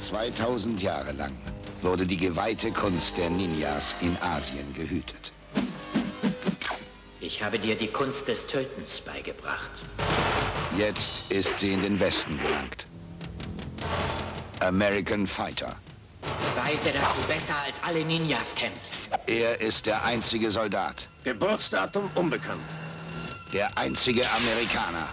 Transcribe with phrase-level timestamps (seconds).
[0.00, 1.32] 2000 Jahre lang
[1.82, 5.32] wurde die geweihte Kunst der Ninjas in Asien gehütet.
[7.20, 9.70] Ich habe dir die Kunst des Tötens beigebracht.
[10.76, 12.86] Jetzt ist sie in den Westen gelangt.
[14.60, 15.76] American Fighter.
[16.54, 19.18] Beweise, dass du besser als alle Ninjas kämpfst.
[19.26, 22.60] Er ist der einzige Soldat, Geburtsdatum unbekannt.
[23.52, 25.08] der einzige Amerikaner,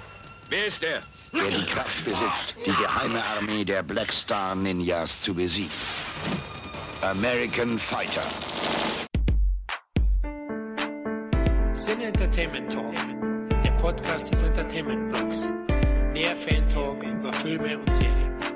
[0.50, 1.02] Wer ist er?
[1.34, 5.72] Der die Kraft besitzt, die geheime Armee der Black Star Ninjas zu besiegen.
[7.02, 8.24] American Fighter.
[11.74, 12.94] Sin Entertainment Talk,
[13.66, 15.50] der Podcast des Entertainment Blogs.
[16.16, 18.53] Der Fan-Talk über Filme und Serien.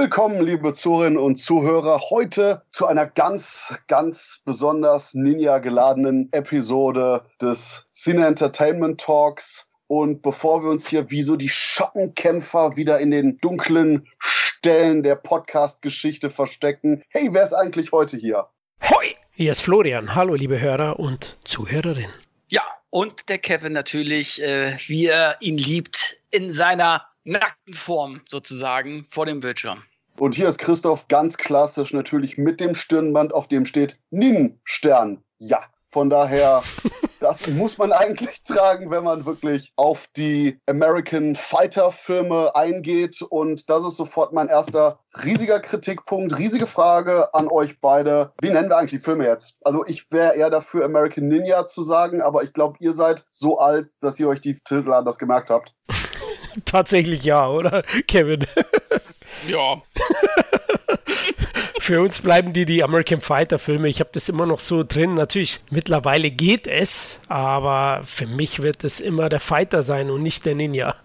[0.00, 8.26] Willkommen, liebe Zuhörerinnen und Zuhörer, heute zu einer ganz, ganz besonders Ninja-geladenen Episode des Cine
[8.26, 9.68] Entertainment Talks.
[9.88, 15.16] Und bevor wir uns hier wie so die Schattenkämpfer wieder in den dunklen Stellen der
[15.16, 18.46] Podcast-Geschichte verstecken, hey, wer ist eigentlich heute hier?
[18.82, 19.14] Hoi!
[19.32, 20.14] Hier ist Florian.
[20.14, 22.14] Hallo, liebe Hörer und Zuhörerinnen.
[22.48, 29.04] Ja, und der Kevin natürlich, äh, wie er ihn liebt, in seiner nackten Form sozusagen
[29.10, 29.82] vor dem Bildschirm.
[30.20, 35.24] Und hier ist Christoph ganz klassisch natürlich mit dem Stirnband, auf dem steht Nin-Stern.
[35.38, 36.62] Ja, von daher,
[37.20, 43.22] das muss man eigentlich tragen, wenn man wirklich auf die American Fighter Filme eingeht.
[43.22, 48.34] Und das ist sofort mein erster riesiger Kritikpunkt, riesige Frage an euch beide.
[48.42, 49.56] Wie nennen wir eigentlich die Filme jetzt?
[49.62, 53.58] Also ich wäre eher dafür, American Ninja zu sagen, aber ich glaube, ihr seid so
[53.58, 55.74] alt, dass ihr euch die Titel anders gemerkt habt.
[56.66, 58.44] Tatsächlich ja, oder, Kevin?
[59.48, 59.82] Ja.
[61.80, 63.88] Für uns bleiben die die American Fighter Filme.
[63.88, 65.14] Ich habe das immer noch so drin.
[65.14, 70.44] Natürlich, mittlerweile geht es, aber für mich wird es immer der Fighter sein und nicht
[70.44, 70.96] der Ninja.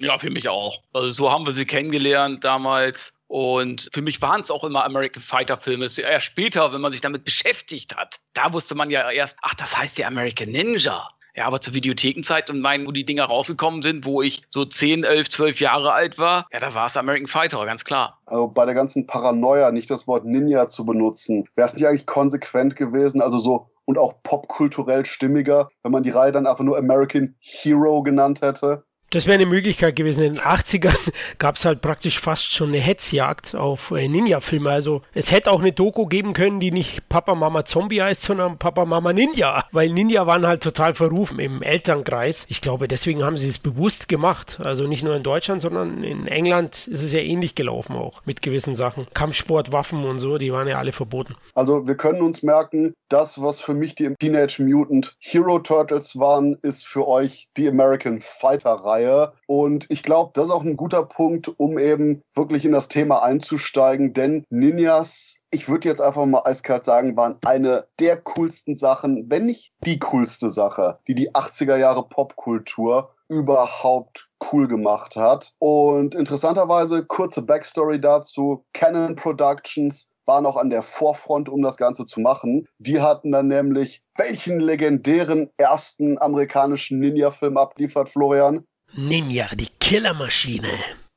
[0.00, 0.80] Ja, für mich auch.
[0.92, 3.12] Also so haben wir sie kennengelernt damals.
[3.26, 5.84] Und für mich waren es auch immer American Fighter Filme.
[5.84, 9.38] Es ist Erst später, wenn man sich damit beschäftigt hat, da wusste man ja erst,
[9.42, 11.08] ach, das heißt ja American Ninja.
[11.38, 15.04] Ja, aber zur Videothekenzeit und meinen, wo die Dinger rausgekommen sind, wo ich so 10,
[15.04, 18.18] 11, 12 Jahre alt war, ja, da war es American Fighter, ganz klar.
[18.26, 22.06] Also bei der ganzen Paranoia nicht das Wort Ninja zu benutzen, wäre es nicht eigentlich
[22.06, 26.76] konsequent gewesen, also so und auch popkulturell stimmiger, wenn man die Reihe dann einfach nur
[26.76, 28.82] American Hero genannt hätte?
[29.10, 30.22] Das wäre eine Möglichkeit gewesen.
[30.22, 30.96] In den 80ern
[31.38, 34.70] gab es halt praktisch fast schon eine Hetzjagd auf äh, Ninja-Filme.
[34.70, 38.58] Also es hätte auch eine Doku geben können, die nicht Papa Mama Zombie heißt, sondern
[38.58, 39.64] Papa Mama Ninja.
[39.72, 42.44] Weil Ninja waren halt total verrufen im Elternkreis.
[42.50, 44.60] Ich glaube, deswegen haben sie es bewusst gemacht.
[44.62, 48.42] Also nicht nur in Deutschland, sondern in England ist es ja ähnlich gelaufen auch mit
[48.42, 49.06] gewissen Sachen.
[49.14, 51.34] Kampfsport, Waffen und so, die waren ja alle verboten.
[51.54, 56.58] Also wir können uns merken, das, was für mich die Teenage Mutant Hero Turtles waren,
[56.60, 59.32] ist für euch die American Fighter Reihe.
[59.46, 63.22] Und ich glaube, das ist auch ein guter Punkt, um eben wirklich in das Thema
[63.22, 69.30] einzusteigen, denn Ninjas ich würde jetzt einfach mal eiskalt sagen, waren eine der coolsten Sachen,
[69.30, 75.54] wenn nicht die coolste Sache, die die 80er Jahre Popkultur überhaupt cool gemacht hat.
[75.58, 82.04] Und interessanterweise, kurze Backstory dazu, Canon Productions waren auch an der Vorfront, um das Ganze
[82.04, 82.68] zu machen.
[82.78, 88.66] Die hatten dann nämlich welchen legendären ersten amerikanischen Ninja-Film abliefert, Florian?
[88.94, 90.68] Ninja, die Killermaschine.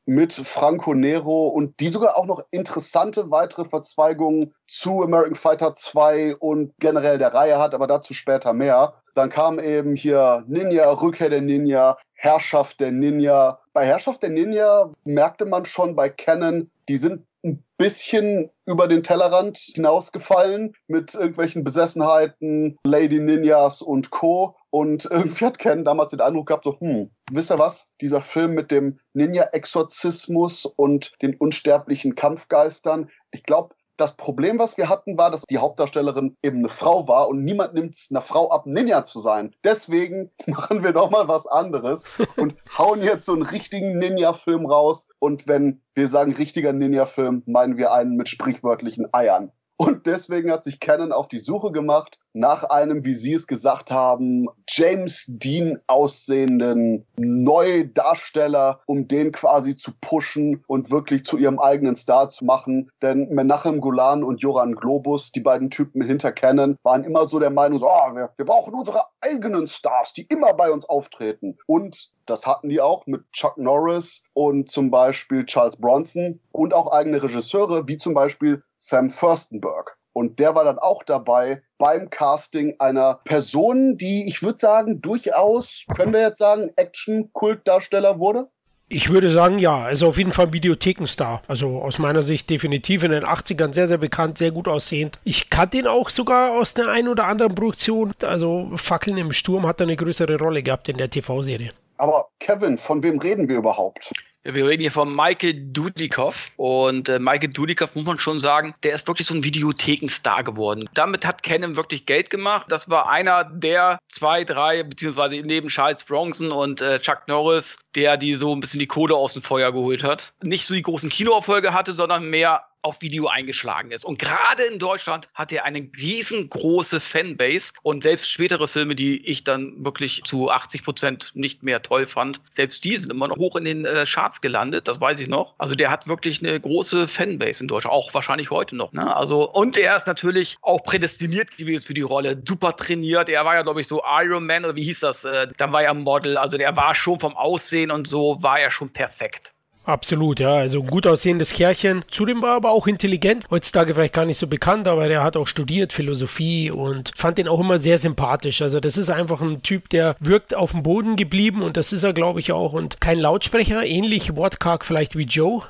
[0.05, 6.35] mit Franco Nero und die sogar auch noch interessante weitere Verzweigungen zu American Fighter 2
[6.37, 8.95] und generell der Reihe hat, aber dazu später mehr.
[9.13, 13.59] Dann kam eben hier Ninja, Rückkehr der Ninja, Herrschaft der Ninja.
[13.73, 19.03] Bei Herrschaft der Ninja merkte man schon bei Canon, die sind ein bisschen über den
[19.03, 24.55] Tellerrand hinausgefallen mit irgendwelchen Besessenheiten, Lady Ninjas und Co.
[24.71, 27.89] Und irgendwie hat Ken damals den Eindruck gehabt, so, hm, wisst ihr was?
[28.01, 34.89] Dieser Film mit dem Ninja-Exorzismus und den unsterblichen Kampfgeistern, ich glaube, das Problem, was wir
[34.89, 38.49] hatten, war, dass die Hauptdarstellerin eben eine Frau war und niemand nimmt es einer Frau
[38.49, 39.53] ab, Ninja zu sein.
[39.63, 42.05] Deswegen machen wir doch mal was anderes
[42.35, 45.09] und hauen jetzt so einen richtigen Ninja-Film raus.
[45.19, 49.51] Und wenn wir sagen richtiger Ninja-Film, meinen wir einen mit sprichwörtlichen Eiern.
[49.81, 53.89] Und deswegen hat sich Canon auf die Suche gemacht nach einem, wie Sie es gesagt
[53.89, 61.95] haben, James Dean aussehenden Neudarsteller, um den quasi zu pushen und wirklich zu ihrem eigenen
[61.95, 62.91] Star zu machen.
[63.01, 67.49] Denn Menachem Golan und Joran Globus, die beiden Typen hinter Canon, waren immer so der
[67.49, 71.57] Meinung, so, oh, wir, wir brauchen unsere eigenen Stars, die immer bei uns auftreten.
[71.65, 76.91] Und das hatten die auch mit Chuck Norris und zum Beispiel Charles Bronson und auch
[76.91, 79.97] eigene Regisseure, wie zum Beispiel Sam Furstenberg.
[80.13, 85.85] Und der war dann auch dabei beim Casting einer Person, die, ich würde sagen, durchaus,
[85.95, 88.49] können wir jetzt sagen, Action-Kultdarsteller wurde?
[88.93, 91.43] Ich würde sagen, ja, also auf jeden Fall Videothekenstar.
[91.47, 95.17] Also aus meiner Sicht definitiv in den 80ern sehr, sehr bekannt, sehr gut aussehend.
[95.23, 98.11] Ich kannte ihn auch sogar aus der einen oder anderen Produktion.
[98.21, 101.71] Also Fackeln im Sturm hat eine größere Rolle gehabt in der TV-Serie.
[102.01, 104.11] Aber Kevin, von wem reden wir überhaupt?
[104.41, 106.49] Wir reden hier von Michael Dudikoff.
[106.57, 110.89] Und äh, Michael Dudikoff, muss man schon sagen, der ist wirklich so ein Videothekenstar geworden.
[110.95, 112.65] Damit hat Canon wirklich Geld gemacht.
[112.69, 118.17] Das war einer der zwei, drei, beziehungsweise neben Charles Bronson und äh, Chuck Norris, der
[118.17, 120.33] die so ein bisschen die Kohle aus dem Feuer geholt hat.
[120.41, 124.05] Nicht so die großen Kinoerfolge hatte, sondern mehr auf Video eingeschlagen ist.
[124.05, 129.43] Und gerade in Deutschland hat er eine riesengroße Fanbase und selbst spätere Filme, die ich
[129.43, 133.55] dann wirklich zu 80 Prozent nicht mehr toll fand, selbst die sind immer noch hoch
[133.55, 135.55] in den äh, Charts gelandet, das weiß ich noch.
[135.57, 138.91] Also der hat wirklich eine große Fanbase in Deutschland, auch wahrscheinlich heute noch.
[138.93, 139.15] Ne?
[139.15, 143.29] Also und er ist natürlich auch prädestiniert gewesen für die Rolle, super trainiert.
[143.29, 145.23] Er war ja glaube ich so Iron Man oder wie hieß das?
[145.23, 148.71] Äh, dann war er Model, also der war schon vom Aussehen und so war er
[148.71, 149.53] schon perfekt.
[149.83, 150.53] Absolut, ja.
[150.55, 152.05] Also gut aussehendes Kerlchen.
[152.07, 153.45] Zudem war er aber auch intelligent.
[153.49, 157.47] Heutzutage vielleicht gar nicht so bekannt, aber der hat auch studiert Philosophie und fand den
[157.47, 158.61] auch immer sehr sympathisch.
[158.61, 162.03] Also das ist einfach ein Typ, der wirkt auf dem Boden geblieben und das ist
[162.03, 162.73] er, glaube ich, auch.
[162.73, 165.63] Und kein Lautsprecher, ähnlich wortkarg vielleicht wie Joe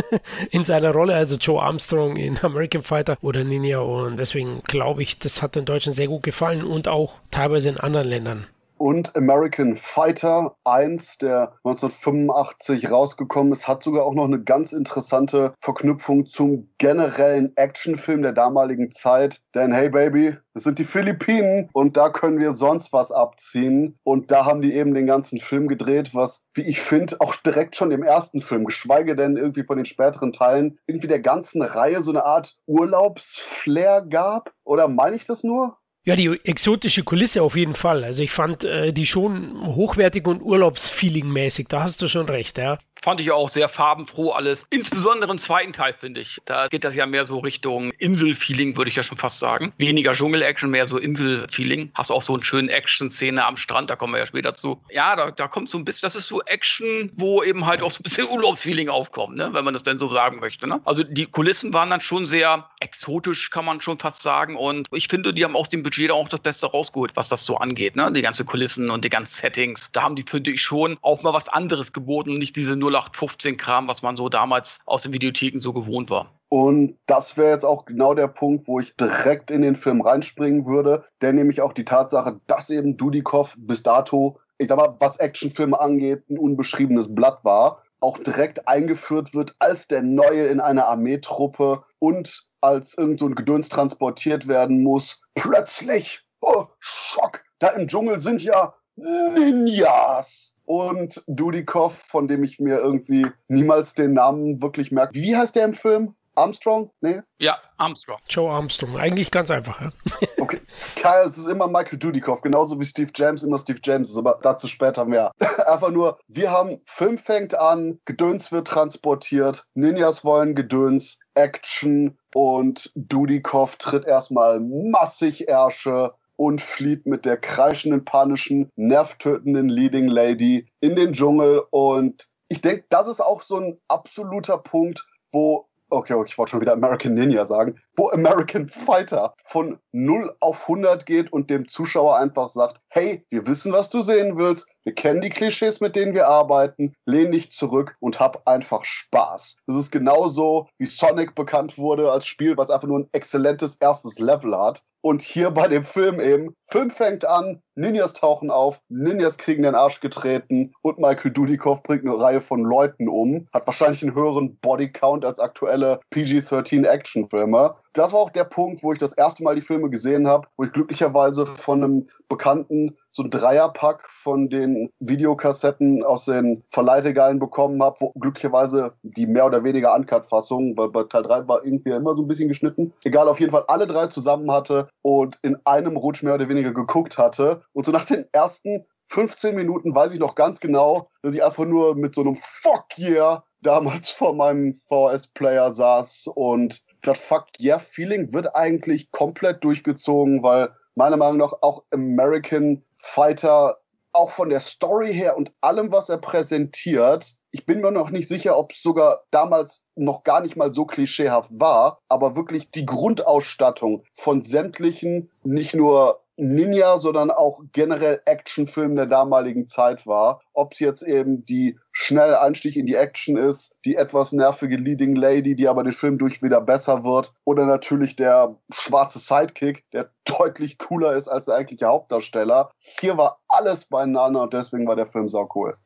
[0.50, 3.78] in seiner Rolle, also Joe Armstrong in American Fighter oder Ninja.
[3.78, 7.80] Und deswegen glaube ich, das hat den Deutschen sehr gut gefallen und auch teilweise in
[7.80, 8.46] anderen Ländern
[8.78, 15.52] und American Fighter 1, der 1985 rausgekommen ist, hat sogar auch noch eine ganz interessante
[15.58, 19.42] Verknüpfung zum generellen Actionfilm der damaligen Zeit.
[19.54, 23.96] Denn hey Baby, das sind die Philippinen und da können wir sonst was abziehen.
[24.04, 27.76] Und da haben die eben den ganzen Film gedreht, was, wie ich finde, auch direkt
[27.76, 32.02] schon im ersten Film, geschweige denn irgendwie von den späteren Teilen, irgendwie der ganzen Reihe
[32.02, 34.52] so eine Art Urlaubsflair gab.
[34.64, 35.76] Oder meine ich das nur?
[36.06, 38.04] Ja, die exotische Kulisse auf jeden Fall.
[38.04, 41.66] Also ich fand äh, die schon hochwertig und urlaubsfeeling-mäßig.
[41.68, 42.78] Da hast du schon recht, ja.
[43.04, 44.66] Fand ich auch sehr farbenfroh alles.
[44.70, 46.40] Insbesondere im zweiten Teil, finde ich.
[46.46, 49.74] Da geht das ja mehr so Richtung Insel-Feeling, würde ich ja schon fast sagen.
[49.76, 51.90] Weniger Dschungel-Action, mehr so Insel-Feeling.
[51.92, 54.80] Hast auch so eine schöne Action-Szene am Strand, da kommen wir ja später zu.
[54.88, 57.90] Ja, da, da kommt so ein bisschen, das ist so Action, wo eben halt auch
[57.90, 59.50] so ein bisschen Urlaubsfeeling aufkommt, ne?
[59.52, 60.66] wenn man das denn so sagen möchte.
[60.66, 60.80] Ne?
[60.86, 64.56] Also die Kulissen waren dann schon sehr exotisch, kann man schon fast sagen.
[64.56, 67.58] Und ich finde, die haben aus dem Budget auch das Beste rausgeholt, was das so
[67.58, 67.96] angeht.
[67.96, 68.10] Ne?
[68.14, 69.92] Die ganzen Kulissen und die ganzen Settings.
[69.92, 73.88] Da haben die, finde ich, schon auch mal was anderes geboten und nicht diese 0815-Kram,
[73.88, 76.30] was man so damals aus den Videotheken so gewohnt war.
[76.48, 80.66] Und das wäre jetzt auch genau der Punkt, wo ich direkt in den Film reinspringen
[80.66, 85.16] würde, der nämlich auch die Tatsache, dass eben Dudikoff bis dato, ich sag mal, was
[85.16, 90.86] Actionfilme angeht, ein unbeschriebenes Blatt war, auch direkt eingeführt wird als der Neue in einer
[90.86, 95.20] Armeetruppe und als irgend so ein Gedöns transportiert werden muss.
[95.34, 100.56] Plötzlich, oh, Schock, da im Dschungel sind ja Ninjas.
[100.64, 105.14] Und Dudikoff, von dem ich mir irgendwie niemals den Namen wirklich merke.
[105.14, 106.14] Wie heißt der im Film?
[106.36, 106.90] Armstrong?
[107.00, 107.20] Nee?
[107.38, 108.18] Ja, Armstrong.
[108.28, 108.96] Joe Armstrong.
[108.96, 109.92] Eigentlich ganz einfach, ja.
[110.38, 110.60] okay.
[110.96, 114.38] Kyle, es ist immer Michael Dudikoff, genauso wie Steve James immer Steve James ist, aber
[114.42, 115.30] dazu später mehr.
[115.66, 122.90] einfach nur, wir haben, Film fängt an, Gedöns wird transportiert, Ninjas wollen Gedöns, Action und
[122.96, 130.96] Dudikoff tritt erstmal massig Ärsche und flieht mit der kreischenden, panischen, nervtötenden Leading Lady in
[130.96, 131.62] den Dschungel.
[131.70, 136.60] Und ich denke, das ist auch so ein absoluter Punkt, wo okay, ich wollte schon
[136.60, 142.18] wieder American Ninja sagen, wo American Fighter von 0 auf 100 geht und dem Zuschauer
[142.18, 146.14] einfach sagt, hey, wir wissen, was du sehen willst, wir kennen die Klischees, mit denen
[146.14, 149.56] wir arbeiten, lehn dich zurück und hab einfach Spaß.
[149.66, 154.18] Das ist genauso, wie Sonic bekannt wurde als Spiel, was einfach nur ein exzellentes erstes
[154.18, 154.82] Level hat.
[155.04, 159.74] Und hier bei dem Film eben, Film fängt an, Ninjas tauchen auf, Ninjas kriegen den
[159.74, 163.44] Arsch getreten und Michael Dudikoff bringt eine Reihe von Leuten um.
[163.52, 167.74] Hat wahrscheinlich einen höheren Bodycount als aktuelle PG-13 Actionfilme.
[167.92, 170.64] Das war auch der Punkt, wo ich das erste Mal die Filme gesehen habe, wo
[170.64, 177.82] ich glücklicherweise von einem Bekannten so ein Dreierpack von den Videokassetten aus den Verleihregalen bekommen
[177.82, 182.14] habe, wo glücklicherweise die mehr oder weniger Uncut-Fassung, weil bei Teil 3 war irgendwie immer
[182.14, 182.92] so ein bisschen geschnitten.
[183.04, 186.72] Egal, auf jeden Fall alle drei zusammen hatte und in einem Rutsch mehr oder weniger
[186.72, 187.62] geguckt hatte.
[187.72, 191.64] Und so nach den ersten 15 Minuten weiß ich noch ganz genau, dass ich einfach
[191.64, 197.78] nur mit so einem Fuck yeah damals vor meinem VS-Player saß und das Fuck yeah
[197.78, 203.78] Feeling wird eigentlich komplett durchgezogen, weil meiner Meinung nach auch American Fighter
[204.14, 208.28] auch von der Story her und allem, was er präsentiert, ich bin mir noch nicht
[208.28, 212.86] sicher, ob es sogar damals noch gar nicht mal so klischeehaft war, aber wirklich die
[212.86, 220.40] Grundausstattung von sämtlichen, nicht nur Ninja, sondern auch generell Actionfilm der damaligen Zeit war.
[220.52, 225.14] Ob es jetzt eben die schnelle Einstieg in die Action ist, die etwas nervige Leading
[225.14, 230.10] Lady, die aber den Film durch wieder besser wird, oder natürlich der schwarze Sidekick, der
[230.24, 232.70] deutlich cooler ist als der eigentliche Hauptdarsteller.
[232.78, 235.76] Hier war alles beieinander und deswegen war der Film sau cool.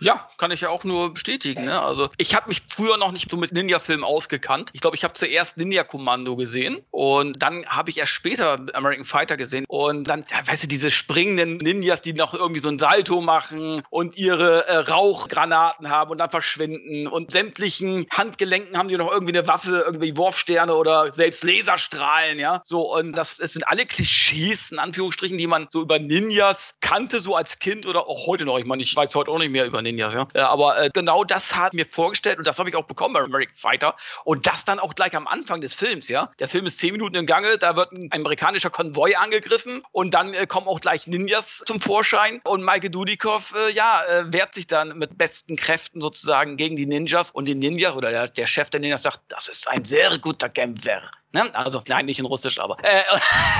[0.00, 1.64] Ja, kann ich ja auch nur bestätigen.
[1.64, 1.80] Ne?
[1.80, 4.70] Also ich habe mich früher noch nicht so mit Ninja-Filmen ausgekannt.
[4.72, 9.04] Ich glaube, ich habe zuerst Ninja Kommando gesehen und dann habe ich erst später American
[9.04, 12.78] Fighter gesehen und dann, ja, weißt du, diese springenden Ninjas, die noch irgendwie so ein
[12.78, 18.96] Salto machen und ihre äh, Rauchgranaten haben und dann verschwinden und sämtlichen Handgelenken haben die
[18.96, 22.62] noch irgendwie eine Waffe, irgendwie Wurfsterne oder selbst Laserstrahlen, ja.
[22.64, 27.20] So und das, es sind alle Klischees in Anführungsstrichen, die man so über Ninjas kannte
[27.20, 28.58] so als Kind oder auch heute noch.
[28.58, 29.87] Ich meine, ich weiß heute auch nicht mehr über Ninjas.
[29.90, 30.28] Ninjas, ja.
[30.34, 33.20] Äh, aber äh, genau das hat mir vorgestellt und das habe ich auch bekommen bei
[33.20, 33.96] American Fighter.
[34.24, 36.30] Und das dann auch gleich am Anfang des Films, ja.
[36.38, 40.34] Der Film ist zehn Minuten im Gange, da wird ein amerikanischer Konvoi angegriffen und dann
[40.34, 42.40] äh, kommen auch gleich Ninjas zum Vorschein.
[42.44, 46.86] Und Michael Dudikoff, äh, ja, äh, wehrt sich dann mit besten Kräften sozusagen gegen die
[46.86, 47.30] Ninjas.
[47.30, 50.48] Und die Ninjas oder der, der Chef der Ninjas sagt, das ist ein sehr guter
[50.48, 51.02] Kämpfer.
[51.32, 51.54] Ne?
[51.54, 52.78] Also, nein, nicht in Russisch, aber.
[52.82, 53.02] Äh,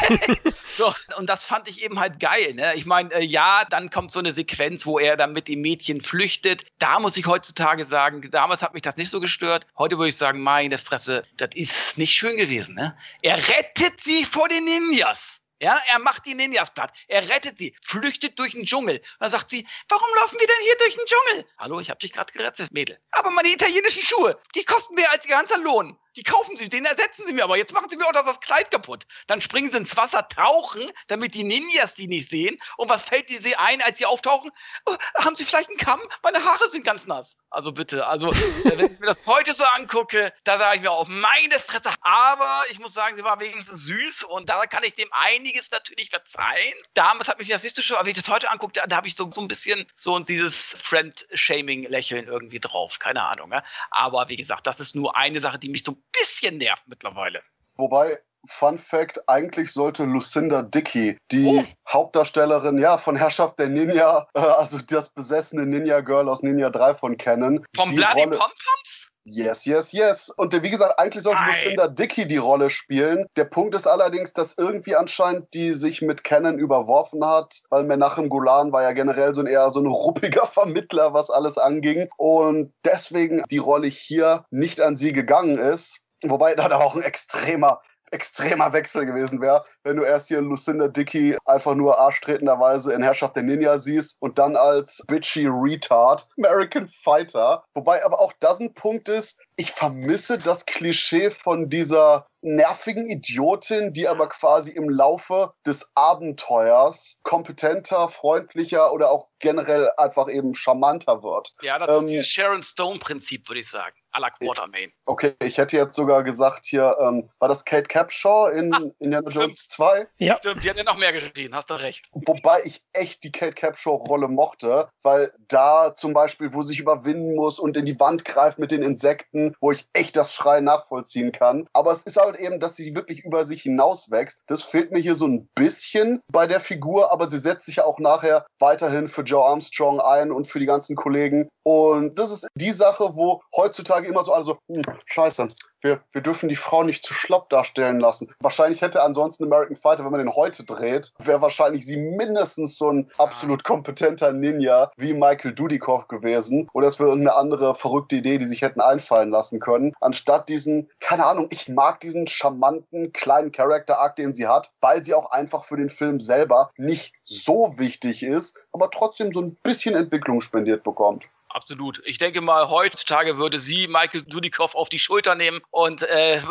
[0.76, 2.54] so, und das fand ich eben halt geil.
[2.54, 2.74] Ne?
[2.76, 6.00] Ich meine, äh, ja, dann kommt so eine Sequenz, wo er dann mit dem Mädchen
[6.00, 6.64] flüchtet.
[6.78, 9.66] Da muss ich heutzutage sagen, damals hat mich das nicht so gestört.
[9.76, 12.74] Heute würde ich sagen, meine Fresse, das ist nicht schön gewesen.
[12.74, 12.96] Ne?
[13.22, 15.38] Er rettet sie vor den Ninjas.
[15.60, 16.92] Ja, er macht die Ninjas platt.
[17.08, 19.02] Er rettet sie, flüchtet durch den Dschungel.
[19.18, 21.46] dann sagt sie, warum laufen wir denn hier durch den Dschungel?
[21.58, 23.00] Hallo, ich hab dich gerade gerettet, Mädel.
[23.10, 25.98] Aber meine italienischen Schuhe, die kosten mehr als ihr ganzer Lohn.
[26.18, 28.72] Die kaufen sie, den ersetzen sie mir, aber jetzt machen sie mir auch das Kleid
[28.72, 29.06] kaputt.
[29.28, 32.58] Dann springen sie ins Wasser, tauchen, damit die Ninjas die nicht sehen.
[32.76, 34.50] Und was fällt die See ein, als sie auftauchen?
[34.86, 36.00] Oh, haben sie vielleicht einen Kamm?
[36.24, 37.38] Meine Haare sind ganz nass.
[37.50, 40.90] Also bitte, also äh, wenn ich mir das heute so angucke, da sage ich mir
[40.90, 41.92] auch meine Fresse.
[42.00, 45.12] Aber ich muss sagen, sie war wenigstens süß und da kann ich dem
[45.48, 46.74] einiges natürlich verzeihen.
[46.94, 48.96] Damals hat mich das nicht so schön, aber wenn ich das heute angucke, da, da
[48.96, 52.98] habe ich so, so ein bisschen so dieses Friend-Shaming-Lächeln irgendwie drauf.
[52.98, 53.52] Keine Ahnung.
[53.52, 53.62] Ja?
[53.90, 57.42] Aber wie gesagt, das ist nur eine Sache, die mich so bisschen nervt mittlerweile.
[57.76, 61.64] Wobei, Fun Fact, eigentlich sollte Lucinda Dickey, die oh.
[61.88, 67.16] Hauptdarstellerin ja, von Herrschaft der Ninja, äh, also das besessene Ninja-Girl aus Ninja 3 von
[67.16, 67.64] kennen.
[67.74, 68.38] Vom Bloody Rolle...
[68.38, 69.08] Pom-Poms?
[69.30, 70.30] Yes, yes, yes.
[70.30, 71.42] Und wie gesagt, eigentlich sollte.
[71.46, 73.26] Lucinda Dickey die Rolle spielen.
[73.36, 78.28] Der Punkt ist allerdings, dass irgendwie anscheinend die sich mit Canon überworfen hat, weil Menachem
[78.28, 82.08] Golan war ja generell so ein eher so ein ruppiger Vermittler, was alles anging.
[82.16, 86.00] Und deswegen die Rolle hier nicht an sie gegangen ist.
[86.24, 87.80] Wobei da auch ein extremer
[88.12, 93.36] extremer Wechsel gewesen wäre, wenn du erst hier Lucinda Dickey einfach nur arschtretenderweise in Herrschaft
[93.36, 97.64] der Ninja siehst und dann als bitchy Retard American Fighter.
[97.74, 103.92] Wobei aber auch das ein Punkt ist, ich vermisse das Klischee von dieser nervigen Idiotin,
[103.92, 111.22] die aber quasi im Laufe des Abenteuers kompetenter, freundlicher oder auch generell einfach eben charmanter
[111.22, 111.54] wird.
[111.62, 113.97] Ja, das ähm, ist das Sharon Stone-Prinzip, würde ich sagen.
[114.12, 114.92] A la Quartermain.
[115.06, 119.28] Okay, ich hätte jetzt sogar gesagt, hier, ähm, war das Kate Capshaw in ah, Indiana
[119.28, 120.06] Jones 2?
[120.18, 120.38] Ja.
[120.38, 122.08] Stimmt, die hat ja noch mehr geschrien, hast du recht.
[122.12, 127.34] Wobei ich echt die Kate Capshaw-Rolle mochte, weil da zum Beispiel, wo sie sich überwinden
[127.34, 131.32] muss und in die Wand greift mit den Insekten, wo ich echt das Schreien nachvollziehen
[131.32, 131.66] kann.
[131.72, 134.42] Aber es ist halt eben, dass sie wirklich über sich hinauswächst.
[134.46, 137.84] Das fehlt mir hier so ein bisschen bei der Figur, aber sie setzt sich ja
[137.84, 141.48] auch nachher weiterhin für Joe Armstrong ein und für die ganzen Kollegen.
[141.62, 145.48] Und das ist die Sache, wo heutzutage immer so alle so, hm, scheiße,
[145.80, 148.34] wir, wir dürfen die Frau nicht zu schlapp darstellen lassen.
[148.40, 152.90] Wahrscheinlich hätte ansonsten American Fighter, wenn man den heute dreht, wäre wahrscheinlich sie mindestens so
[152.90, 156.68] ein absolut kompetenter Ninja wie Michael Dudikoff gewesen.
[156.72, 159.92] Oder es wäre irgendeine andere verrückte Idee, die sich hätten einfallen lassen können.
[160.00, 165.14] Anstatt diesen, keine Ahnung, ich mag diesen charmanten kleinen Character-Arc, den sie hat, weil sie
[165.14, 169.94] auch einfach für den Film selber nicht so wichtig ist, aber trotzdem so ein bisschen
[169.94, 171.24] Entwicklung spendiert bekommt.
[171.48, 172.02] Absolut.
[172.04, 176.40] Ich denke mal, heutzutage würde sie Michael Dudikoff auf die Schulter nehmen und äh,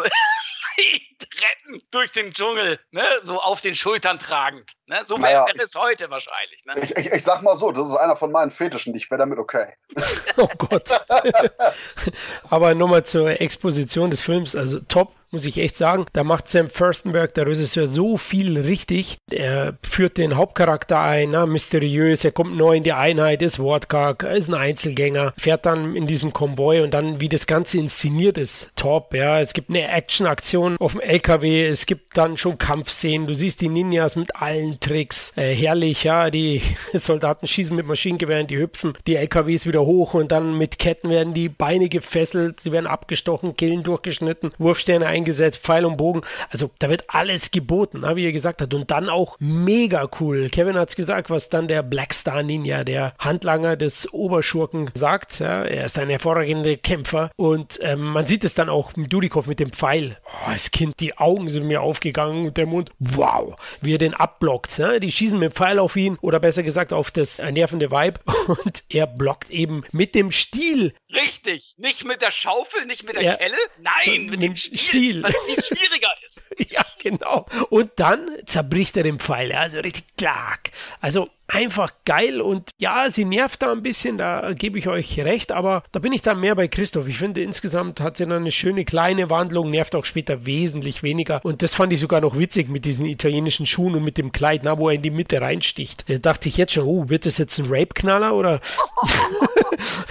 [0.78, 3.04] retten durch den Dschungel, ne?
[3.24, 4.72] so auf den Schultern tragend.
[4.88, 4.98] Ne?
[5.06, 6.64] So wäre naja, es heute wahrscheinlich.
[6.66, 6.74] Ne?
[6.82, 9.40] Ich, ich, ich, sag mal so, das ist einer von meinen Fetischen, ich wäre damit
[9.40, 9.74] okay.
[10.38, 10.90] oh Gott.
[12.50, 16.06] Aber nochmal zur Exposition des Films, also top muss ich echt sagen.
[16.14, 19.18] Da macht Sam Furstenberg, der Regisseur, so viel richtig.
[19.32, 24.24] Er führt den Hauptcharakter ein, na, mysteriös, er kommt neu in die Einheit, ist wortkarg,
[24.24, 28.72] ist ein Einzelgänger, fährt dann in diesem Konvoi und dann, wie das Ganze inszeniert ist,
[28.76, 29.40] top, ja.
[29.40, 33.70] Es gibt eine Action-Aktion auf dem LKW, es gibt dann schon Kampfszenen, du siehst die
[33.70, 36.62] Ninjas mit allen Tricks, äh, herrlich, ja, die
[36.94, 38.94] Soldaten schießen mit Maschinengewehren, die hüpfen.
[39.08, 43.56] Die LKWs wieder hoch und dann mit Ketten werden die Beine gefesselt, sie werden abgestochen,
[43.56, 46.22] Killen durchgeschnitten, Wurfsterne eingesetzt, Pfeil und Bogen.
[46.50, 48.74] Also da wird alles geboten, wie er gesagt hat.
[48.74, 50.50] Und dann auch mega cool.
[50.50, 55.40] Kevin hat es gesagt, was dann der Blackstar Ninja, der Handlanger des Oberschurken, sagt.
[55.40, 59.48] Ja, er ist ein hervorragender Kämpfer und ähm, man sieht es dann auch mit Dudikoff
[59.48, 60.18] mit dem Pfeil.
[60.26, 64.14] Oh, als Kind, die Augen sind mir aufgegangen und der Mund, wow, wie er den
[64.14, 64.78] abblockt.
[64.78, 65.00] Ja?
[65.00, 68.84] Die schießen mit dem Pfeil auf ihn oder besser gesagt auf das nervende Vibe und
[68.90, 70.94] er blockt eben mit dem Stiel.
[71.14, 74.56] Richtig, nicht mit der Schaufel, nicht mit der Ja, Kelle, nein, so mit dem dem
[74.56, 75.24] Stiel, Stiel.
[75.24, 76.38] was viel schwieriger ist.
[76.72, 77.46] Ja, genau.
[77.70, 79.52] Und dann zerbricht er den Pfeil.
[79.52, 80.72] Also richtig klack.
[81.02, 85.52] Also einfach geil und ja, sie nervt da ein bisschen, da gebe ich euch recht,
[85.52, 87.08] aber da bin ich dann mehr bei Christoph.
[87.08, 91.40] Ich finde, insgesamt hat sie dann eine schöne kleine Wandlung, nervt auch später wesentlich weniger.
[91.44, 94.62] Und das fand ich sogar noch witzig mit diesen italienischen Schuhen und mit dem Kleid,
[94.64, 96.10] na, wo er in die Mitte reinsticht.
[96.10, 98.60] Da dachte ich jetzt schon, oh, wird das jetzt ein Rape-Knaller oder?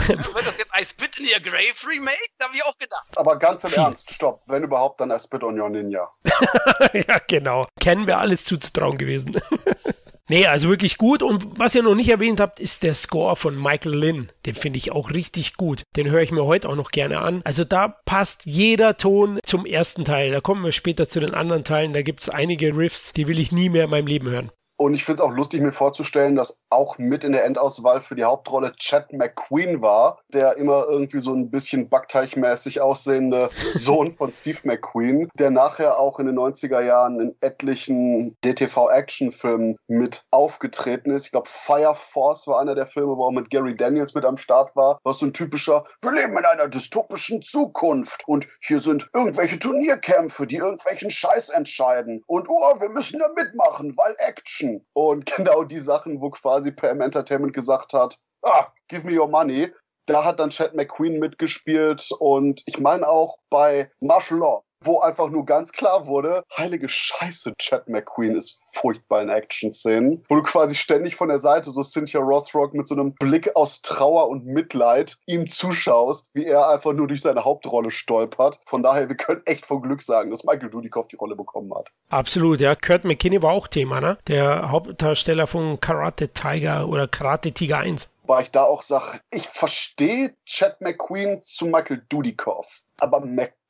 [0.06, 2.30] Wird das jetzt I Spit in Your Grave Remake?
[2.38, 3.06] Da habe ich auch gedacht.
[3.16, 4.42] Aber ganz im Ernst, stopp.
[4.46, 6.08] Wenn überhaupt, dann I Spit on Your Ninja.
[6.92, 7.66] ja, genau.
[7.80, 9.32] Kennen wir alles zuzutrauen gewesen.
[10.28, 11.22] Nee, also wirklich gut.
[11.22, 14.32] Und was ihr noch nicht erwähnt habt, ist der Score von Michael Lynn.
[14.44, 15.82] Den finde ich auch richtig gut.
[15.94, 17.42] Den höre ich mir heute auch noch gerne an.
[17.44, 20.32] Also da passt jeder Ton zum ersten Teil.
[20.32, 21.92] Da kommen wir später zu den anderen Teilen.
[21.92, 24.50] Da gibt es einige Riffs, die will ich nie mehr in meinem Leben hören.
[24.78, 28.14] Und ich finde es auch lustig, mir vorzustellen, dass auch mit in der Endauswahl für
[28.14, 34.32] die Hauptrolle Chad McQueen war, der immer irgendwie so ein bisschen backteichmäßig aussehende Sohn von
[34.32, 41.26] Steve McQueen, der nachher auch in den 90er Jahren in etlichen DTV-Actionfilmen mit aufgetreten ist.
[41.26, 44.36] Ich glaube, Fire Force war einer der Filme, wo auch mit Gary Daniels mit am
[44.36, 49.08] Start war, was so ein typischer, wir leben in einer dystopischen Zukunft und hier sind
[49.14, 52.22] irgendwelche Turnierkämpfe, die irgendwelchen Scheiß entscheiden.
[52.26, 54.65] Und oh, wir müssen da mitmachen, weil Action.
[54.92, 59.72] Und genau die Sachen, wo quasi PM Entertainment gesagt hat, ah, give me your money.
[60.06, 62.10] Da hat dann Chad McQueen mitgespielt.
[62.18, 67.54] Und ich meine auch bei Martial Law, wo einfach nur ganz klar wurde, heilige Scheiße,
[67.58, 72.20] Chad McQueen ist furchtbar in Action-Szenen, wo du quasi ständig von der Seite so Cynthia
[72.20, 77.08] Rothrock mit so einem Blick aus Trauer und Mitleid ihm zuschaust, wie er einfach nur
[77.08, 78.60] durch seine Hauptrolle stolpert.
[78.66, 81.90] Von daher, wir können echt von Glück sagen, dass Michael Dudikoff die Rolle bekommen hat.
[82.10, 82.74] Absolut, ja.
[82.74, 84.18] Kurt McKinney war auch Thema, ne?
[84.28, 88.08] Der Hauptdarsteller von Karate Tiger oder Karate Tiger 1.
[88.24, 93.20] Weil ich da auch sage, ich verstehe Chad McQueen zu Michael Dudikoff, aber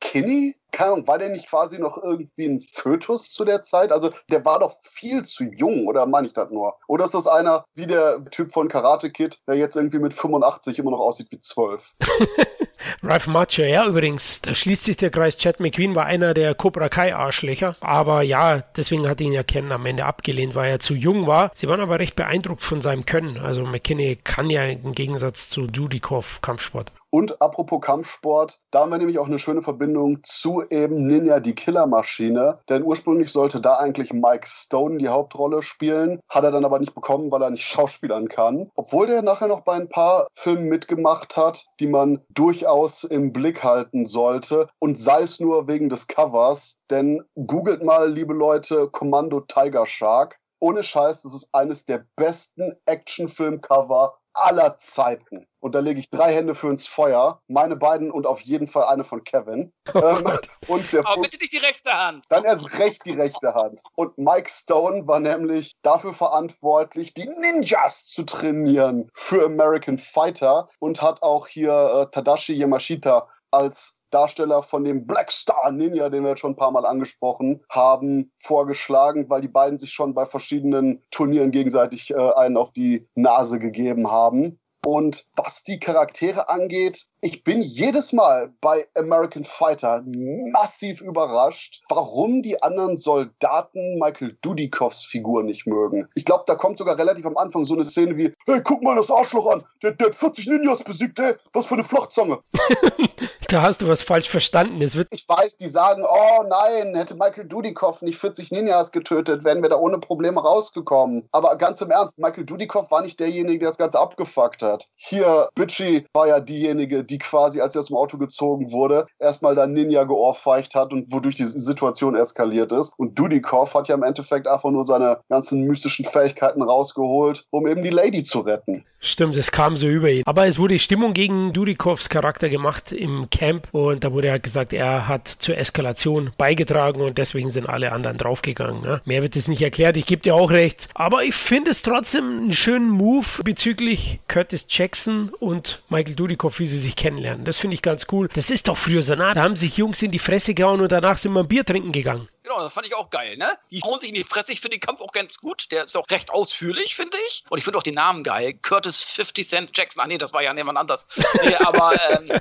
[0.03, 0.57] McKinney?
[0.73, 3.93] Keine Ahnung, war der nicht quasi noch irgendwie ein Fötus zu der Zeit?
[3.93, 6.75] Also der war doch viel zu jung, oder meine ich das nur?
[6.87, 10.79] Oder ist das einer wie der Typ von Karate Kid, der jetzt irgendwie mit 85
[10.79, 11.95] immer noch aussieht wie 12?
[13.03, 15.39] Ralph Macchio, ja, übrigens, da schließt sich der Kreis.
[15.39, 17.75] Chad McQueen war einer der Cobra Kai Arschlöcher.
[17.81, 21.51] Aber ja, deswegen hat ihn ja Ken am Ende abgelehnt, weil er zu jung war.
[21.55, 23.39] Sie waren aber recht beeindruckt von seinem Können.
[23.39, 26.93] Also McKinney kann ja im Gegensatz zu Dudikoff Kampfsport.
[27.11, 31.55] Und apropos Kampfsport, da haben wir nämlich auch eine schöne Verbindung zu eben Ninja die
[31.55, 32.59] Killermaschine.
[32.69, 36.95] Denn ursprünglich sollte da eigentlich Mike Stone die Hauptrolle spielen, hat er dann aber nicht
[36.95, 38.71] bekommen, weil er nicht schauspielern kann.
[38.75, 43.63] Obwohl der nachher noch bei ein paar Filmen mitgemacht hat, die man durchaus im Blick
[43.63, 44.69] halten sollte.
[44.79, 46.81] Und sei es nur wegen des Covers.
[46.91, 50.39] Denn googelt mal, liebe Leute, Kommando Tiger Shark.
[50.59, 55.47] Ohne Scheiß, das ist eines der besten Actionfilm-Cover aller Zeiten.
[55.61, 57.41] Und da lege ich drei Hände für ins Feuer.
[57.49, 59.73] Meine beiden und auf jeden Fall eine von Kevin.
[59.95, 60.25] ähm,
[60.69, 62.25] und der Aber bitte nicht die rechte Hand.
[62.29, 63.83] dann erst recht die rechte Hand.
[63.97, 71.03] Und Mike Stone war nämlich dafür verantwortlich, die Ninjas zu trainieren für American Fighter und
[71.03, 76.31] hat auch hier äh, Tadashi Yamashita als Darsteller von dem Black Star Ninja, den wir
[76.31, 81.03] jetzt schon ein paar Mal angesprochen haben, vorgeschlagen, weil die beiden sich schon bei verschiedenen
[81.11, 84.59] Turnieren gegenseitig äh, einen auf die Nase gegeben haben.
[84.87, 90.05] Und was die Charaktere angeht, ich bin jedes Mal bei American Fighter
[90.53, 96.07] massiv überrascht, warum die anderen Soldaten Michael Dudikoffs Figur nicht mögen.
[96.15, 98.95] Ich glaube, da kommt sogar relativ am Anfang so eine Szene wie, hey, guck mal
[98.95, 102.39] das Arschloch an, der, der hat 40 Ninjas besiegt, ey, was für eine Flochzange.
[103.49, 104.83] Da hast du was falsch verstanden.
[104.83, 109.45] Es wird Ich weiß, die sagen, oh nein, hätte Michael Dudikoff nicht 40 Ninjas getötet,
[109.45, 111.29] wären wir da ohne Probleme rausgekommen.
[111.31, 114.76] Aber ganz im Ernst, Michael Dudikoff war nicht derjenige, der das Ganze abgefuckt hat.
[114.77, 114.89] Hat.
[114.97, 119.55] Hier, Bitchy war ja diejenige, die quasi, als er aus dem Auto gezogen wurde, erstmal
[119.55, 122.93] dann Ninja geohrfeicht hat und wodurch die Situation eskaliert ist.
[122.97, 127.83] Und Dudikoff hat ja im Endeffekt einfach nur seine ganzen mystischen Fähigkeiten rausgeholt, um eben
[127.83, 128.85] die Lady zu retten.
[128.99, 130.23] Stimmt, es kam so über ihn.
[130.27, 134.73] Aber es wurde Stimmung gegen Dudikoffs Charakter gemacht im Camp und da wurde halt gesagt,
[134.73, 138.83] er hat zur Eskalation beigetragen und deswegen sind alle anderen draufgegangen.
[138.83, 139.01] Ne?
[139.05, 140.89] Mehr wird es nicht erklärt, ich gebe dir auch recht.
[140.95, 146.67] Aber ich finde es trotzdem einen schönen Move bezüglich Curtis Jackson und Michael Dudikoff, wie
[146.67, 147.45] sie sich kennenlernen.
[147.45, 148.29] Das finde ich ganz cool.
[148.33, 149.35] Das ist doch früher so, nah.
[149.35, 151.93] Da haben sich Jungs in die Fresse gehauen und danach sind wir ein Bier trinken
[151.93, 152.29] gegangen.
[152.43, 153.49] Genau, das fand ich auch geil, ne?
[153.73, 154.53] Die hauen sich in die Fresse.
[154.53, 155.73] Ich finde den Kampf auch ganz gut.
[155.73, 157.43] Der ist auch recht ausführlich, finde ich.
[157.51, 158.55] Und ich finde auch den Namen geil.
[158.55, 160.03] Curtis 50 Cent Jackson.
[160.03, 161.09] Ah, nee, das war ja jemand anders.
[161.43, 162.31] Nee, aber, ähm,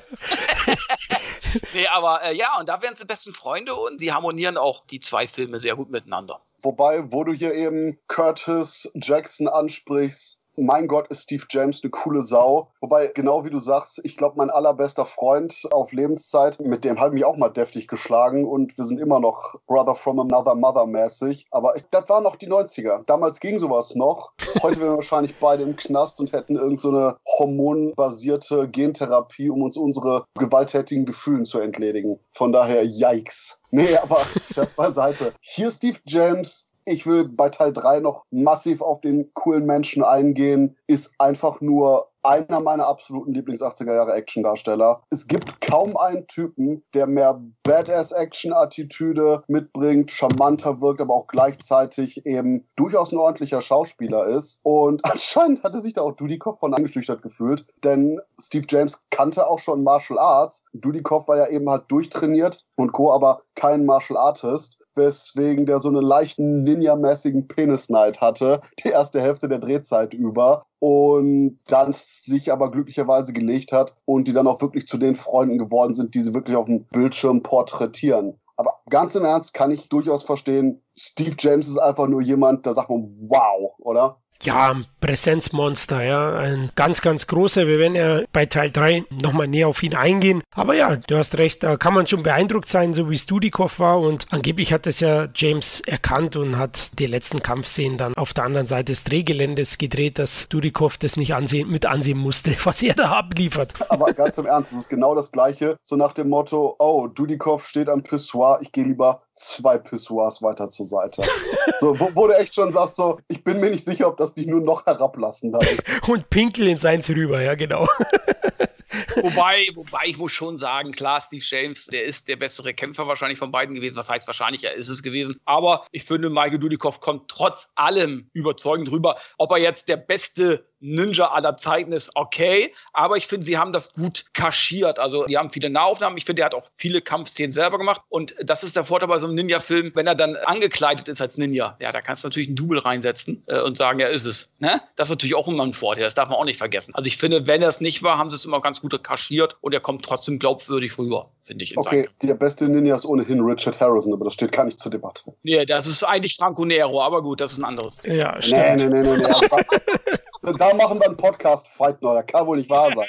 [1.74, 5.00] nee, aber äh, ja, und da werden sie besten Freunde und sie harmonieren auch die
[5.00, 6.42] zwei Filme sehr gut miteinander.
[6.62, 12.22] Wobei, wo du hier eben Curtis Jackson ansprichst, mein Gott, ist Steve James eine coole
[12.22, 12.72] Sau.
[12.82, 17.10] Wobei, genau wie du sagst, ich glaube, mein allerbester Freund auf Lebenszeit, mit dem habe
[17.10, 20.86] ich mich auch mal deftig geschlagen und wir sind immer noch Brother from Another Mother
[20.86, 21.48] mäßig.
[21.52, 23.04] Aber ich, das waren noch die 90er.
[23.06, 24.32] Damals ging sowas noch.
[24.62, 29.78] Heute wären wir wahrscheinlich beide im Knast und hätten irgendeine so hormonbasierte Gentherapie, um uns
[29.78, 32.20] unsere gewalttätigen Gefühlen zu entledigen.
[32.34, 33.62] Von daher, yikes.
[33.72, 34.22] Nee, aber
[34.54, 35.34] Scherz beiseite.
[35.42, 40.76] Hier Steve James, ich will bei Teil 3 noch massiv auf den coolen Menschen eingehen,
[40.88, 45.04] ist einfach nur einer meiner absoluten Lieblings-80er-Jahre-Action-Darsteller.
[45.12, 52.66] Es gibt kaum einen Typen, der mehr Badass-Action-Attitüde mitbringt, charmanter wirkt, aber auch gleichzeitig eben
[52.76, 54.60] durchaus ein ordentlicher Schauspieler ist.
[54.64, 59.60] Und anscheinend hatte sich da auch Dudikoff von angeschüchtert gefühlt, denn Steve James kannte auch
[59.60, 60.66] schon Martial Arts.
[60.74, 65.90] Dudikoff war ja eben halt durchtrainiert und Co., aber kein Martial Artist weswegen der so
[65.90, 72.72] einen leichten Ninja-mäßigen Penis-Night hatte, die erste Hälfte der Drehzeit über und dann sich aber
[72.72, 76.34] glücklicherweise gelegt hat und die dann auch wirklich zu den Freunden geworden sind, die sie
[76.34, 78.40] wirklich auf dem Bildschirm porträtieren.
[78.58, 82.74] Aber ganz im Ernst kann ich durchaus verstehen, Steve James ist einfach nur jemand, da
[82.74, 84.22] sagt man, wow, oder?
[84.44, 86.36] Ja, ein Präsenzmonster, ja.
[86.38, 87.68] Ein ganz, ganz großer.
[87.68, 90.44] Wir werden ja bei Teil 3 nochmal näher auf ihn eingehen.
[90.54, 94.00] Aber ja, du hast recht, da kann man schon beeindruckt sein, so wie Studikov war.
[94.00, 98.46] Und angeblich hat das ja James erkannt und hat die letzten Kampfszenen dann auf der
[98.46, 102.94] anderen Seite des Drehgeländes gedreht, dass Studikov das nicht ansehen, mit ansehen musste, was er
[102.94, 103.74] da abliefert.
[103.90, 105.78] Aber ganz im Ernst, es ist genau das Gleiche.
[105.84, 110.70] So nach dem Motto, oh, Dudikov steht am Pissoir, ich gehe lieber zwei Pissoirs weiter
[110.70, 111.22] zur Seite.
[111.80, 114.25] so, wo, wo, du echt schon sagst, so, ich bin mir nicht sicher, ob das
[114.36, 116.02] nicht nur noch herablassender ist.
[116.08, 117.88] Und pinkel in seins rüber, ja, genau.
[119.16, 123.40] wobei, wobei ich muss schon sagen, klar, Steve James, der ist der bessere Kämpfer wahrscheinlich
[123.40, 123.98] von beiden gewesen.
[123.98, 125.40] Was heißt wahrscheinlich, er ist es gewesen.
[125.46, 129.18] Aber ich finde, Michael Dudikoff kommt trotz allem überzeugend rüber.
[129.38, 133.74] Ob er jetzt der beste Ninja aller Zeiten ist okay, aber ich finde, sie haben
[133.74, 135.00] das gut kaschiert.
[135.00, 136.18] Also, die haben viele Nahaufnahmen.
[136.18, 138.02] Ich finde, er hat auch viele Kampfszenen selber gemacht.
[138.10, 141.38] Und das ist der Vorteil bei so einem Ninja-Film, wenn er dann angekleidet ist als
[141.38, 141.76] Ninja.
[141.80, 144.52] Ja, da kannst du natürlich einen Double reinsetzen äh, und sagen, er ist es.
[144.60, 144.82] Ne?
[144.96, 146.04] Das ist natürlich auch immer ein Vorteil.
[146.04, 146.94] Das darf man auch nicht vergessen.
[146.94, 149.58] Also, ich finde, wenn er es nicht war, haben sie es immer ganz gut kaschiert
[149.62, 151.78] und er kommt trotzdem glaubwürdig rüber, finde ich.
[151.78, 155.34] okay, der beste Ninja ist ohnehin Richard Harrison, aber das steht gar nicht zur Debatte.
[155.44, 158.16] Nee, das ist eigentlich Franco Nero, aber gut, das ist ein anderes Thema.
[158.16, 158.62] Ja, stimmt.
[158.78, 159.18] Nee, nee, nee, nee.
[159.18, 160.14] nee.
[160.54, 162.16] da machen wir einen Podcast-Fight noch.
[162.16, 163.08] Das kann wohl nicht wahr sein.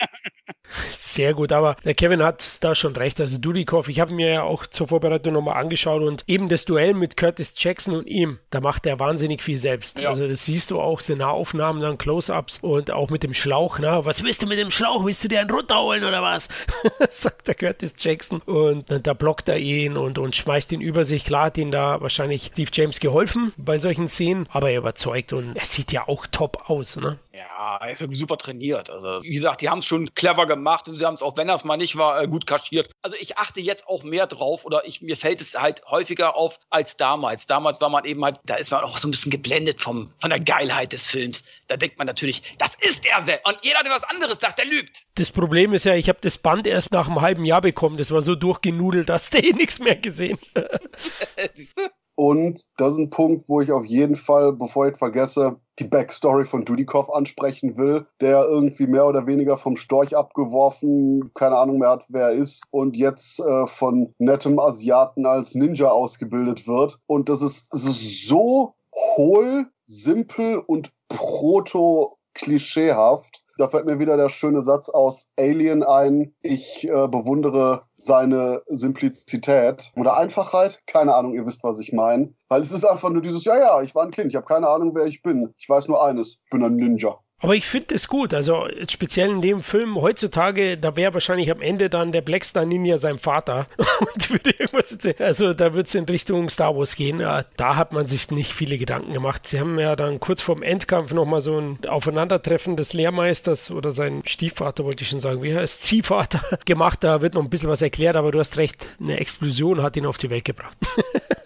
[0.90, 3.20] Sehr gut, aber der Kevin hat da schon recht.
[3.20, 6.94] Also Dudikoff, ich habe mir ja auch zur Vorbereitung nochmal angeschaut und eben das Duell
[6.94, 9.99] mit Curtis Jackson und ihm, da macht er wahnsinnig viel selbst.
[9.99, 10.09] Ja.
[10.09, 13.79] Also das siehst du auch, sind Nahaufnahmen, dann Close-Ups und auch mit dem Schlauch.
[13.81, 15.05] Na, was willst du mit dem Schlauch?
[15.05, 16.49] Willst du dir einen runterholen oder was?
[17.11, 18.40] Sagt der Curtis Jackson.
[18.40, 21.25] Und da blockt er ihn und, und schmeißt ihn über sich.
[21.25, 25.57] Klar hat ihn da wahrscheinlich Steve James geholfen bei solchen Szenen, aber er überzeugt und
[25.57, 26.96] er sieht ja auch top aus.
[26.96, 27.18] Ne?
[27.37, 28.88] Ja, er ist ja super trainiert.
[28.88, 31.49] Also, wie gesagt, die haben es schon clever gemacht und sie haben es auch, wenn
[31.49, 32.90] das mal nicht war, äh, gut kaschiert.
[33.03, 36.59] Also, ich achte jetzt auch mehr drauf oder ich, mir fällt es halt häufiger auf
[36.70, 37.46] als damals.
[37.46, 40.31] Damals war man eben halt, da ist man auch so ein bisschen geblendet vom, von
[40.31, 41.44] der Geilheit des Films.
[41.66, 45.05] Da denkt man natürlich, das ist er und jeder, der was anderes sagt, der lügt.
[45.16, 47.96] Das Problem ist ja, ich habe das Band erst nach einem halben Jahr bekommen.
[47.96, 50.38] Das war so durchgenudelt, dass der eh nichts mehr gesehen.
[51.55, 51.83] Siehst du?
[52.16, 56.46] Und das ist ein Punkt, wo ich auf jeden Fall, bevor ich vergesse, die Backstory
[56.46, 61.90] von Dudikoff ansprechen will, der irgendwie mehr oder weniger vom Storch abgeworfen, keine Ahnung mehr
[61.90, 66.98] hat, wer er ist, und jetzt äh, von nettem Asiaten als Ninja ausgebildet wird.
[67.07, 68.72] Und das ist, das ist so
[69.16, 76.35] hohl, simpel und proto-klischeehaft da fällt mir wieder der schöne Satz aus Alien ein.
[76.42, 80.81] Ich äh, bewundere seine Simplizität oder Einfachheit.
[80.87, 82.33] Keine Ahnung, ihr wisst, was ich meine.
[82.49, 84.69] Weil es ist einfach nur dieses, ja, ja, ich war ein Kind, ich habe keine
[84.69, 85.55] Ahnung, wer ich bin.
[85.59, 87.19] Ich weiß nur eines, ich bin ein Ninja.
[87.40, 88.33] Aber ich finde es gut.
[88.33, 92.96] Also speziell in dem Film heutzutage, da wäre wahrscheinlich am Ende dann der Blackstar Ninja
[92.96, 93.68] sein Vater.
[94.01, 97.18] Und würde irgendwas also da wird es in Richtung Star Wars gehen.
[97.18, 99.46] Da hat man sich nicht viele Gedanken gemacht.
[99.46, 104.22] Sie haben ja dann kurz vorm Endkampf nochmal so ein Aufeinandertreffen des Lehrmeisters oder sein
[104.25, 107.05] Stiefvater, wollte ich schon sagen, wie heißt Ziehvater gemacht.
[107.05, 110.07] Da wird noch ein bisschen was erklärt, aber du hast recht, eine Explosion hat ihn
[110.07, 110.77] auf die Welt gebracht.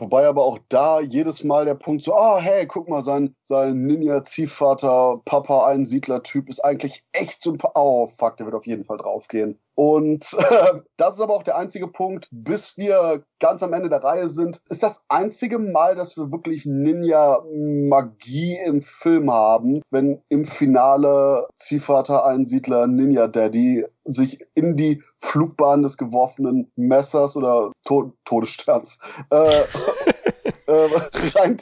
[0.00, 3.34] Wobei aber auch da jedes Mal der Punkt so, ah, oh, hey, guck mal, sein,
[3.42, 7.72] sein Ninja-Ziehvater, Papa-Einsiedler-Typ ist eigentlich echt so ein paar.
[7.74, 9.58] Oh, fuck, der wird auf jeden Fall draufgehen.
[9.78, 14.02] Und äh, das ist aber auch der einzige Punkt, bis wir ganz am Ende der
[14.02, 20.46] Reihe sind, ist das einzige Mal, dass wir wirklich Ninja-Magie im Film haben, wenn im
[20.46, 28.98] Finale Ziehvater, Einsiedler, Ninja-Daddy sich in die Flugbahn des geworfenen Messers oder to Todessterns
[29.30, 29.62] äh,
[30.68, 30.88] äh,
[31.38, 31.56] rein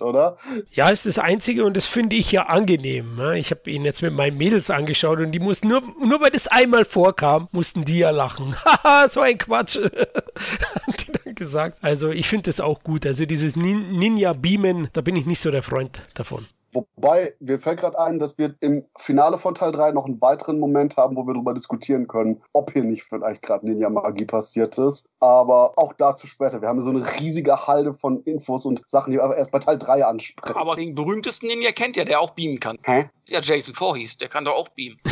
[0.00, 0.36] oder?
[0.72, 3.16] Ja, ist das Einzige und das finde ich ja angenehm.
[3.16, 3.38] Ne?
[3.38, 6.48] Ich habe ihn jetzt mit meinen Mädels angeschaut und die mussten nur, nur weil das
[6.48, 8.54] einmal vorkam, mussten die ja lachen.
[8.64, 9.76] Haha, so ein Quatsch.
[9.76, 11.78] Haben die dann gesagt.
[11.82, 13.06] Also ich finde das auch gut.
[13.06, 16.46] Also dieses Nin Ninja-Beamen, da bin ich nicht so der Freund davon.
[16.74, 20.58] Wobei, mir fällt gerade ein, dass wir im Finale von Teil 3 noch einen weiteren
[20.58, 25.08] Moment haben, wo wir darüber diskutieren können, ob hier nicht vielleicht gerade Ninja-Magie passiert ist.
[25.20, 26.60] Aber auch dazu später.
[26.60, 29.60] Wir haben so eine riesige Halde von Infos und Sachen, die wir aber erst bei
[29.60, 30.56] Teil 3 ansprechen.
[30.56, 32.78] Aber den berühmtesten Ninja kennt ja, der auch beamen kann.
[32.82, 33.08] Hä?
[33.26, 35.00] Ja, Jason Voorhees, der kann doch auch beamen.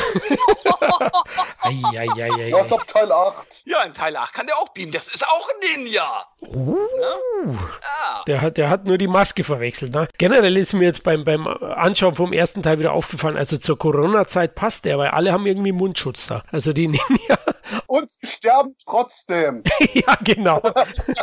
[2.73, 3.63] Ist ab Teil 8.
[3.65, 4.93] Ja, in Teil 8 kann der auch beamen.
[4.93, 6.27] Das ist auch ein Ninja.
[6.43, 8.23] Uh, ja?
[8.27, 9.93] der, hat, der hat nur die Maske verwechselt.
[9.93, 10.09] Ne?
[10.19, 14.55] Generell ist mir jetzt beim, beim Anschauen vom ersten Teil wieder aufgefallen, also zur Corona-Zeit
[14.55, 16.43] passt der, weil alle haben irgendwie Mundschutz da.
[16.51, 17.39] Also die Ninja.
[17.87, 19.63] Und sie sterben trotzdem.
[19.95, 20.61] ja, genau.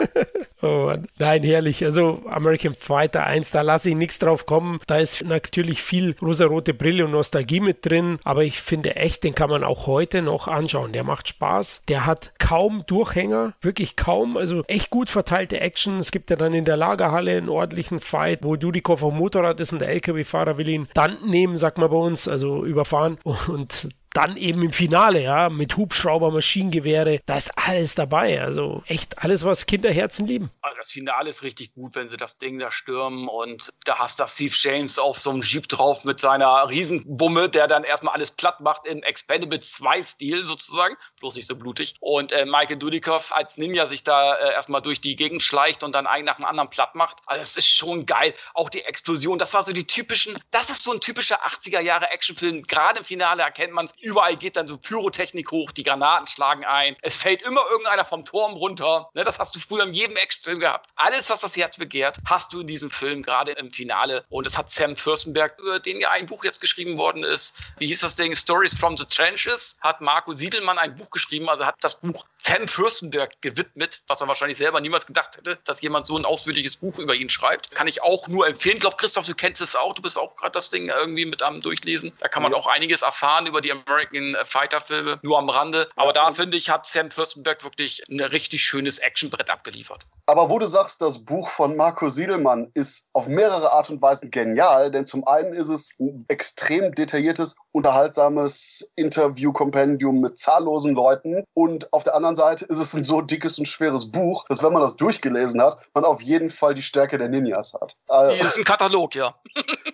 [0.61, 1.83] oh, nein, herrlich.
[1.83, 4.79] Also American Fighter 1, da lasse ich nichts drauf kommen.
[4.87, 9.35] Da ist natürlich viel rosarote Brille und Nostalgie mit drin, aber ich finde echt, den
[9.35, 10.93] kann man auch heute noch anschauen.
[10.93, 11.81] Der macht Spaß.
[11.87, 14.37] Der hat kaum Durchhänger, wirklich kaum.
[14.37, 15.99] Also echt gut verteilte Action.
[15.99, 19.73] Es gibt ja dann in der Lagerhalle einen ordentlichen Fight, wo Dudikoff auf Motorrad ist
[19.73, 23.17] und der LKW-Fahrer will ihn dann nehmen, sagt man bei uns, also überfahren.
[23.47, 28.41] Und dann eben im Finale, ja, mit Hubschrauber, Maschinengewehre, da ist alles dabei.
[28.41, 30.49] Also echt alles, was Kinderherzen lieben.
[30.61, 34.19] Also das Finale ist richtig gut, wenn sie das Ding da stürmen und da hast
[34.19, 38.31] du Steve James auf so einem Jeep drauf mit seiner Riesenwumme, der dann erstmal alles
[38.31, 41.95] platt macht in Expendable 2 Stil sozusagen, bloß nicht so blutig.
[41.99, 45.93] Und äh, Michael Dudikoff als Ninja sich da äh, erstmal durch die Gegend schleicht und
[45.93, 47.17] dann einen nach dem anderen platt macht.
[47.25, 48.33] Also es ist schon geil.
[48.53, 52.09] Auch die Explosion, das war so die typischen, das ist so ein typischer 80er Jahre
[52.09, 52.63] Actionfilm.
[52.63, 56.65] Gerade im Finale erkennt man es Überall geht dann so Pyrotechnik hoch, die Granaten schlagen
[56.65, 56.95] ein.
[57.01, 59.09] Es fällt immer irgendeiner vom Turm runter.
[59.13, 60.89] Ne, das hast du früher in jedem Actionfilm gehabt.
[60.95, 64.25] Alles, was das Herz begehrt, hast du in diesem Film, gerade im Finale.
[64.29, 67.63] Und es hat Sam Fürstenberg, über den ja ein Buch jetzt geschrieben worden ist.
[67.77, 68.35] Wie hieß das Ding?
[68.35, 69.77] Stories from the Trenches.
[69.81, 74.27] Hat Marco Siedelmann ein Buch geschrieben, also hat das Buch Sam Fürstenberg gewidmet, was er
[74.27, 77.71] wahrscheinlich selber niemals gedacht hätte, dass jemand so ein ausführliches Buch über ihn schreibt.
[77.71, 78.75] Kann ich auch nur empfehlen.
[78.75, 79.93] Ich glaube, Christoph, du kennst es auch.
[79.93, 82.11] Du bist auch gerade das Ding irgendwie mit am Durchlesen.
[82.19, 82.57] Da kann man ja.
[82.57, 85.89] auch einiges erfahren über die American Fighter Filme, nur am Rande.
[85.95, 90.05] Aber ja, da finde ich, hat Sam Fürstenberg wirklich ein richtig schönes Actionbrett abgeliefert.
[90.25, 94.29] Aber wo du sagst, das Buch von Marco Siedelmann ist auf mehrere Art und Weisen
[94.29, 101.91] genial, denn zum einen ist es ein extrem detailliertes, unterhaltsames Interview-Kompendium mit zahllosen Leuten und
[101.93, 104.83] auf der anderen Seite ist es ein so dickes und schweres Buch, dass wenn man
[104.83, 107.97] das durchgelesen hat, man auf jeden Fall die Stärke der Ninjas hat.
[108.07, 109.35] Also, das ist ein Katalog, ja.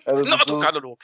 [0.04, 1.00] Also, ein Katalog.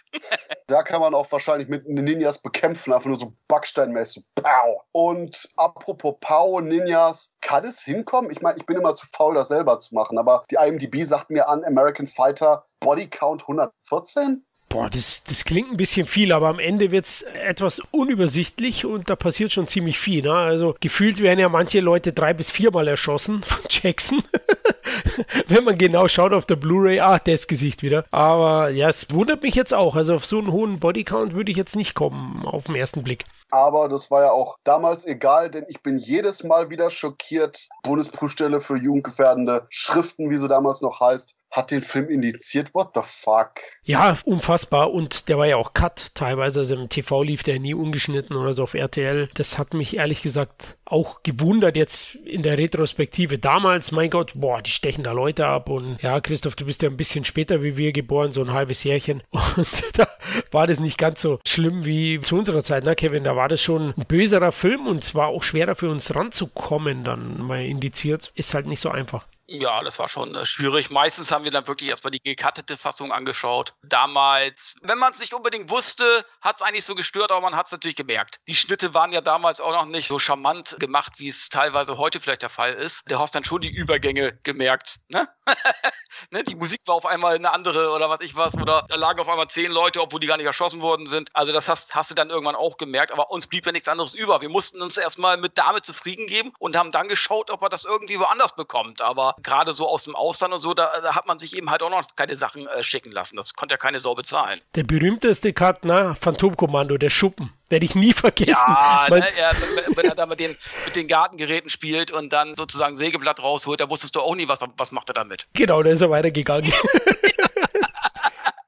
[0.67, 4.25] da kann man auch wahrscheinlich mit Ninjas bekämpfen, einfach nur so backsteinmäßig.
[4.35, 4.83] Pow.
[4.93, 8.31] Und apropos Pow, Ninjas, kann es hinkommen?
[8.31, 11.31] Ich meine, ich bin immer zu faul, das selber zu machen, aber die IMDb sagt
[11.31, 14.45] mir an, American Fighter Body Count 114?
[14.73, 19.11] Boah, das, das klingt ein bisschen viel, aber am Ende wird es etwas unübersichtlich und
[19.11, 20.23] da passiert schon ziemlich viel.
[20.23, 20.33] Ne?
[20.33, 24.23] Also gefühlt werden ja manche Leute drei bis viermal erschossen von Jackson.
[25.49, 28.05] Wenn man genau schaut auf der Blu-ray, ah, das Gesicht wieder.
[28.11, 29.97] Aber ja, es wundert mich jetzt auch.
[29.97, 33.25] Also auf so einen hohen Bodycount würde ich jetzt nicht kommen auf den ersten Blick.
[33.53, 37.69] Aber das war ja auch damals egal, denn ich bin jedes Mal wieder schockiert.
[37.83, 42.75] Bundesprüfstelle für jugendgefährdende Schriften, wie sie damals noch heißt, hat den Film indiziert.
[42.75, 43.61] What the fuck?
[43.85, 44.93] Ja, unfassbar.
[44.93, 46.61] Und der war ja auch cut teilweise.
[46.61, 49.29] Also im TV lief der nie ungeschnitten oder so auf RTL.
[49.35, 53.39] Das hat mich ehrlich gesagt auch gewundert jetzt in der Retrospektive.
[53.39, 55.69] Damals, mein Gott, boah, die stechen da Leute ab.
[55.69, 58.83] Und ja, Christoph, du bist ja ein bisschen später wie wir geboren, so ein halbes
[58.85, 59.23] Jährchen.
[59.31, 60.09] Und da
[60.51, 63.25] war das nicht ganz so schlimm wie zu unserer Zeit, ne, Kevin?
[63.25, 67.41] Da war das schon ein böserer Film und zwar auch schwerer für uns ranzukommen, dann
[67.43, 68.33] mal indiziert.
[68.35, 69.27] Ist halt nicht so einfach.
[69.55, 70.89] Ja, das war schon äh, schwierig.
[70.89, 73.75] Meistens haben wir dann wirklich erstmal die gekattete Fassung angeschaut.
[73.83, 77.67] Damals, wenn man es nicht unbedingt wusste, hat es eigentlich so gestört, aber man hat
[77.67, 78.41] es natürlich gemerkt.
[78.49, 82.19] Die Schnitte waren ja damals auch noch nicht so charmant gemacht, wie es teilweise heute
[82.19, 83.03] vielleicht der Fall ist.
[83.09, 85.01] Du hast dann schon die Übergänge gemerkt.
[85.09, 85.29] Ne?
[86.31, 86.43] ne?
[86.45, 88.55] Die Musik war auf einmal eine andere oder was ich was.
[88.55, 91.29] Oder da lagen auf einmal zehn Leute, obwohl die gar nicht erschossen worden sind.
[91.35, 93.13] Also das hast, hast du dann irgendwann auch gemerkt.
[93.13, 94.41] Aber uns blieb ja nichts anderes über.
[94.41, 97.85] Wir mussten uns erstmal mit damit zufrieden geben und haben dann geschaut, ob er das
[97.85, 99.03] irgendwie woanders bekommt.
[99.03, 101.83] Aber gerade so aus dem Ausland und so, da, da, hat man sich eben halt
[101.83, 103.37] auch noch keine Sachen äh, schicken lassen.
[103.37, 104.61] Das konnte ja keine Sau bezahlen.
[104.75, 106.17] Der berühmteste Cut, ne?
[106.21, 107.53] Phantomkommando, der Schuppen.
[107.69, 108.53] Werde ich nie vergessen.
[108.53, 109.51] Ja, ne, ja,
[109.95, 113.89] wenn er da mit den, mit den Gartengeräten spielt und dann sozusagen Sägeblatt rausholt, da
[113.89, 115.47] wusstest du auch nie, was, was macht er damit.
[115.55, 116.73] Genau, da ist er weitergegangen.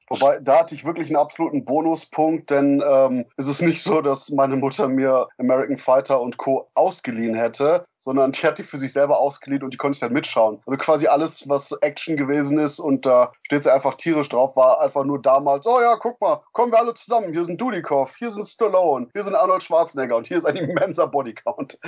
[0.07, 4.29] Wobei, da hatte ich wirklich einen absoluten Bonuspunkt, denn ähm, es ist nicht so, dass
[4.29, 6.69] meine Mutter mir American Fighter und Co.
[6.75, 10.13] ausgeliehen hätte, sondern die hat die für sich selber ausgeliehen und die konnte ich dann
[10.13, 10.59] mitschauen.
[10.65, 14.79] Also quasi alles, was Action gewesen ist und da steht sie einfach tierisch drauf, war
[14.81, 17.33] einfach nur damals, oh ja, guck mal, kommen wir alle zusammen.
[17.33, 21.07] Hier sind Dudikoff, hier sind Stallone, hier sind Arnold Schwarzenegger und hier ist ein immenser
[21.07, 21.79] Bodycount.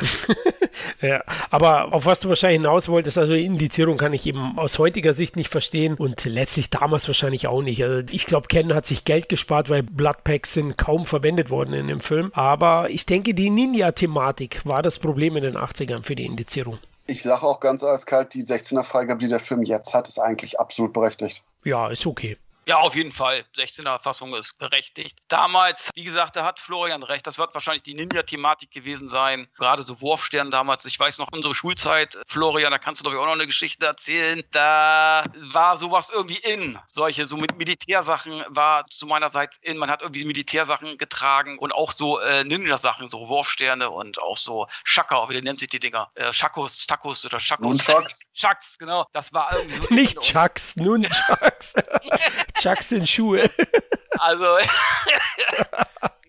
[1.01, 5.13] ja, aber auf was du wahrscheinlich hinaus wolltest, also Indizierung kann ich eben aus heutiger
[5.13, 7.83] Sicht nicht verstehen und letztlich damals wahrscheinlich auch nicht.
[7.83, 11.87] Also ich glaube, Ken hat sich Geld gespart, weil Bloodpacks sind kaum verwendet worden in
[11.87, 12.31] dem Film.
[12.33, 16.79] Aber ich denke, die Ninja-Thematik war das Problem in den 80ern für die Indizierung.
[17.05, 20.59] Ich sage auch ganz eiskalt, die 16er Freigabe, die der Film jetzt hat, ist eigentlich
[20.59, 21.43] absolut berechtigt.
[21.63, 22.37] Ja, ist okay.
[22.67, 23.45] Ja, auf jeden Fall.
[23.55, 25.17] 16er Fassung ist berechtigt.
[25.29, 27.25] Damals, wie gesagt, da hat Florian recht.
[27.25, 29.47] Das wird wahrscheinlich die Ninja-Thematik gewesen sein.
[29.57, 30.83] Gerade so Wurfstern damals.
[30.83, 34.43] Ich weiß noch, unsere Schulzeit, Florian, da kannst du doch auch noch eine Geschichte erzählen.
[34.51, 36.77] Da war sowas irgendwie in.
[36.87, 39.77] Solche, so mit Militärsachen war zu meiner Seite in.
[39.77, 44.67] Man hat irgendwie Militärsachen getragen und auch so äh, Ninja-Sachen, so Wurfsterne und auch so
[44.83, 46.11] Shaka, wie nennt sich die Dinger?
[46.15, 47.65] Äh, Shakos, Takos oder Shakos.
[47.65, 48.29] Nunchucks.
[48.33, 49.05] Chucks, genau.
[49.13, 49.85] Das war irgendwie so.
[49.93, 51.73] Nicht Chucks, Nunchucks.
[51.73, 52.56] Chucks
[52.91, 53.49] in Schuhe.
[54.19, 54.43] Also,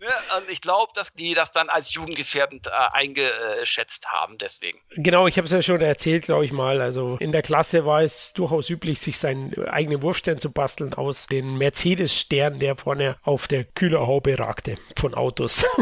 [0.01, 0.07] ne,
[0.39, 4.79] und ich glaube, dass die das dann als jugendgefährdend äh, eingeschätzt haben, deswegen.
[4.97, 6.81] Genau, ich habe es ja schon erzählt, glaube ich mal.
[6.81, 11.27] Also in der Klasse war es durchaus üblich, sich seinen eigenen Wurfstern zu basteln aus
[11.27, 15.65] den Mercedes-Stern, der vorne auf der Kühlerhaube ragte von Autos.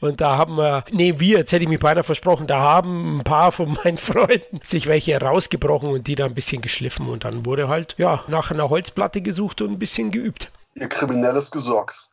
[0.00, 3.24] Und da haben wir, nee, wir, jetzt hätte ich mich beinahe versprochen, da haben ein
[3.24, 7.08] paar von meinen Freunden sich welche rausgebrochen und die da ein bisschen geschliffen.
[7.08, 10.50] Und dann wurde halt, ja, nach einer Holzplatte gesucht und ein bisschen geübt.
[10.76, 12.10] Ihr kriminelles Gesocks.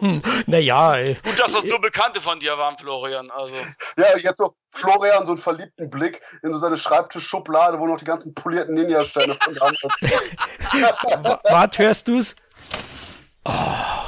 [0.46, 1.14] naja, ey.
[1.22, 3.30] Gut, dass das nur Bekannte von dir waren, Florian.
[3.30, 3.52] Also.
[3.98, 8.04] Ja, jetzt so Florian, so einen verliebten Blick in so seine Schreibtischschublade, wo noch die
[8.04, 9.82] ganzen polierten Ninja-Steine von damals
[11.50, 12.36] Was, hörst du's?
[13.44, 13.99] Oh.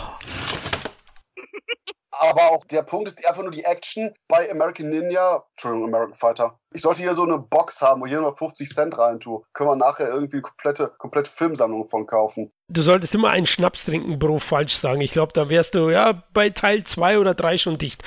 [2.20, 6.58] Aber auch der Punkt ist einfach nur die Action bei American Ninja, Entschuldigung, American Fighter.
[6.74, 9.42] Ich sollte hier so eine Box haben, wo ich hier nur 50 Cent rein tue.
[9.54, 12.50] Können wir nachher irgendwie eine komplette, komplette Filmsammlung von kaufen.
[12.68, 15.00] Du solltest immer einen Schnaps trinken, Bro, falsch sagen.
[15.00, 18.02] Ich glaube, dann wärst du ja bei Teil 2 oder 3 schon dicht.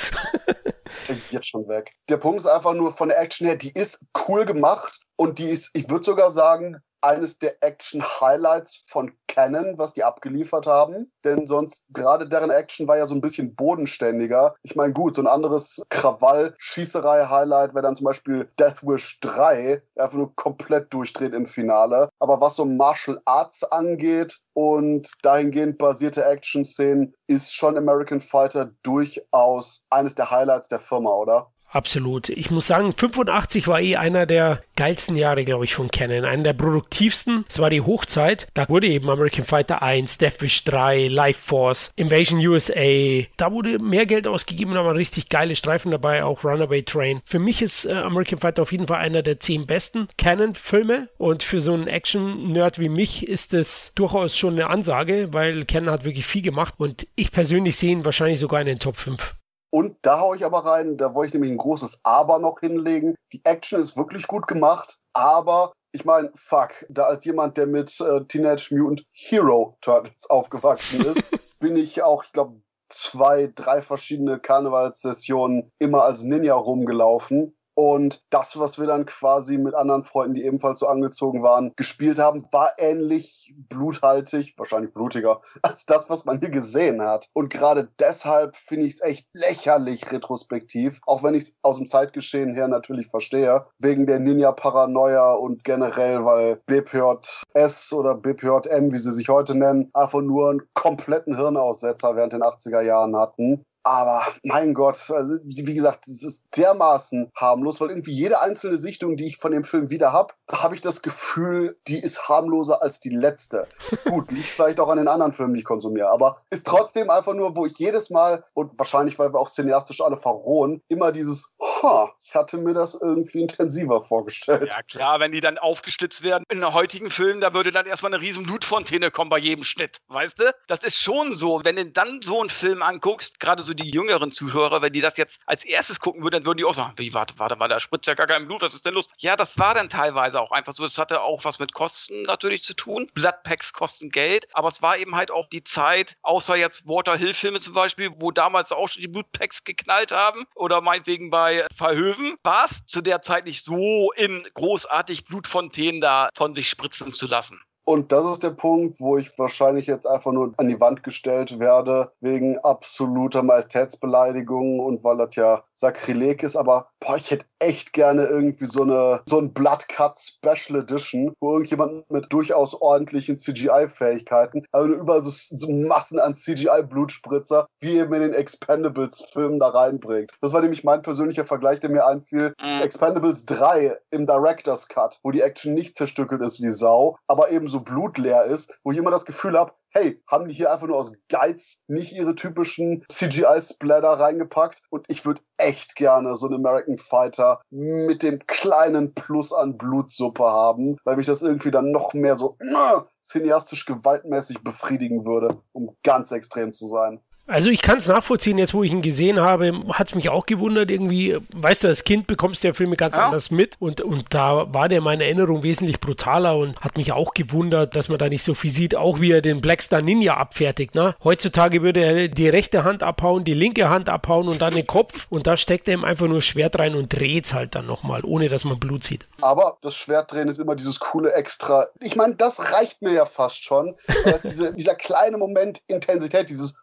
[1.31, 1.93] Jetzt schon weg.
[2.09, 5.49] Der Punkt ist einfach nur von der Action her, die ist cool gemacht und die
[5.49, 11.11] ist, ich würde sogar sagen, eines der Action-Highlights von Canon, was die abgeliefert haben.
[11.23, 14.53] Denn sonst, gerade deren Action war ja so ein bisschen bodenständiger.
[14.63, 20.03] Ich meine, gut, so ein anderes Krawall-Schießerei-Highlight wäre dann zum Beispiel Death Wish 3, der
[20.03, 22.09] einfach nur komplett durchdreht im Finale.
[22.19, 29.83] Aber was so Martial Arts angeht und dahingehend basierte Action-Szenen, ist schon American Fighter durchaus
[29.89, 31.51] eines der Highlights der Firma, oder?
[31.75, 32.29] Absolut.
[32.29, 36.23] Ich muss sagen, 85 war eh einer der geilsten Jahre, glaube ich, von Canon.
[36.23, 37.43] Einer der produktivsten.
[37.49, 38.47] Es war die Hochzeit.
[38.53, 43.25] Da wurde eben American Fighter 1, Deathwish 3, Life Force, Invasion USA.
[43.35, 47.19] Da wurde mehr Geld ausgegeben, da waren richtig geile Streifen dabei, auch Runaway Train.
[47.25, 51.09] Für mich ist äh, American Fighter auf jeden Fall einer der zehn besten Canon-Filme.
[51.17, 55.91] Und für so einen Action-Nerd wie mich ist es durchaus schon eine Ansage, weil Canon
[55.91, 56.75] hat wirklich viel gemacht.
[56.77, 59.35] Und ich persönlich sehe ihn wahrscheinlich sogar in den Top 5.
[59.75, 63.13] Und da haue ich aber rein, da wollte ich nämlich ein großes Aber noch hinlegen.
[63.33, 67.99] Die Action ist wirklich gut gemacht, aber ich meine, fuck, da als jemand, der mit
[67.99, 71.27] äh, Teenage Mutant Hero Turtles aufgewachsen ist,
[71.59, 77.54] bin ich auch, ich glaube, zwei, drei verschiedene Karnevalssessionen immer als Ninja rumgelaufen.
[77.75, 82.19] Und das, was wir dann quasi mit anderen Freunden, die ebenfalls so angezogen waren, gespielt
[82.19, 87.29] haben, war ähnlich bluthaltig, wahrscheinlich blutiger, als das, was man hier gesehen hat.
[87.33, 91.87] Und gerade deshalb finde ich es echt lächerlich retrospektiv, auch wenn ich es aus dem
[91.87, 99.11] Zeitgeschehen her natürlich verstehe, wegen der Ninja-Paranoia und generell, weil BPJS oder BPJM, wie sie
[99.11, 104.73] sich heute nennen, einfach nur einen kompletten Hirnaussetzer während den 80er Jahren hatten Aber mein
[104.73, 109.37] Gott, also, wie gesagt, es ist dermaßen harmlos, weil irgendwie jede einzelne Sichtung, die ich
[109.37, 113.67] von dem Film wieder habe, habe ich das Gefühl, die ist harmloser als die letzte.
[114.05, 117.35] Gut, liegt vielleicht auch an den anderen Filmen, die ich konsumiere, aber ist trotzdem einfach
[117.35, 121.51] nur, wo ich jedes Mal, und wahrscheinlich, weil wir auch cineastisch alle verrohen, immer dieses,
[121.61, 124.73] ha, ich hatte mir das irgendwie intensiver vorgestellt.
[124.73, 128.21] Ja klar, wenn die dann aufgestützt werden in heutigen Film, da würde dann erstmal eine
[128.23, 130.51] riesen Blutfontäne kommen bei jedem Schnitt, weißt du?
[130.67, 134.31] Das ist schon so, wenn du dann so einen Film anguckst, gerade so die jüngeren
[134.31, 137.13] Zuhörer, wenn die das jetzt als erstes gucken würden, dann würden die auch sagen, wie,
[137.13, 139.09] warte, warte, warte, da spritzt ja gar kein Blut, was ist denn los?
[139.17, 140.83] Ja, das war dann teilweise auch einfach so.
[140.83, 143.09] Das hatte auch was mit Kosten natürlich zu tun.
[143.13, 147.33] Bloodpacks kosten Geld, aber es war eben halt auch die Zeit, außer jetzt Water Hill
[147.33, 152.35] Filme zum Beispiel, wo damals auch schon die Blutpacks geknallt haben oder meinetwegen bei Verhöven,
[152.43, 157.27] war es zu der Zeit nicht so in großartig Blutfontänen da von sich spritzen zu
[157.27, 157.61] lassen.
[157.85, 161.59] Und das ist der Punkt, wo ich wahrscheinlich jetzt einfach nur an die Wand gestellt
[161.59, 166.55] werde, wegen absoluter Majestätsbeleidigung und weil das ja Sakrileg ist.
[166.55, 171.33] Aber boah, ich hätte echt gerne irgendwie so eine so ein Blood Cut Special Edition,
[171.39, 178.13] wo irgendjemand mit durchaus ordentlichen CGI-Fähigkeiten, also überall so, so Massen an CGI-Blutspritzer, wie eben
[178.13, 180.31] in den Expendables-Filmen da reinbringt.
[180.41, 182.53] Das war nämlich mein persönlicher Vergleich, der mir einfiel.
[182.61, 182.81] Mhm.
[182.81, 187.67] Expendables 3 im Director's Cut, wo die Action nicht zerstückelt ist wie Sau, aber eben
[187.67, 190.97] so blutleer ist, wo ich immer das Gefühl habe, hey, haben die hier einfach nur
[190.97, 194.81] aus Geiz nicht ihre typischen CGI-Splatter reingepackt?
[194.89, 200.43] Und ich würde echt gerne so einen American Fighter mit dem kleinen Plus an Blutsuppe
[200.43, 205.95] haben, weil mich das irgendwie dann noch mehr so äh, cineastisch gewaltmäßig befriedigen würde, um
[206.03, 207.21] ganz extrem zu sein.
[207.47, 210.47] Also ich kann es nachvollziehen, jetzt wo ich ihn gesehen habe, hat es mich auch
[210.47, 213.25] gewundert irgendwie, weißt du, als Kind bekommst du ja Filme ganz ja.
[213.25, 217.11] anders mit und, und da war der in meiner Erinnerung wesentlich brutaler und hat mich
[217.11, 220.37] auch gewundert, dass man da nicht so viel sieht, auch wie er den Blackstar Ninja
[220.37, 220.95] abfertigt.
[220.95, 221.15] Ne?
[221.23, 225.27] Heutzutage würde er die rechte Hand abhauen, die linke Hand abhauen und dann den Kopf
[225.29, 228.21] und da steckt er ihm einfach nur Schwert rein und dreht es halt dann nochmal,
[228.23, 229.27] ohne dass man Blut sieht.
[229.41, 231.85] Aber das Schwertdrehen ist immer dieses coole Extra.
[231.99, 233.95] Ich meine, das reicht mir ja fast schon.
[234.43, 236.75] diese, dieser kleine Moment Intensität, dieses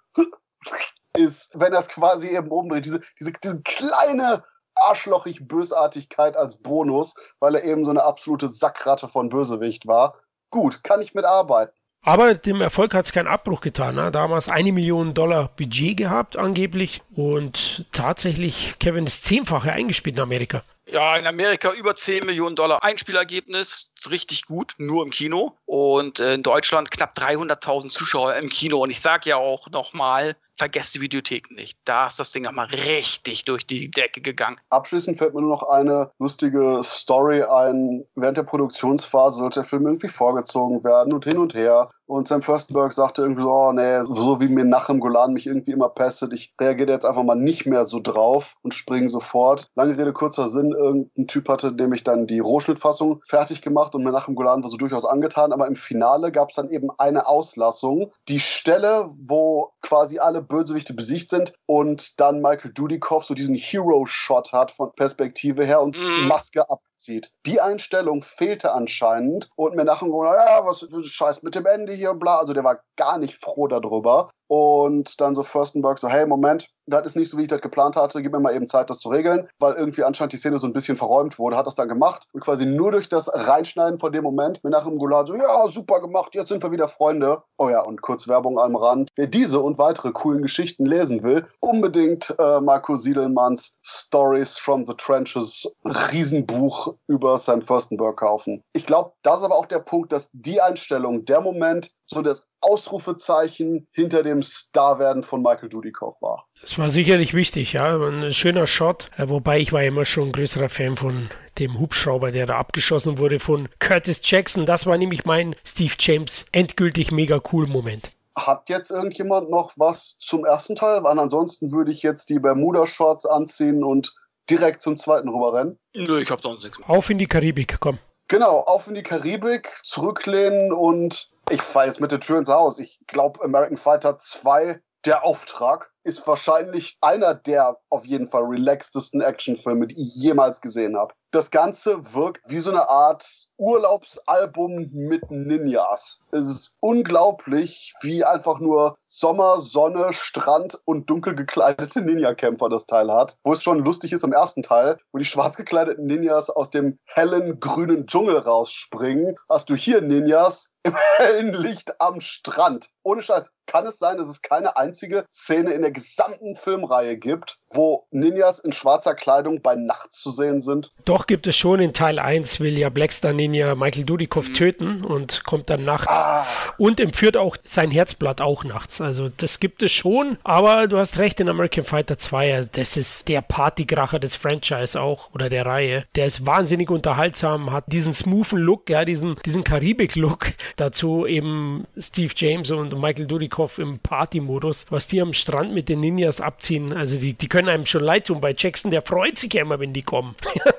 [1.17, 2.85] ist, wenn er es quasi eben umdreht.
[2.85, 4.43] Diese, diese, diese kleine
[4.75, 10.19] arschlochig Bösartigkeit als Bonus, weil er eben so eine absolute Sackratte von Bösewicht war.
[10.51, 11.75] Gut, kann ich mitarbeiten.
[12.05, 13.95] Aber dem Erfolg hat es keinen Abbruch getan.
[13.95, 14.11] Ne?
[14.11, 17.01] Damals eine Million Dollar Budget gehabt, angeblich.
[17.15, 20.65] Und tatsächlich, Kevin, das Zehnfache eingespielt in Amerika.
[20.87, 25.57] Ja, in Amerika über 10 Millionen Dollar Einspielergebnis, richtig gut, nur im Kino.
[25.65, 28.81] Und in Deutschland knapp 300.000 Zuschauer im Kino.
[28.83, 31.79] Und ich sage ja auch nochmal, vergesst die Videotheken nicht.
[31.85, 34.59] Da ist das Ding auch mal richtig durch die Decke gegangen.
[34.71, 38.05] Abschließend fällt mir nur noch eine lustige Story ein.
[38.15, 41.91] Während der Produktionsphase sollte der Film irgendwie vorgezogen werden und hin und her.
[42.07, 45.47] Und Sam Furstenberg sagte irgendwie so, oh nee, so wie mir nach im Golan mich
[45.47, 49.71] irgendwie immer pestet, ich reagiere jetzt einfach mal nicht mehr so drauf und springe sofort.
[49.77, 54.13] Lange Rede, kurzer Sinn, irgendein Typ hatte nämlich dann die Rohschnittfassung fertig gemacht und mir
[54.13, 57.27] nach im Golan war so durchaus angetan, aber im Finale gab es dann eben eine
[57.27, 58.11] Auslassung.
[58.29, 64.53] Die Stelle, wo quasi alle Bösewichte besiegt sind und dann Michael Dudikoff so diesen Hero-Shot
[64.53, 66.27] hat von Perspektive her und mm.
[66.27, 66.69] Maske
[67.03, 67.33] abzieht.
[67.47, 72.39] Die Einstellung fehlte anscheinend und mir nachher ja, was Scheiß mit dem Ende hier, bla.
[72.39, 74.29] Also der war gar nicht froh darüber.
[74.47, 77.97] Und dann so Furstenberg so, hey, Moment, das ist nicht so, wie ich das geplant
[77.97, 80.67] hatte, gib mir mal eben Zeit, das zu regeln, weil irgendwie anscheinend die Szene so
[80.67, 84.13] ein bisschen verräumt wurde, hat das dann gemacht und quasi nur durch das Reinschneiden von
[84.13, 87.43] dem Moment mit nach dem Goulart so, ja, super gemacht, jetzt sind wir wieder Freunde.
[87.57, 89.11] Oh ja, und kurz Werbung am Rand.
[89.17, 94.95] Wer diese und weitere coolen Geschichten lesen will, unbedingt äh, Marco Siedelmanns Stories from the
[94.95, 98.63] Trenches Riesenbuch über Sam Furstenberg kaufen.
[98.73, 102.47] Ich glaube, das ist aber auch der Punkt, dass die Einstellung, der Moment, so das
[102.61, 106.47] Ausrufezeichen hinter dem Starwerden von Michael Dudikoff war.
[106.63, 107.97] Das war sicherlich wichtig, ja.
[107.97, 109.11] Ein schöner Shot.
[109.17, 111.29] Äh, wobei ich war immer schon ein größerer Fan von
[111.59, 114.65] dem Hubschrauber, der da abgeschossen wurde von Curtis Jackson.
[114.65, 118.11] Das war nämlich mein Steve James endgültig mega cool Moment.
[118.37, 121.03] Hat jetzt irgendjemand noch was zum ersten Teil?
[121.03, 124.15] Weil ansonsten würde ich jetzt die Bermuda-Shorts anziehen und
[124.51, 125.79] direkt zum zweiten rüberrennen.
[125.95, 126.79] Nö, ich hab sonst nichts.
[126.87, 127.99] Auf in die Karibik, komm.
[128.29, 132.79] Genau, auf in die Karibik, zurücklehnen und ich fahre jetzt mit der Tür ins Haus.
[132.79, 139.21] Ich glaube, American Fighter 2, der Auftrag, ist wahrscheinlich einer der auf jeden Fall relaxtesten
[139.21, 141.15] Actionfilme, die ich jemals gesehen habe.
[141.31, 146.25] Das Ganze wirkt wie so eine Art Urlaubsalbum mit Ninjas.
[146.33, 153.13] Es ist unglaublich, wie einfach nur Sommer, Sonne, Strand und dunkel gekleidete Ninja-Kämpfer das Teil
[153.13, 153.39] hat.
[153.45, 156.99] Wo es schon lustig ist im ersten Teil, wo die schwarz gekleideten Ninjas aus dem
[157.05, 162.89] hellen grünen Dschungel rausspringen, hast du hier Ninjas im hellen Licht am Strand.
[163.03, 163.51] Ohne Scheiß.
[163.67, 168.59] Kann es sein, dass es keine einzige Szene in der gesamten Filmreihe gibt, wo Ninjas
[168.59, 170.91] in schwarzer Kleidung bei Nacht zu sehen sind?
[171.05, 171.81] Doch gibt es schon.
[171.81, 174.55] In Teil 1 will ja Blackstar Ninja Michael Dudikoff mhm.
[174.55, 176.45] töten und kommt dann nachts ah.
[176.77, 179.01] und empführt auch sein Herzblatt auch nachts.
[179.01, 180.39] Also das gibt es schon.
[180.43, 185.33] Aber du hast recht, in American Fighter 2, das ist der Partykracher des Franchise auch
[185.33, 186.05] oder der Reihe.
[186.17, 190.53] Der ist wahnsinnig unterhaltsam, hat diesen smoothen Look, ja, diesen, diesen Karibik-Look.
[190.77, 194.87] Dazu eben Steve James und Michael Dudikoff im Party-Modus.
[194.91, 198.27] Was die am Strand mit den Ninjas abziehen, also die, die können einem schon leid
[198.27, 198.41] tun.
[198.41, 200.35] Bei Jackson, der freut sich ja immer, wenn die kommen.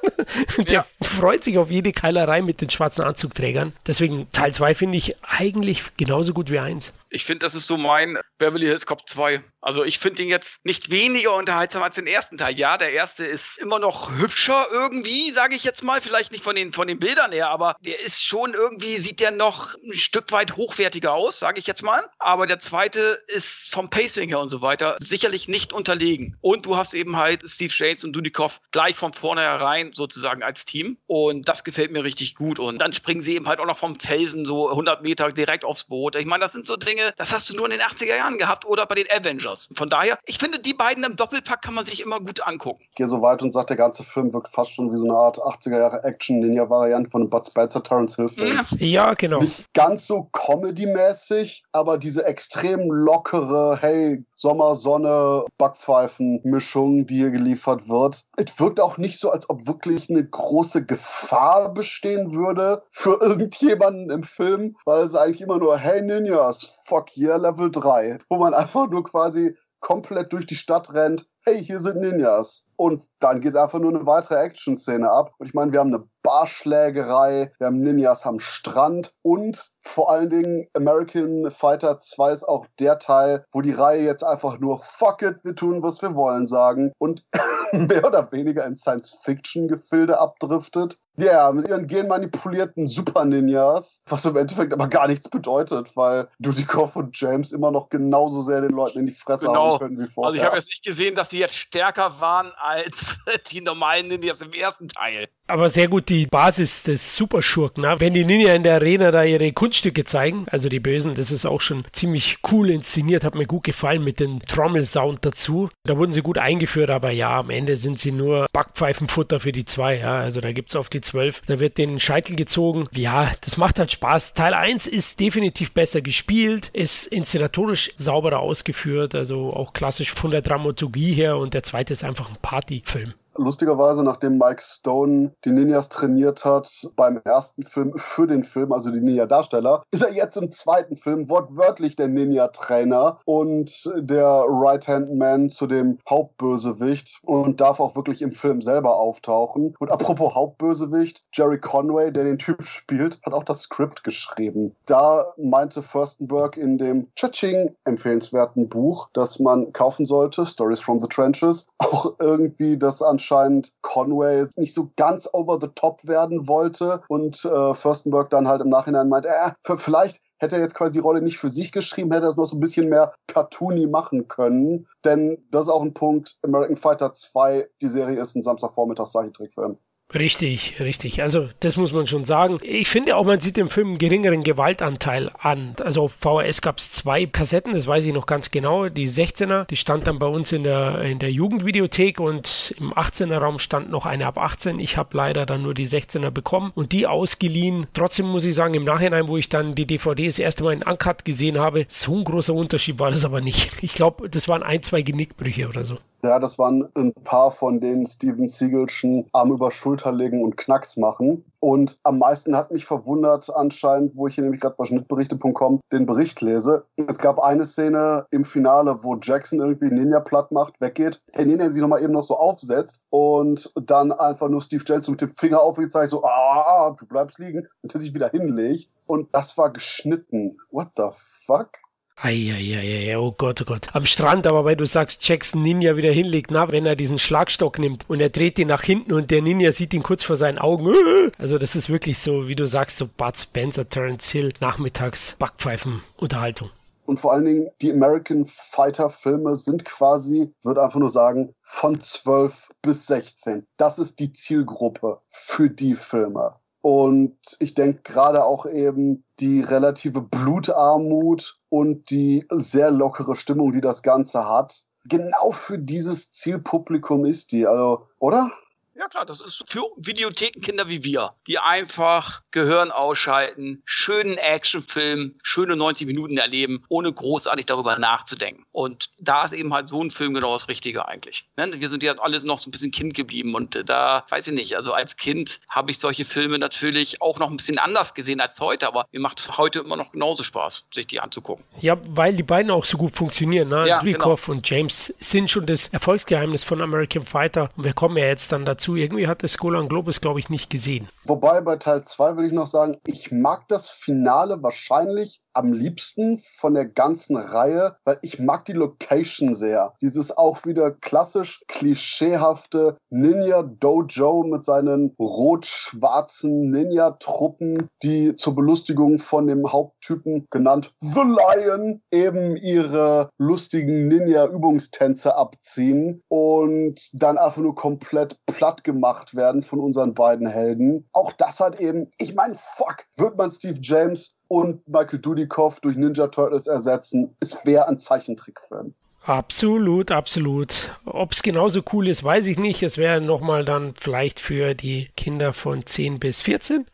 [0.58, 0.86] der ja.
[1.02, 3.74] freut sich auf jede Keilerei mit den schwarzen Anzugträgern.
[3.88, 6.94] Deswegen Teil 2 finde ich eigentlich genauso gut wie 1.
[7.14, 9.44] Ich finde, das ist so mein Beverly Hills Cop 2.
[9.62, 12.58] Also ich finde ihn jetzt nicht weniger unterhaltsam als den ersten Teil.
[12.58, 16.02] Ja, der erste ist immer noch hübscher irgendwie, sage ich jetzt mal.
[16.02, 19.30] Vielleicht nicht von den, von den Bildern her, aber der ist schon irgendwie, sieht der
[19.30, 22.04] noch ein Stück weit hochwertiger aus, sage ich jetzt mal.
[22.18, 26.36] Aber der zweite ist vom Pacing her und so weiter sicherlich nicht unterlegen.
[26.42, 30.98] Und du hast eben halt Steve James und Dudikoff gleich von vornherein sozusagen als Team.
[31.06, 32.58] Und das gefällt mir richtig gut.
[32.58, 35.84] Und dann springen sie eben halt auch noch vom Felsen so 100 Meter direkt aufs
[35.84, 36.16] Boot.
[36.16, 38.66] Ich meine, das sind so Dinge, das hast du nur in den 80er Jahren gehabt
[38.66, 39.70] oder bei den Avengers.
[39.76, 42.84] Von daher, ich finde, die beiden im Doppelpack kann man sich immer gut angucken.
[42.90, 45.16] Ich gehe so weit und sage, der ganze Film wirkt fast schon wie so eine
[45.16, 48.60] Art 80er Jahre Action-Ninja-Variante von einem Bud Spencer Terence Hill Film.
[48.78, 49.40] Ja, genau.
[49.40, 57.88] Nicht ganz so Comedy-mäßig, aber diese extrem lockere, hey, Sommer, Sonne, Backpfeifen-Mischung, die hier geliefert
[57.88, 58.26] wird.
[58.36, 64.10] Es wirkt auch nicht so, als ob wirklich eine große Gefahr bestehen würde für irgendjemanden
[64.10, 68.54] im Film, weil es eigentlich immer nur, hey Ninjas, fuck yeah, Level 3, wo man
[68.54, 71.28] einfach nur quasi komplett durch die Stadt rennt.
[71.44, 72.68] Hey, hier sind Ninjas.
[72.84, 75.32] Und dann geht einfach nur eine weitere Action-Szene ab.
[75.40, 80.30] Und ich meine, wir haben eine Barschlägerei, wir haben Ninjas am Strand und vor allen
[80.30, 85.22] Dingen American Fighter 2 ist auch der Teil, wo die Reihe jetzt einfach nur fuck
[85.22, 87.24] it, wir tun, was wir wollen sagen und
[87.74, 91.00] mehr oder weniger in Science-Fiction-Gefilde abdriftet.
[91.16, 96.96] Ja, yeah, mit ihren genmanipulierten Super-Ninjas, was im Endeffekt aber gar nichts bedeutet, weil Dudikoff
[96.96, 99.74] und James immer noch genauso sehr den Leuten in die Fresse genau.
[99.74, 100.30] hauen können wie vorher.
[100.30, 103.18] Also ich habe jetzt nicht gesehen, dass sie jetzt stärker waren als
[103.52, 105.30] die normalen Ninjas im ersten Teil.
[105.48, 107.84] Aber sehr gut die Basis des Superschurken.
[107.84, 107.96] Ne?
[108.00, 111.46] Wenn die Ninja in der Arena da ihre Kunststücke zeigen, also die Bösen, das ist
[111.46, 115.70] auch schon ziemlich cool inszeniert, hat mir gut gefallen mit dem Trommelsound dazu.
[115.84, 119.66] Da wurden sie gut eingeführt, aber ja, am Ende sind sie nur Backpfeifenfutter für die
[119.66, 119.98] zwei.
[120.00, 120.18] Ja?
[120.18, 122.88] Also da gibt es auf die zwölf, da wird den Scheitel gezogen.
[122.92, 124.34] Ja, das macht halt Spaß.
[124.34, 130.42] Teil 1 ist definitiv besser gespielt, ist inszenatorisch sauberer ausgeführt, also auch klassisch von der
[130.42, 133.16] Dramaturgie her und der zweite ist einfach ein Partyfilm.
[133.36, 138.92] Lustigerweise, nachdem Mike Stone die Ninjas trainiert hat beim ersten Film für den Film, also
[138.92, 145.68] die Ninja-Darsteller, ist er jetzt im zweiten Film wortwörtlich der Ninja-Trainer und der Right-Hand-Man zu
[145.68, 149.76] dem Hauptbösewicht und darf auch wirklich im Film selber auftauchen.
[149.80, 154.76] Und apropos Hauptbösewicht, Jerry Conway, der den Typ spielt, hat auch das Skript geschrieben.
[154.86, 161.08] Da meinte Furstenberg in dem Chaching empfehlenswerten Buch, das man kaufen sollte, Stories from the
[161.08, 167.02] Trenches, auch irgendwie das an anscheinend Conway nicht so ganz over the top werden wollte
[167.08, 171.00] und äh, Furstenberg dann halt im Nachhinein meint, äh, vielleicht hätte er jetzt quasi die
[171.00, 174.28] Rolle nicht für sich geschrieben, hätte er es noch so ein bisschen mehr cartoony machen
[174.28, 174.88] können.
[175.06, 179.78] Denn das ist auch ein Punkt, American Fighter 2, die Serie ist ein Samstagvormittags-Zeichentrickfilm.
[180.14, 181.24] Richtig, richtig.
[181.24, 182.58] Also das muss man schon sagen.
[182.62, 185.76] Ich finde auch, man sieht dem Film einen geringeren Gewaltanteil an.
[185.84, 188.90] Also auf VHS gab es zwei Kassetten, das weiß ich noch ganz genau.
[188.90, 193.40] Die 16er, die stand dann bei uns in der, in der Jugendvideothek und im 18er
[193.40, 194.80] Raum stand noch eine ab 18.
[194.80, 197.88] Ich habe leider dann nur die 16er bekommen und die ausgeliehen.
[197.94, 200.84] Trotzdem muss ich sagen, im Nachhinein, wo ich dann die DVD das erste Mal in
[200.84, 203.72] Uncut gesehen habe, so ein großer Unterschied war das aber nicht.
[203.82, 205.98] Ich glaube, das waren ein, zwei Genickbrüche oder so.
[206.26, 210.96] Ja, das waren ein paar von denen Steven Siegelschen Arm über Schulter legen und Knacks
[210.96, 211.44] machen.
[211.60, 216.06] Und am meisten hat mich verwundert anscheinend, wo ich hier nämlich gerade bei Schnittberichte.com den
[216.06, 216.86] Bericht lese.
[216.96, 221.70] Es gab eine Szene im Finale, wo Jackson irgendwie Ninja platt macht, weggeht, der Ninja
[221.70, 225.62] sich nochmal eben noch so aufsetzt und dann einfach nur Steve Jackson mit dem Finger
[225.62, 228.90] aufgezeigt, so, ah, du bleibst liegen und der sich wieder hinlegt.
[229.08, 230.58] Und das war geschnitten.
[230.72, 231.84] What the fuck?
[232.26, 233.94] Eieiei, oh Gott, oh Gott.
[233.94, 237.80] Am Strand, aber weil du sagst, Jackson Ninja wieder hinlegt, na, wenn er diesen Schlagstock
[237.80, 240.58] nimmt und er dreht ihn nach hinten und der Ninja sieht ihn kurz vor seinen
[240.58, 240.94] Augen.
[241.38, 246.02] Also das ist wirklich so, wie du sagst, so Bud Spencer, Terence Hill, nachmittags Backpfeifen,
[246.16, 246.70] Unterhaltung.
[247.06, 252.00] Und vor allen Dingen, die American Fighter Filme sind quasi, würde einfach nur sagen, von
[252.00, 253.66] 12 bis 16.
[253.76, 256.56] Das ist die Zielgruppe für die Filme.
[256.86, 263.80] Und ich denke gerade auch eben die relative Blutarmut und die sehr lockere Stimmung, die
[263.80, 267.66] das Ganze hat, genau für dieses Zielpublikum ist die.
[267.66, 268.52] Also, oder?
[268.96, 275.76] Ja klar, das ist für Videothekenkinder wie wir, die einfach Gehirn ausschalten, schönen Actionfilm, schöne
[275.76, 278.66] 90 Minuten erleben, ohne großartig darüber nachzudenken.
[278.72, 281.50] Und da ist eben halt so ein Film genau das Richtige eigentlich.
[281.58, 281.72] Ne?
[281.76, 284.54] Wir sind ja alle noch so ein bisschen Kind geblieben und äh, da weiß ich
[284.54, 288.42] nicht, also als Kind habe ich solche Filme natürlich auch noch ein bisschen anders gesehen
[288.42, 291.66] als heute, aber mir macht es heute immer noch genauso Spaß, sich die anzugucken.
[291.82, 293.70] Ja, weil die beiden auch so gut funktionieren.
[293.70, 293.88] Ne?
[293.88, 298.26] Ja, Dudikoff und James sind schon das Erfolgsgeheimnis von American Fighter und wir kommen ja
[298.26, 301.08] jetzt dann dazu, irgendwie hat das Golan Globus, glaube ich, nicht gesehen.
[301.26, 306.38] Wobei bei Teil 2 will ich noch sagen, ich mag das Finale wahrscheinlich am liebsten
[306.38, 309.94] von der ganzen Reihe, weil ich mag die Location sehr.
[310.02, 319.48] Dieses auch wieder klassisch klischeehafte Ninja Dojo mit seinen rot-schwarzen Ninja-Truppen, die zur Belustigung von
[319.48, 328.38] dem Haupttypen genannt The Lion eben ihre lustigen Ninja-Übungstänze abziehen und dann einfach nur komplett
[328.46, 331.06] platt gemacht werden von unseren beiden Helden.
[331.14, 335.96] Auch das hat eben, ich meine, fuck, wird man Steve James und Michael Dudikoff durch
[335.96, 337.36] Ninja Turtles ersetzen.
[337.40, 338.94] Es wäre ein Zeichentrickfilm.
[339.26, 340.92] Absolut, absolut.
[341.06, 342.84] Ob es genauso cool ist, weiß ich nicht.
[342.84, 346.86] Es wäre nochmal dann vielleicht für die Kinder von 10 bis 14.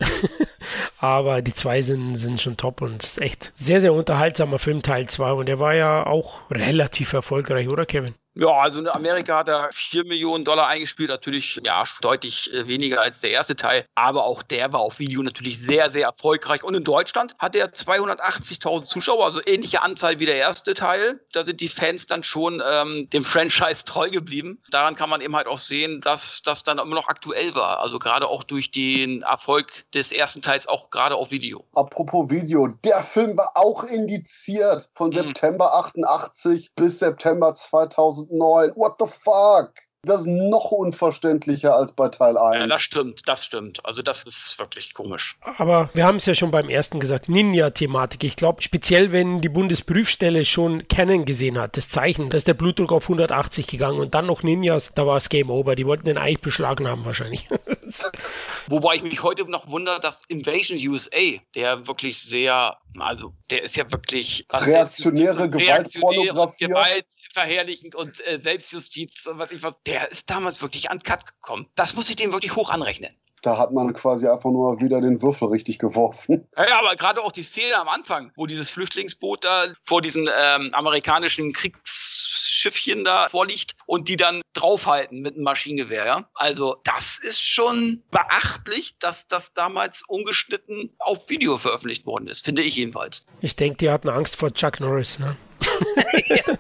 [1.00, 5.10] Aber die zwei sind, sind schon top und ist echt sehr, sehr unterhaltsamer Film, Teil
[5.10, 5.32] 2.
[5.32, 8.14] Und der war ja auch relativ erfolgreich, oder Kevin?
[8.36, 13.02] Ja, also in Amerika hat er 4 Millionen Dollar eingespielt, natürlich ja deutlich äh, weniger
[13.02, 16.64] als der erste Teil, aber auch der war auf Video natürlich sehr, sehr erfolgreich.
[16.64, 21.20] Und in Deutschland hat er 280.000 Zuschauer, also ähnliche Anzahl wie der erste Teil.
[21.34, 24.62] Da sind die Fans dann schon ähm, dem Franchise treu geblieben.
[24.70, 27.80] Daran kann man eben halt auch sehen, dass das dann immer noch aktuell war.
[27.80, 31.66] Also gerade auch durch den Erfolg des ersten Teils auch gerade auf Video.
[31.74, 35.14] Apropos Video, der Film war auch indiziert von mhm.
[35.14, 38.72] September 88 bis September 2000 2009.
[38.76, 39.74] What the fuck?
[40.04, 42.62] Das ist noch unverständlicher als bei Teil 1.
[42.62, 43.86] Ja, das stimmt, das stimmt.
[43.86, 45.38] Also das ist wirklich komisch.
[45.58, 48.24] Aber wir haben es ja schon beim ersten gesagt, Ninja-Thematik.
[48.24, 52.54] Ich glaube, speziell wenn die Bundesprüfstelle schon Canon gesehen hat, das Zeichen, da ist der
[52.54, 55.76] Blutdruck auf 180 gegangen und dann noch Ninjas, da war es Game Over.
[55.76, 57.50] Die wollten den eigentlich beschlagen haben wahrscheinlich.
[58.68, 61.18] Wobei ich mich heute noch wundere, dass Invasion USA,
[61.56, 64.46] der wirklich sehr, also der ist ja wirklich...
[64.50, 66.68] Reaktionäre Gewaltpornografie.
[66.68, 67.06] Gewalt,
[67.40, 71.68] verherrlichend und äh, Selbstjustiz und was ich was, der ist damals wirklich an Cut gekommen.
[71.76, 73.14] Das muss ich dem wirklich hoch anrechnen.
[73.42, 76.48] Da hat man quasi einfach nur wieder den Würfel richtig geworfen.
[76.58, 80.72] Ja, aber gerade auch die Szene am Anfang, wo dieses Flüchtlingsboot da vor diesen ähm,
[80.74, 86.06] amerikanischen Kriegsschiffchen da vorliegt und die dann draufhalten mit einem Maschinengewehr.
[86.06, 86.30] Ja?
[86.34, 92.62] Also das ist schon beachtlich, dass das damals ungeschnitten auf Video veröffentlicht worden ist, finde
[92.62, 93.22] ich jedenfalls.
[93.40, 95.38] Ich denke, die hatten Angst vor Chuck Norris, ne?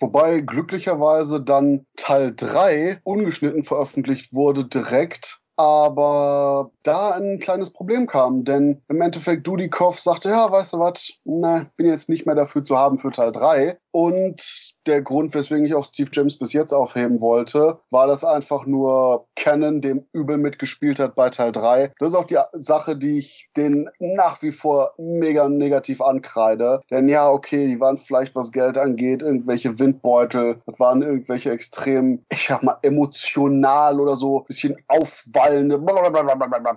[0.00, 8.44] Wobei glücklicherweise dann Teil 3 ungeschnitten veröffentlicht wurde direkt aber da ein kleines Problem kam,
[8.44, 12.62] denn im Endeffekt Dudikoff sagte, ja, weißt du was, ne, bin jetzt nicht mehr dafür
[12.62, 16.74] zu haben für Teil 3 und der Grund, weswegen ich auch Steve James bis jetzt
[16.74, 21.94] aufheben wollte, war das einfach nur Canon, dem übel mitgespielt hat bei Teil 3.
[21.98, 26.82] Das ist auch die Sache, die ich den nach wie vor mega negativ ankreide.
[26.90, 30.58] Denn ja, okay, die waren vielleicht, was Geld angeht, irgendwelche Windbeutel.
[30.66, 35.82] Das waren irgendwelche extrem, ich sag mal, emotional oder so, bisschen aufwallende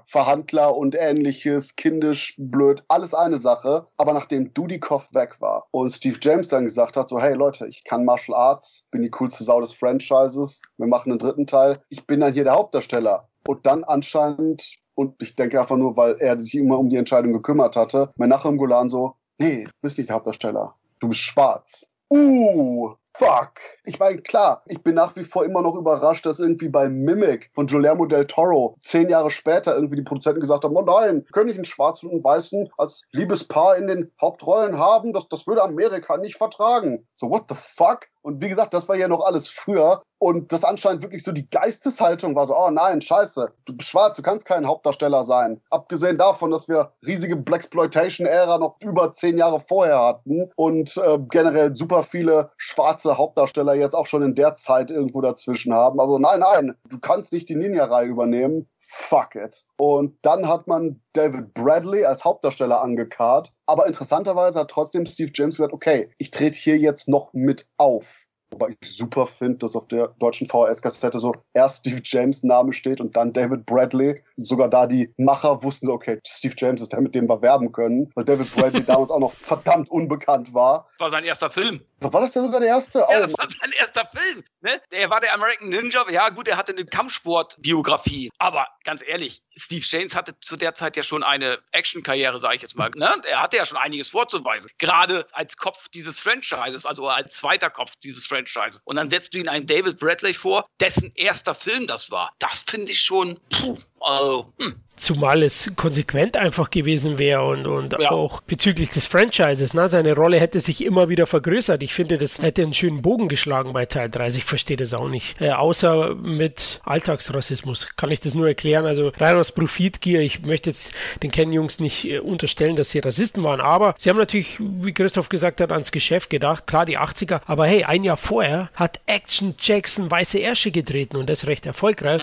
[0.06, 3.84] Verhandler und ähnliches, kindisch, blöd, alles eine Sache.
[3.98, 7.84] Aber nachdem Dudikoff weg war und Steve James dann gesagt hat, so, hey Leute, ich
[7.84, 12.06] kann Martial Arts, bin die coolste Sau des Franchises, wir machen einen dritten Teil, ich
[12.06, 13.28] bin dann hier der Hauptdarsteller.
[13.48, 17.34] Und dann anscheinend, und ich denke einfach nur, weil er sich immer um die Entscheidung
[17.34, 21.88] gekümmert hatte, Menachem Golan so, nee, du bist nicht der Hauptdarsteller, du bist schwarz.
[22.12, 23.60] Uh, fuck.
[23.86, 27.50] Ich meine, klar, ich bin nach wie vor immer noch überrascht, dass irgendwie bei Mimic
[27.54, 31.48] von Guillermo del Toro zehn Jahre später irgendwie die Produzenten gesagt haben, oh nein, können
[31.48, 35.14] nicht einen Schwarzen und einen Weißen als Liebespaar in den Hauptrollen haben?
[35.14, 37.08] Das, das würde Amerika nicht vertragen.
[37.16, 38.08] So, what the fuck?
[38.30, 40.04] Und wie gesagt, das war ja noch alles früher.
[40.22, 44.18] Und das anscheinend wirklich so die Geisteshaltung war so, oh nein, scheiße, du bist schwarz,
[44.18, 45.62] du kannst kein Hauptdarsteller sein.
[45.70, 51.74] Abgesehen davon, dass wir riesige Blaxploitation-Ära noch über zehn Jahre vorher hatten und äh, generell
[51.74, 56.02] super viele schwarze Hauptdarsteller jetzt auch schon in der Zeit irgendwo dazwischen haben.
[56.02, 58.68] Also nein, nein, du kannst nicht die Ninja-Reihe übernehmen.
[58.78, 59.66] Fuck it.
[59.78, 63.54] Und dann hat man David Bradley als Hauptdarsteller angekarrt.
[63.66, 68.19] Aber interessanterweise hat trotzdem Steve James gesagt, okay, ich trete hier jetzt noch mit auf.
[68.60, 73.00] Wobei ich super finde, dass auf der deutschen VHS-Kassette so erst Steve James Name steht
[73.00, 74.22] und dann David Bradley.
[74.36, 77.72] Sogar da die Macher wussten so, okay, Steve James ist der, mit dem wir werben
[77.72, 80.88] können, weil David Bradley damals auch noch verdammt unbekannt war.
[80.92, 81.82] Das war sein erster Film.
[82.02, 83.00] War das ja sogar der erste?
[83.00, 84.44] Ja, Oh, das war sein erster Film.
[84.62, 84.82] Ne?
[84.92, 86.10] Der war der American Ninja.
[86.10, 88.30] Ja, gut, er hatte eine Kampfsport-Biografie.
[88.38, 92.62] Aber ganz ehrlich, Steve James hatte zu der Zeit ja schon eine Action-Karriere, sage ich
[92.62, 92.90] jetzt mal.
[92.96, 93.10] Ne?
[93.24, 94.72] Er hatte ja schon einiges vorzuweisen.
[94.78, 98.49] Gerade als Kopf dieses Franchises, also als zweiter Kopf dieses Franchises.
[98.86, 102.34] Und dann setzt du ihn einen David Bradley vor, dessen erster Film das war.
[102.40, 103.40] Das finde ich schon.
[103.50, 104.76] Puh, also, hm.
[105.00, 108.12] Zumal es konsequent einfach gewesen wäre und, und Ja.
[108.12, 109.74] auch bezüglich des Franchises.
[109.74, 109.88] Ne?
[109.88, 111.82] Seine Rolle hätte sich immer wieder vergrößert.
[111.84, 114.28] Ich finde, das hätte einen schönen Bogen geschlagen bei Teil 3.
[114.28, 115.40] Ich verstehe das auch nicht.
[115.40, 118.86] Äh, außer mit Alltagsrassismus kann ich das nur erklären.
[118.86, 120.20] Also rein aus Profitgier.
[120.20, 120.92] Ich möchte jetzt
[121.24, 123.62] den Ken-Jungs nicht äh, unterstellen, dass sie Rassisten waren.
[123.62, 126.68] Aber sie haben natürlich, wie Christoph gesagt hat, ans Geschäft gedacht.
[126.68, 127.40] Klar, die 80er.
[127.46, 132.22] Aber hey, ein Jahr vorher hat Action Jackson Weiße Ärsche getreten und das recht erfolgreich.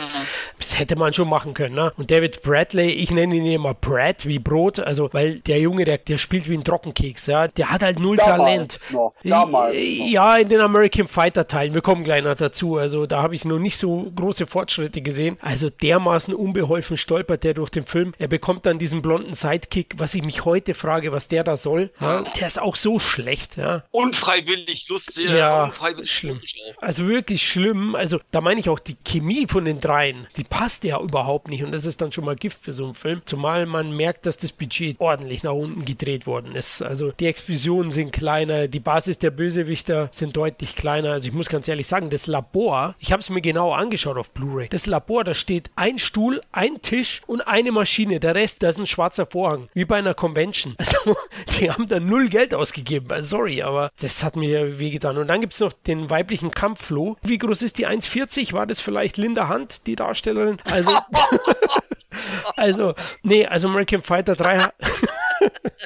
[0.58, 1.65] Das hätte man schon machen können.
[1.74, 1.92] Ne?
[1.96, 5.98] Und David Bradley, ich nenne ihn immer Brad wie Brot, also weil der Junge, der,
[5.98, 8.88] der spielt wie ein Trockenkeks, ja, der hat halt null Damals Talent.
[8.92, 10.06] noch, damals noch.
[10.06, 13.44] Ja, in den American Fighter Teilen, wir kommen gleich noch dazu, also da habe ich
[13.44, 15.36] noch nicht so große Fortschritte gesehen.
[15.40, 18.14] Also dermaßen unbeholfen stolpert der durch den Film.
[18.18, 21.90] Er bekommt dann diesen blonden Sidekick, was ich mich heute frage, was der da soll.
[22.00, 23.84] Ja, der ist auch so schlecht, ja.
[23.90, 25.30] Unfreiwillig lustig.
[25.30, 26.34] Ja, unfreiwillig schlimm.
[26.34, 26.62] lustig.
[26.80, 27.94] Also wirklich schlimm.
[27.94, 31.55] Also da meine ich auch die Chemie von den dreien, die passt ja überhaupt nicht
[31.64, 33.22] und das ist dann schon mal Gift für so einen Film.
[33.24, 36.82] Zumal man merkt, dass das Budget ordentlich nach unten gedreht worden ist.
[36.82, 41.12] Also die Explosionen sind kleiner, die Basis der Bösewichter sind deutlich kleiner.
[41.12, 44.30] Also ich muss ganz ehrlich sagen, das Labor, ich habe es mir genau angeschaut auf
[44.30, 44.68] Blu-ray.
[44.68, 48.20] Das Labor, da steht ein Stuhl, ein Tisch und eine Maschine.
[48.20, 50.76] Der Rest, da ist ein schwarzer Vorhang, wie bei einer Convention.
[50.86, 51.16] Also
[51.58, 53.10] die haben da null Geld ausgegeben.
[53.10, 55.18] Also, sorry, aber das hat mir wehgetan.
[55.18, 57.16] Und dann gibt es noch den weiblichen Kampffloh.
[57.22, 58.52] Wie groß ist die 1,40?
[58.52, 60.58] War das vielleicht Linda Hunt, die Darstellerin?
[60.64, 60.90] Also,
[62.56, 64.72] also, nee, also American Fighter 3 ha-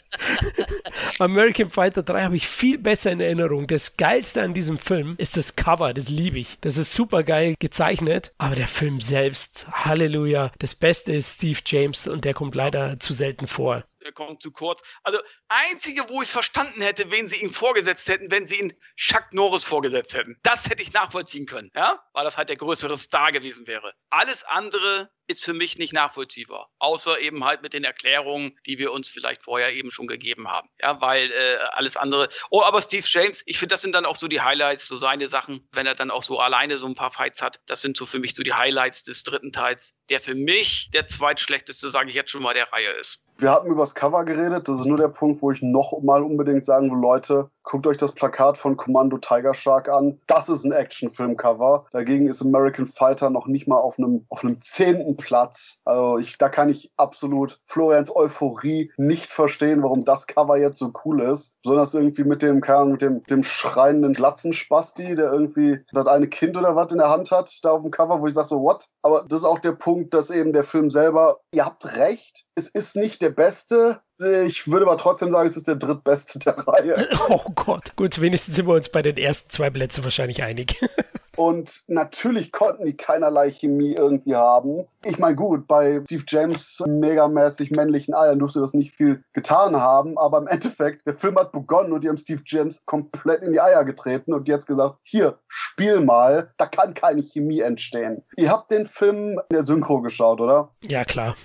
[1.19, 3.67] American Fighter 3 habe ich viel besser in Erinnerung.
[3.67, 6.59] Das Geilste an diesem Film ist das Cover, das liebe ich.
[6.61, 10.53] Das ist super geil gezeichnet, aber der Film selbst, Halleluja.
[10.59, 13.85] Das Beste ist Steve James und der kommt leider zu selten vor.
[14.03, 14.83] Er kommt zu kurz.
[15.03, 18.73] Also, einzige, wo ich es verstanden hätte, wen sie ihm vorgesetzt hätten, wenn sie ihn
[18.97, 20.39] Chuck Norris vorgesetzt hätten.
[20.43, 22.01] Das hätte ich nachvollziehen können, ja?
[22.15, 23.93] Weil das halt der größere Star gewesen wäre.
[24.09, 26.71] Alles andere ist für mich nicht nachvollziehbar.
[26.81, 30.69] Außer eben halt mit den Erklärungen, die wir uns vielleicht vorher eben schon gegeben haben.
[30.83, 32.29] Ja, weil äh, alles andere.
[32.51, 35.29] Oh, aber Steve James, ich finde, das sind dann auch so die Highlights, so seine
[35.29, 37.61] Sachen, wenn er dann auch so alleine so ein paar Fights hat.
[37.67, 41.07] Das sind so für mich so die Highlights des dritten Teils, der für mich der
[41.07, 43.23] zweitschlechteste, sage ich jetzt schon mal, der Reihe ist.
[43.39, 44.69] Wir hatten über das Cover geredet.
[44.69, 47.97] Das ist nur der Punkt, wo ich noch mal unbedingt sagen will, Leute, guckt euch
[47.97, 50.21] das Plakat von Kommando Tiger Shark an.
[50.27, 51.87] Das ist ein Actionfilm-Cover.
[51.93, 55.81] Dagegen ist American Fighter noch nicht mal auf einem, auf einem zehnten Platz.
[55.85, 60.93] Also ich, da kann ich absolut Florians Euphorie nicht verstehen, warum das Cover jetzt so
[61.05, 61.57] cool ist.
[61.63, 66.57] Besonders irgendwie mit dem, keine mit dem, dem schreienden Glatzenspasti, der irgendwie das eine Kind
[66.57, 68.89] oder was in der Hand hat, da auf dem Cover, wo ich sage so, what?
[69.03, 72.69] Aber das ist auch der Punkt, dass eben der Film selber, ihr habt recht, es
[72.69, 74.01] ist nicht der beste.
[74.21, 77.09] Ich würde aber trotzdem sagen, es ist der drittbeste der Reihe.
[77.29, 77.97] Oh Gott.
[77.97, 80.81] Gut, wenigstens sind wir uns bei den ersten zwei Plätzen wahrscheinlich einig.
[81.37, 84.85] Und natürlich konnten die keinerlei Chemie irgendwie haben.
[85.07, 90.19] Ich meine, gut, bei Steve James megamäßig männlichen Eiern durfte das nicht viel getan haben,
[90.19, 93.61] aber im Endeffekt, der Film hat begonnen und die haben Steve James komplett in die
[93.61, 98.23] Eier getreten und jetzt gesagt, hier, spiel mal, da kann keine Chemie entstehen.
[98.37, 100.73] Ihr habt den Film in der Synchro geschaut, oder?
[100.83, 101.37] Ja, klar.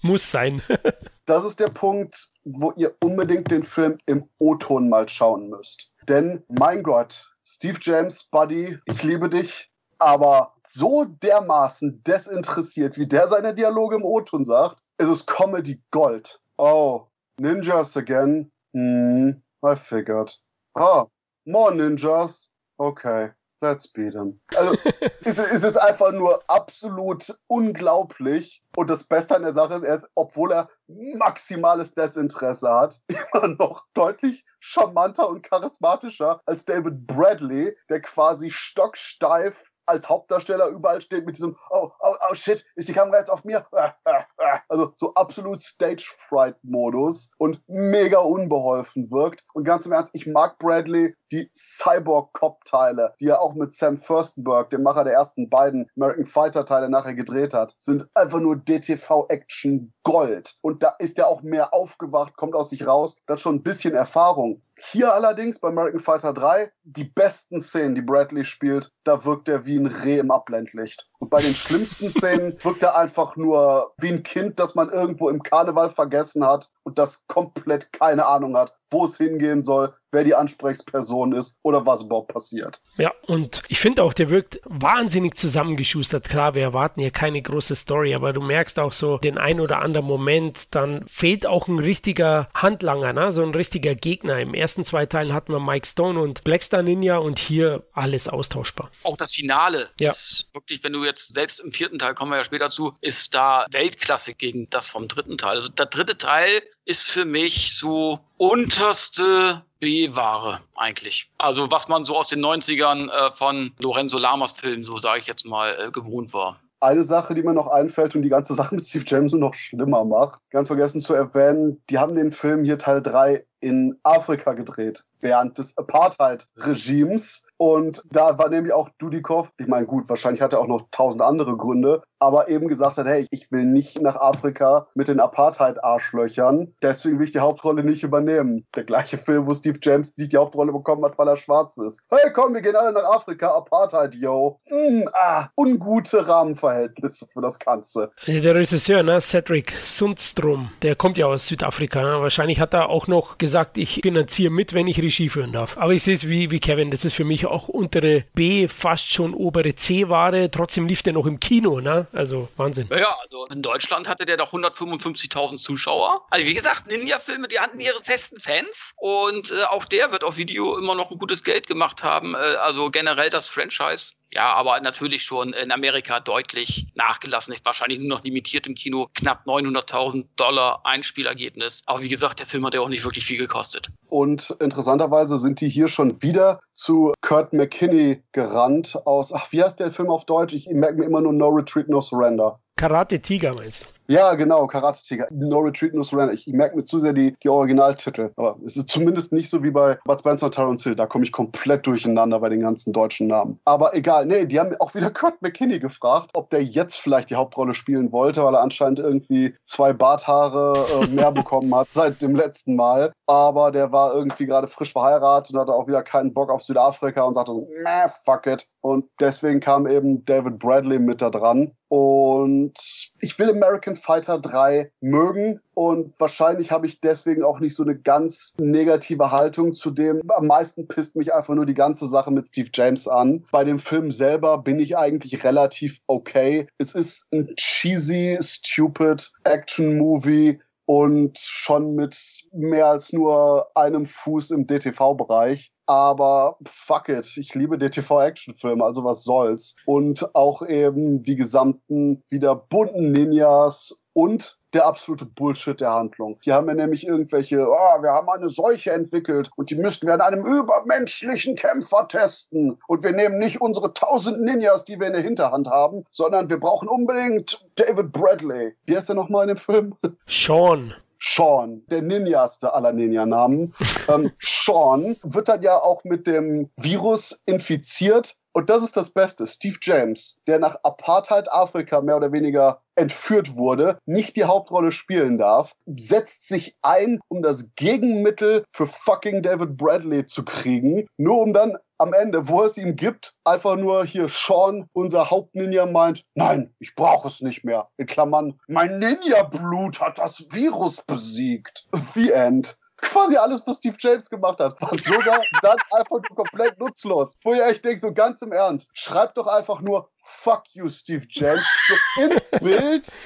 [0.00, 0.62] Muss sein.
[1.28, 5.92] Das ist der Punkt, wo ihr unbedingt den Film im O-Ton mal schauen müsst.
[6.08, 13.28] Denn, mein Gott, Steve James, Buddy, ich liebe dich, aber so dermaßen desinteressiert, wie der
[13.28, 16.40] seine Dialoge im O-Ton sagt, ist es Comedy Gold.
[16.56, 17.08] Oh,
[17.38, 18.50] Ninjas again?
[18.72, 20.40] Hmm, I figured.
[20.76, 21.08] Oh,
[21.44, 22.54] more Ninjas?
[22.78, 23.32] Okay.
[23.60, 24.40] Him.
[24.54, 24.74] Also,
[25.24, 28.62] es ist einfach nur absolut unglaublich.
[28.76, 33.00] Und das Beste an der Sache ist, er ist, obwohl er maximales Desinteresse hat,
[33.32, 41.00] immer noch deutlich charmanter und charismatischer als David Bradley, der quasi stocksteif als Hauptdarsteller überall
[41.00, 43.66] steht mit diesem Oh, oh, oh shit, ist die Kamera jetzt auf mir?
[44.68, 49.44] also so absolut Stage-Fright-Modus und mega unbeholfen wirkt.
[49.54, 54.70] Und ganz im Ernst, ich mag Bradley, die Cyborg-Cop-Teile, die er auch mit Sam Furstenberg,
[54.70, 60.56] dem Macher der ersten beiden American Fighter-Teile, nachher gedreht hat, sind einfach nur DTV-Action Gold.
[60.62, 63.94] Und da ist er auch mehr aufgewacht, kommt aus sich raus, hat schon ein bisschen
[63.94, 64.62] Erfahrung.
[64.80, 69.66] Hier allerdings bei American Fighter 3, die besten Szenen, die Bradley spielt, da wirkt er
[69.66, 71.08] wie ein Reh im Abblendlicht.
[71.18, 75.28] Und bei den schlimmsten Szenen wirkt er einfach nur wie ein Kind, das man irgendwo
[75.28, 80.24] im Karneval vergessen hat und das komplett keine Ahnung hat, wo es hingehen soll, wer
[80.24, 82.80] die Ansprechperson ist oder was überhaupt passiert.
[82.96, 86.24] Ja, und ich finde auch, der wirkt wahnsinnig zusammengeschustert.
[86.28, 89.80] Klar, wir erwarten hier keine große Story, aber du merkst auch so den ein oder
[89.82, 93.30] anderen Moment, dann fehlt auch ein richtiger Handlanger, ne?
[93.30, 94.40] so ein richtiger Gegner.
[94.40, 98.90] Im ersten zwei Teilen hatten wir Mike Stone und Blackstar Ninja und hier alles austauschbar.
[99.02, 100.10] Auch das Finale Ja.
[100.10, 103.34] ist wirklich, wenn du jetzt selbst im vierten Teil, kommen wir ja später zu, ist
[103.34, 105.58] da Weltklasse gegen das vom dritten Teil.
[105.58, 111.30] Also der dritte Teil ist für mich so unterste B-Ware eigentlich.
[111.36, 115.26] Also was man so aus den 90ern äh, von Lorenzo Lamas Filmen, so sage ich
[115.26, 116.58] jetzt mal, äh, gewohnt war.
[116.80, 119.52] Eine Sache, die mir noch einfällt und die ganze Sache mit Steve James nur noch
[119.52, 124.52] schlimmer macht, ganz vergessen zu erwähnen, die haben den Film hier Teil 3 in Afrika
[124.52, 127.44] gedreht, während des Apartheid-Regimes.
[127.56, 131.22] Und da war nämlich auch Dudikoff, ich meine, gut, wahrscheinlich hat er auch noch tausend
[131.22, 136.74] andere Gründe, aber eben gesagt hat, hey, ich will nicht nach Afrika mit den Apartheid-Arschlöchern,
[136.82, 138.66] deswegen will ich die Hauptrolle nicht übernehmen.
[138.76, 142.04] Der gleiche Film, wo Steve James nicht die Hauptrolle bekommen hat, weil er schwarz ist.
[142.10, 144.60] Hey, komm, wir gehen alle nach Afrika, Apartheid, yo.
[144.70, 148.10] Mm, ah, ungute Rahmenverhältnisse für das Ganze.
[148.26, 152.02] Der Regisseur, ne, Cedric Sundstrom, der kommt ja aus Südafrika.
[152.02, 152.20] Ne?
[152.20, 155.76] Wahrscheinlich hat er auch noch gesagt, ich finanziere mit, wenn ich Regie führen darf.
[155.78, 159.12] Aber ich sehe es wie, wie Kevin, das ist für mich auch untere B, fast
[159.12, 160.50] schon obere C-Ware.
[160.50, 162.06] Trotzdem lief der noch im Kino, ne?
[162.12, 162.88] Also Wahnsinn.
[162.90, 166.26] Ja, also in Deutschland hatte der doch 155.000 Zuschauer.
[166.30, 170.36] Also wie gesagt, Ninja-Filme, die hatten ihre festen Fans und äh, auch der wird auf
[170.36, 172.34] Video immer noch ein gutes Geld gemacht haben.
[172.34, 174.12] Äh, also generell das Franchise.
[174.34, 177.54] Ja, aber natürlich schon in Amerika deutlich nachgelassen.
[177.64, 179.08] Wahrscheinlich nur noch limitiert im Kino.
[179.14, 181.82] Knapp 900.000 Dollar Einspielergebnis.
[181.86, 183.88] Aber wie gesagt, der Film hat ja auch nicht wirklich viel gekostet.
[184.08, 189.80] Und interessanterweise sind die hier schon wieder zu Kurt McKinney gerannt aus, ach, wie heißt
[189.80, 190.54] der Film auf Deutsch?
[190.54, 192.58] Ich merke mir immer nur No Retreat, No Surrender.
[192.76, 193.97] Karate Tiger meinst du?
[194.10, 195.26] Ja, genau, Karate Tiger.
[195.30, 196.32] No Retreat, No Surrender.
[196.32, 198.30] Ich, ich merke mir zu sehr die, die Originaltitel.
[198.36, 200.96] Aber es ist zumindest nicht so wie bei Bud Spencer und Terence Hill.
[200.96, 203.60] Da komme ich komplett durcheinander bei den ganzen deutschen Namen.
[203.66, 207.34] Aber egal, nee, die haben auch wieder Kurt McKinney gefragt, ob der jetzt vielleicht die
[207.34, 212.34] Hauptrolle spielen wollte, weil er anscheinend irgendwie zwei Barthaare äh, mehr bekommen hat seit dem
[212.34, 213.12] letzten Mal.
[213.26, 217.24] Aber der war irgendwie gerade frisch verheiratet und hatte auch wieder keinen Bock auf Südafrika
[217.24, 218.66] und sagte so, meh, fuck it.
[218.80, 221.72] Und deswegen kam eben David Bradley mit da dran.
[221.88, 222.74] Und
[223.20, 227.96] ich will American Fighter 3 mögen und wahrscheinlich habe ich deswegen auch nicht so eine
[227.96, 230.22] ganz negative Haltung zu dem.
[230.30, 233.44] Am meisten pisst mich einfach nur die ganze Sache mit Steve James an.
[233.52, 236.66] Bei dem Film selber bin ich eigentlich relativ okay.
[236.78, 242.16] Es ist ein cheesy, stupid Action-Movie und schon mit
[242.52, 245.70] mehr als nur einem Fuß im DTV-Bereich.
[245.88, 249.74] Aber fuck it, ich liebe DTV-Actionfilme, also was soll's.
[249.86, 256.38] Und auch eben die gesamten wieder bunten Ninjas und der absolute Bullshit der Handlung.
[256.42, 260.12] Hier haben wir nämlich irgendwelche, oh, wir haben eine Seuche entwickelt und die müssten wir
[260.12, 262.78] an einem übermenschlichen Kämpfer testen.
[262.86, 266.60] Und wir nehmen nicht unsere tausend Ninjas, die wir in der Hinterhand haben, sondern wir
[266.60, 268.74] brauchen unbedingt David Bradley.
[268.84, 269.94] Wie heißt der nochmal in dem Film?
[270.26, 270.92] Sean.
[271.20, 273.74] Sean, der Ninjaste aller Ninja-Namen.
[274.08, 278.36] ähm, Sean wird dann ja auch mit dem Virus infiziert.
[278.52, 279.46] Und das ist das Beste.
[279.46, 285.74] Steve James, der nach Apartheid-Afrika mehr oder weniger entführt wurde, nicht die Hauptrolle spielen darf,
[285.86, 291.76] setzt sich ein, um das Gegenmittel für fucking David Bradley zu kriegen, nur um dann
[291.98, 296.94] am Ende, wo es ihm gibt, einfach nur hier Sean, unser Hauptninja, meint, nein, ich
[296.94, 297.88] brauche es nicht mehr.
[297.96, 301.88] In Klammern, mein Ninja-Blut hat das Virus besiegt.
[302.14, 302.78] The End.
[303.00, 307.36] Quasi alles, was Steve James gemacht hat, war sogar dann einfach nur komplett nutzlos.
[307.44, 311.24] Wo ihr echt denkt, so ganz im Ernst, schreibt doch einfach nur Fuck you, Steve
[311.28, 313.16] James, so ins Bild,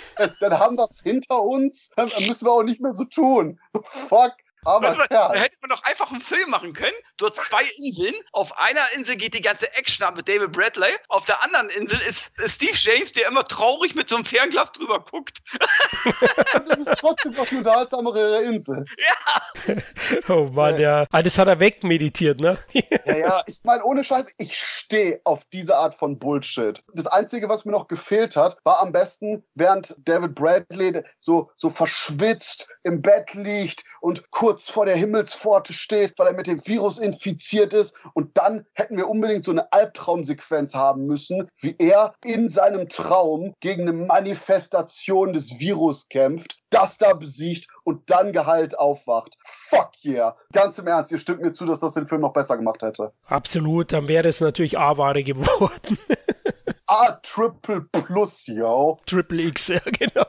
[0.41, 3.59] dann haben wir es hinter uns, dann müssen wir auch nicht mehr so tun.
[3.85, 5.29] Fuck Aber ja.
[5.29, 6.93] Da hätte man doch einfach einen Film machen können.
[7.17, 8.15] Du hast zwei Inseln.
[8.33, 10.91] Auf einer Insel geht die ganze Action ab mit David Bradley.
[11.09, 15.01] Auf der anderen Insel ist Steve James, der immer traurig mit so einem Fernglas drüber
[15.01, 15.39] guckt.
[16.53, 18.85] Das ist trotzdem was unterhaltsamere Insel.
[20.29, 21.07] Oh Mann, ja.
[21.11, 22.59] Ah, das hat er wegmeditiert, ne?
[23.05, 26.83] Ja, ja, ich meine, ohne Scheiß, ich stehe auf diese Art von Bullshit.
[26.95, 31.71] Das Einzige, was mir noch gefehlt hat, war am besten, während David Bradley so, so
[31.71, 36.99] verschwitzt im Bett liegt und kurz vor der Himmelspforte steht, weil er mit dem Virus
[36.99, 37.97] infiziert ist.
[38.15, 43.55] Und dann hätten wir unbedingt so eine Albtraumsequenz haben müssen, wie er in seinem Traum
[43.61, 49.37] gegen eine Manifestation des Virus kämpft, das da besiegt und dann geheilt aufwacht.
[49.45, 50.37] Fuck yeah.
[50.53, 53.13] Ganz im Ernst, ihr stimmt mir zu, dass das den Film noch besser gemacht hätte.
[53.25, 55.99] Absolut, dann wäre es natürlich A-Ware geworden.
[56.93, 58.99] A Triple Plus, yo.
[59.07, 60.27] Triple X, ja, genau.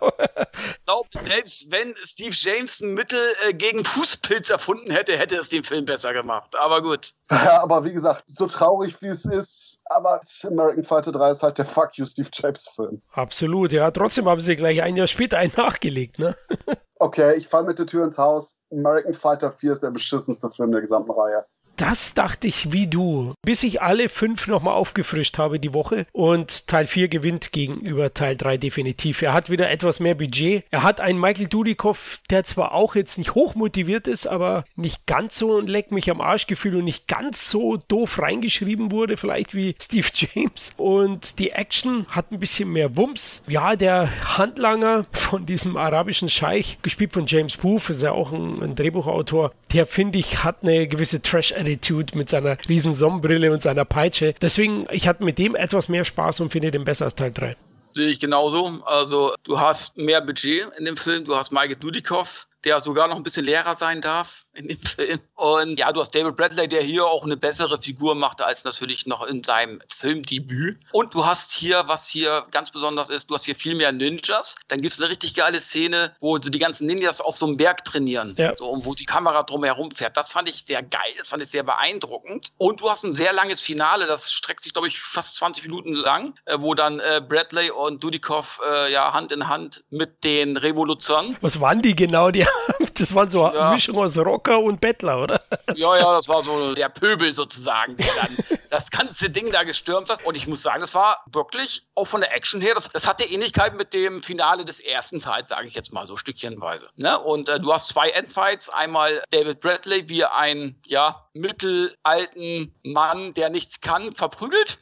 [0.55, 5.49] Ich glaube, selbst wenn Steve James ein Mittel äh, gegen Fußpilz erfunden hätte, hätte es
[5.49, 6.55] den Film besser gemacht.
[6.57, 7.15] Aber gut.
[7.29, 11.57] Ja, aber wie gesagt, so traurig wie es ist, aber American Fighter 3 ist halt
[11.57, 13.01] der Fuck You Steve James Film.
[13.11, 13.91] Absolut, ja.
[13.91, 16.37] Trotzdem haben sie gleich ein Jahr später einen nachgelegt, ne?
[16.99, 18.61] Okay, ich fall mit der Tür ins Haus.
[18.71, 21.45] American Fighter 4 ist der beschissenste Film der gesamten Reihe.
[21.75, 26.67] Das dachte ich wie du, bis ich alle fünf nochmal aufgefrischt habe die Woche und
[26.67, 29.21] Teil 4 gewinnt gegenüber Teil 3 definitiv.
[29.23, 30.65] Er hat wieder etwas mehr Budget.
[30.69, 35.07] Er hat einen Michael Dudikoff, der zwar auch jetzt nicht hoch motiviert ist, aber nicht
[35.07, 39.17] ganz so ein Leck mich am Arsch Gefühl und nicht ganz so doof reingeschrieben wurde,
[39.17, 40.73] vielleicht wie Steve James.
[40.77, 43.41] Und die Action hat ein bisschen mehr Wumms.
[43.47, 48.61] Ja, der Handlanger von diesem arabischen Scheich, gespielt von James Booth, ist ja auch ein,
[48.61, 51.21] ein Drehbuchautor, der finde ich hat eine gewisse
[51.63, 54.35] Trash-Attitude mit seiner riesen Sonnenbrille und seiner Peitsche.
[54.41, 57.55] Deswegen, ich hatte mit dem etwas mehr Spaß und finde den besser als Teil 3.
[57.93, 58.81] Sehe ich genauso.
[58.85, 61.25] Also, du hast mehr Budget in dem Film.
[61.25, 65.19] Du hast Michael Dudikoff, der sogar noch ein bisschen Lehrer sein darf in dem Film.
[65.35, 69.05] Und ja, du hast David Bradley, der hier auch eine bessere Figur machte als natürlich
[69.05, 70.79] noch in seinem Filmdebüt.
[70.91, 74.55] Und du hast hier, was hier ganz besonders ist, du hast hier viel mehr Ninjas.
[74.67, 77.57] Dann gibt es eine richtig geile Szene, wo so die ganzen Ninjas auf so einem
[77.57, 78.35] Berg trainieren.
[78.37, 78.55] Ja.
[78.55, 80.15] So, und wo die Kamera drumherum fährt.
[80.17, 81.13] Das fand ich sehr geil.
[81.17, 82.51] Das fand ich sehr beeindruckend.
[82.57, 84.05] Und du hast ein sehr langes Finale.
[84.05, 88.03] Das streckt sich, glaube ich, fast 20 Minuten lang, äh, wo dann äh, Bradley und
[88.03, 92.31] Dudikoff äh, ja Hand in Hand mit den Revoluzern Was waren die genau?
[92.31, 92.45] Die,
[92.99, 93.51] das waren so Ja.
[93.67, 95.41] eine Mischung aus Rocker und Bettler, oder?
[95.75, 98.37] Ja, ja, das war so der Pöbel sozusagen, der dann
[98.69, 100.23] das ganze Ding da gestürmt hat.
[100.23, 103.23] Und ich muss sagen, das war wirklich, auch von der Action her, das, das hatte
[103.23, 106.89] Ähnlichkeit mit dem Finale des ersten Teils, sage ich jetzt mal so stückchenweise.
[106.95, 107.17] Ne?
[107.19, 108.69] Und äh, du hast zwei Endfights.
[108.69, 114.79] Einmal David Bradley, wie einen, ja, mittelalten Mann, der nichts kann, verprügelt.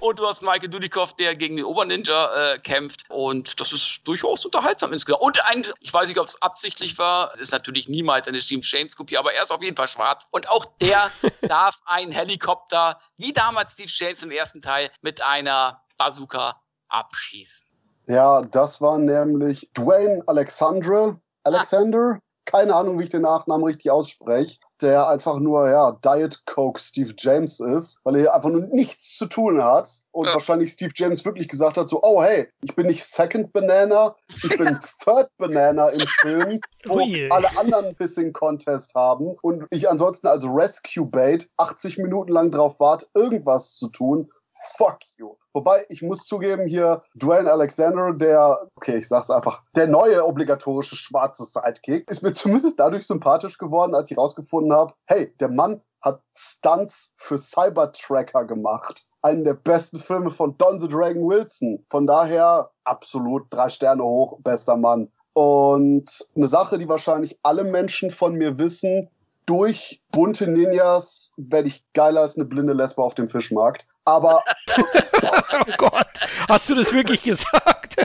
[0.00, 3.02] und du hast Michael Dudikoff, der gegen den Oberninja äh, kämpft.
[3.08, 5.22] Und das ist durchaus unterhaltsam insgesamt.
[5.22, 9.16] Und ein, ich weiß nicht, ob es absichtlich war, ist natürlich niemals eine Steve James-Kopie,
[9.16, 10.26] aber er ist auf jeden Fall schwarz.
[10.30, 11.10] Und auch der
[11.42, 17.66] darf einen Helikopter, wie damals Steve James im ersten Teil, mit einer Bazooka abschießen.
[18.06, 21.20] Ja, das war nämlich Dwayne Alexandre.
[21.42, 22.20] Alexander?
[22.44, 24.58] Keine Ahnung, wie ich den Nachnamen richtig ausspreche.
[24.82, 29.26] Der einfach nur, ja, Diet Coke Steve James ist, weil er einfach nur nichts zu
[29.26, 29.88] tun hat.
[30.12, 30.34] Und Ja.
[30.34, 34.56] wahrscheinlich Steve James wirklich gesagt hat: so, oh hey, ich bin nicht Second Banana, ich
[34.56, 37.28] bin Third Banana im Film, wo Ui.
[37.30, 39.34] alle anderen Pissing Contest haben.
[39.42, 44.30] Und ich ansonsten als Rescue Bait 80 Minuten lang drauf warte, irgendwas zu tun.
[44.76, 45.36] Fuck you.
[45.52, 50.96] Wobei, ich muss zugeben, hier Dwayne Alexander, der, okay, ich sag's einfach, der neue obligatorische
[50.96, 55.80] schwarze Sidekick, ist mir zumindest dadurch sympathisch geworden, als ich rausgefunden habe, hey, der Mann
[56.02, 59.06] hat Stunts für Cybertracker gemacht.
[59.22, 61.82] Einen der besten Filme von Don the Dragon Wilson.
[61.88, 65.10] Von daher absolut drei Sterne hoch, bester Mann.
[65.32, 69.10] Und eine Sache, die wahrscheinlich alle Menschen von mir wissen,
[69.46, 73.86] durch bunte Ninjas werde ich geiler als eine blinde Lesbe auf dem Fischmarkt.
[74.04, 74.42] Aber,
[75.52, 77.96] Oh Gott, hast du das wirklich gesagt?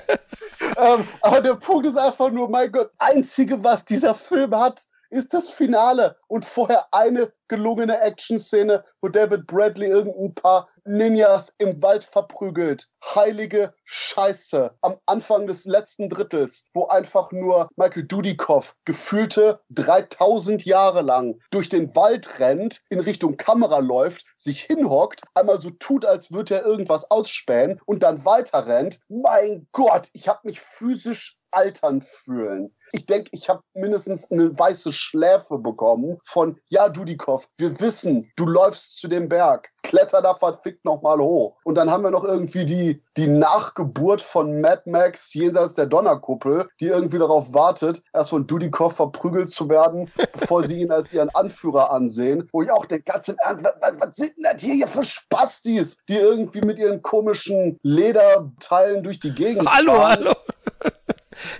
[0.78, 5.34] ähm, aber der Punkt ist einfach nur, mein Gott, einzige, was dieser Film hat, ist
[5.34, 12.04] das Finale und vorher eine gelungene Action-Szene, wo David Bradley irgendein paar Ninjas im Wald
[12.04, 12.88] verprügelt.
[13.14, 14.72] Heilige Scheiße.
[14.82, 21.68] Am Anfang des letzten Drittels, wo einfach nur Michael Dudikoff gefühlte 3000 Jahre lang durch
[21.68, 26.66] den Wald rennt, in Richtung Kamera läuft, sich hinhockt, einmal so tut, als würde er
[26.66, 29.02] irgendwas ausspähen und dann weiter rennt.
[29.10, 32.74] Mein Gott, ich habe mich physisch altern fühlen.
[32.94, 38.46] Ich denke, ich habe mindestens eine weiße Schläfe bekommen von, ja, Dudikoff, wir wissen, du
[38.46, 41.58] läufst zu dem Berg, kletter da verfickt nochmal hoch.
[41.64, 46.70] Und dann haben wir noch irgendwie die, die Nachgeburt von Mad Max jenseits der Donnerkuppel,
[46.80, 51.30] die irgendwie darauf wartet, erst von Dudikoff verprügelt zu werden, bevor sie ihn als ihren
[51.30, 52.48] Anführer ansehen.
[52.52, 55.98] Wo ich auch denke, ganz im Ernst, was, was sind denn das hier für Spastis,
[56.08, 60.12] die irgendwie mit ihren komischen Lederteilen durch die Gegend Hallo, fahren?
[60.12, 60.34] hallo.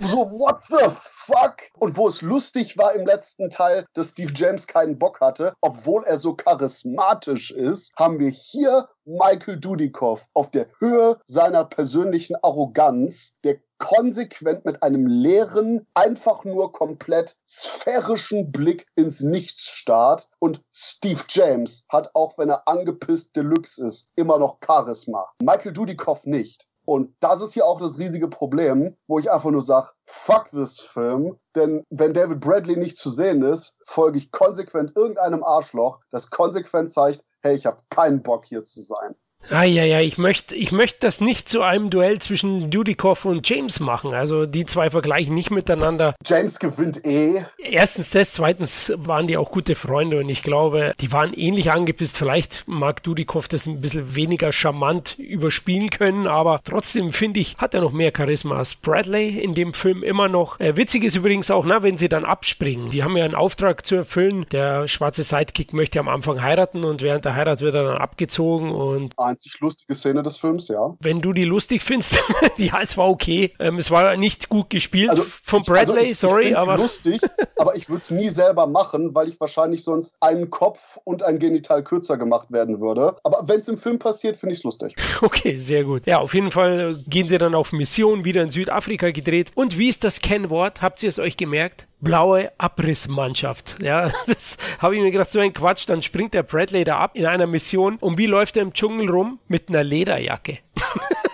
[0.10, 1.62] So, what the fuck?
[1.78, 6.02] Und wo es lustig war im letzten Teil, dass Steve James keinen Bock hatte, obwohl
[6.04, 13.36] er so charismatisch ist, haben wir hier Michael Dudikoff auf der Höhe seiner persönlichen Arroganz,
[13.44, 20.28] der konsequent mit einem leeren, einfach nur komplett sphärischen Blick ins Nichts starrt.
[20.40, 25.28] Und Steve James hat, auch wenn er angepisst Deluxe ist, immer noch Charisma.
[25.40, 26.68] Michael Dudikoff nicht.
[26.84, 30.80] Und das ist hier auch das riesige Problem, wo ich einfach nur sage, fuck this
[30.80, 31.38] Film.
[31.54, 36.92] Denn wenn David Bradley nicht zu sehen ist, folge ich konsequent irgendeinem Arschloch, das konsequent
[36.92, 39.14] zeigt, hey, ich habe keinen Bock hier zu sein.
[39.50, 43.48] Ah, ja, ja, ich möchte ich möcht das nicht zu einem Duell zwischen Dudikoff und
[43.48, 44.14] James machen.
[44.14, 46.14] Also die zwei vergleichen nicht miteinander.
[46.24, 47.44] James gewinnt eh.
[47.58, 52.16] Erstens das, zweitens waren die auch gute Freunde und ich glaube, die waren ähnlich angepisst.
[52.16, 57.74] Vielleicht mag Dudikoff das ein bisschen weniger charmant überspielen können, aber trotzdem finde ich, hat
[57.74, 60.60] er noch mehr Charisma als Bradley in dem Film immer noch.
[60.60, 62.90] Äh, witzig ist übrigens auch, na, wenn sie dann abspringen.
[62.90, 64.46] Die haben ja einen Auftrag zu erfüllen.
[64.52, 68.70] Der schwarze Sidekick möchte am Anfang heiraten und während der Heirat wird er dann abgezogen
[68.70, 70.94] und Einzig lustige Szene des Films, ja.
[71.00, 72.22] wenn du die lustig findest,
[72.58, 73.52] ja, es war okay.
[73.58, 77.20] Ähm, es war nicht gut gespielt Also, von also Bradley, ich, sorry, ich aber lustig,
[77.56, 81.38] aber ich würde es nie selber machen, weil ich wahrscheinlich sonst einen Kopf und ein
[81.38, 83.16] Genital kürzer gemacht werden würde.
[83.24, 84.94] Aber wenn es im Film passiert, finde ich es lustig.
[85.22, 86.06] okay, sehr gut.
[86.06, 89.52] Ja, auf jeden Fall gehen sie dann auf Mission, wieder in Südafrika gedreht.
[89.54, 90.82] Und wie ist das Kennwort?
[90.82, 91.86] Habt ihr es euch gemerkt?
[92.02, 93.76] Blaue Abrissmannschaft.
[93.80, 95.88] Ja, das habe ich mir gedacht, so ein Quatsch.
[95.88, 97.96] Dann springt der Bradley da ab in einer Mission.
[97.96, 99.38] Und wie läuft er im Dschungel rum?
[99.46, 100.58] Mit einer Lederjacke.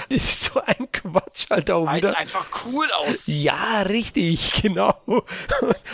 [0.08, 2.18] das ist so ein Quatsch halt auch Weil es wieder.
[2.18, 3.42] einfach cool aussieht.
[3.42, 4.94] Ja, richtig, genau.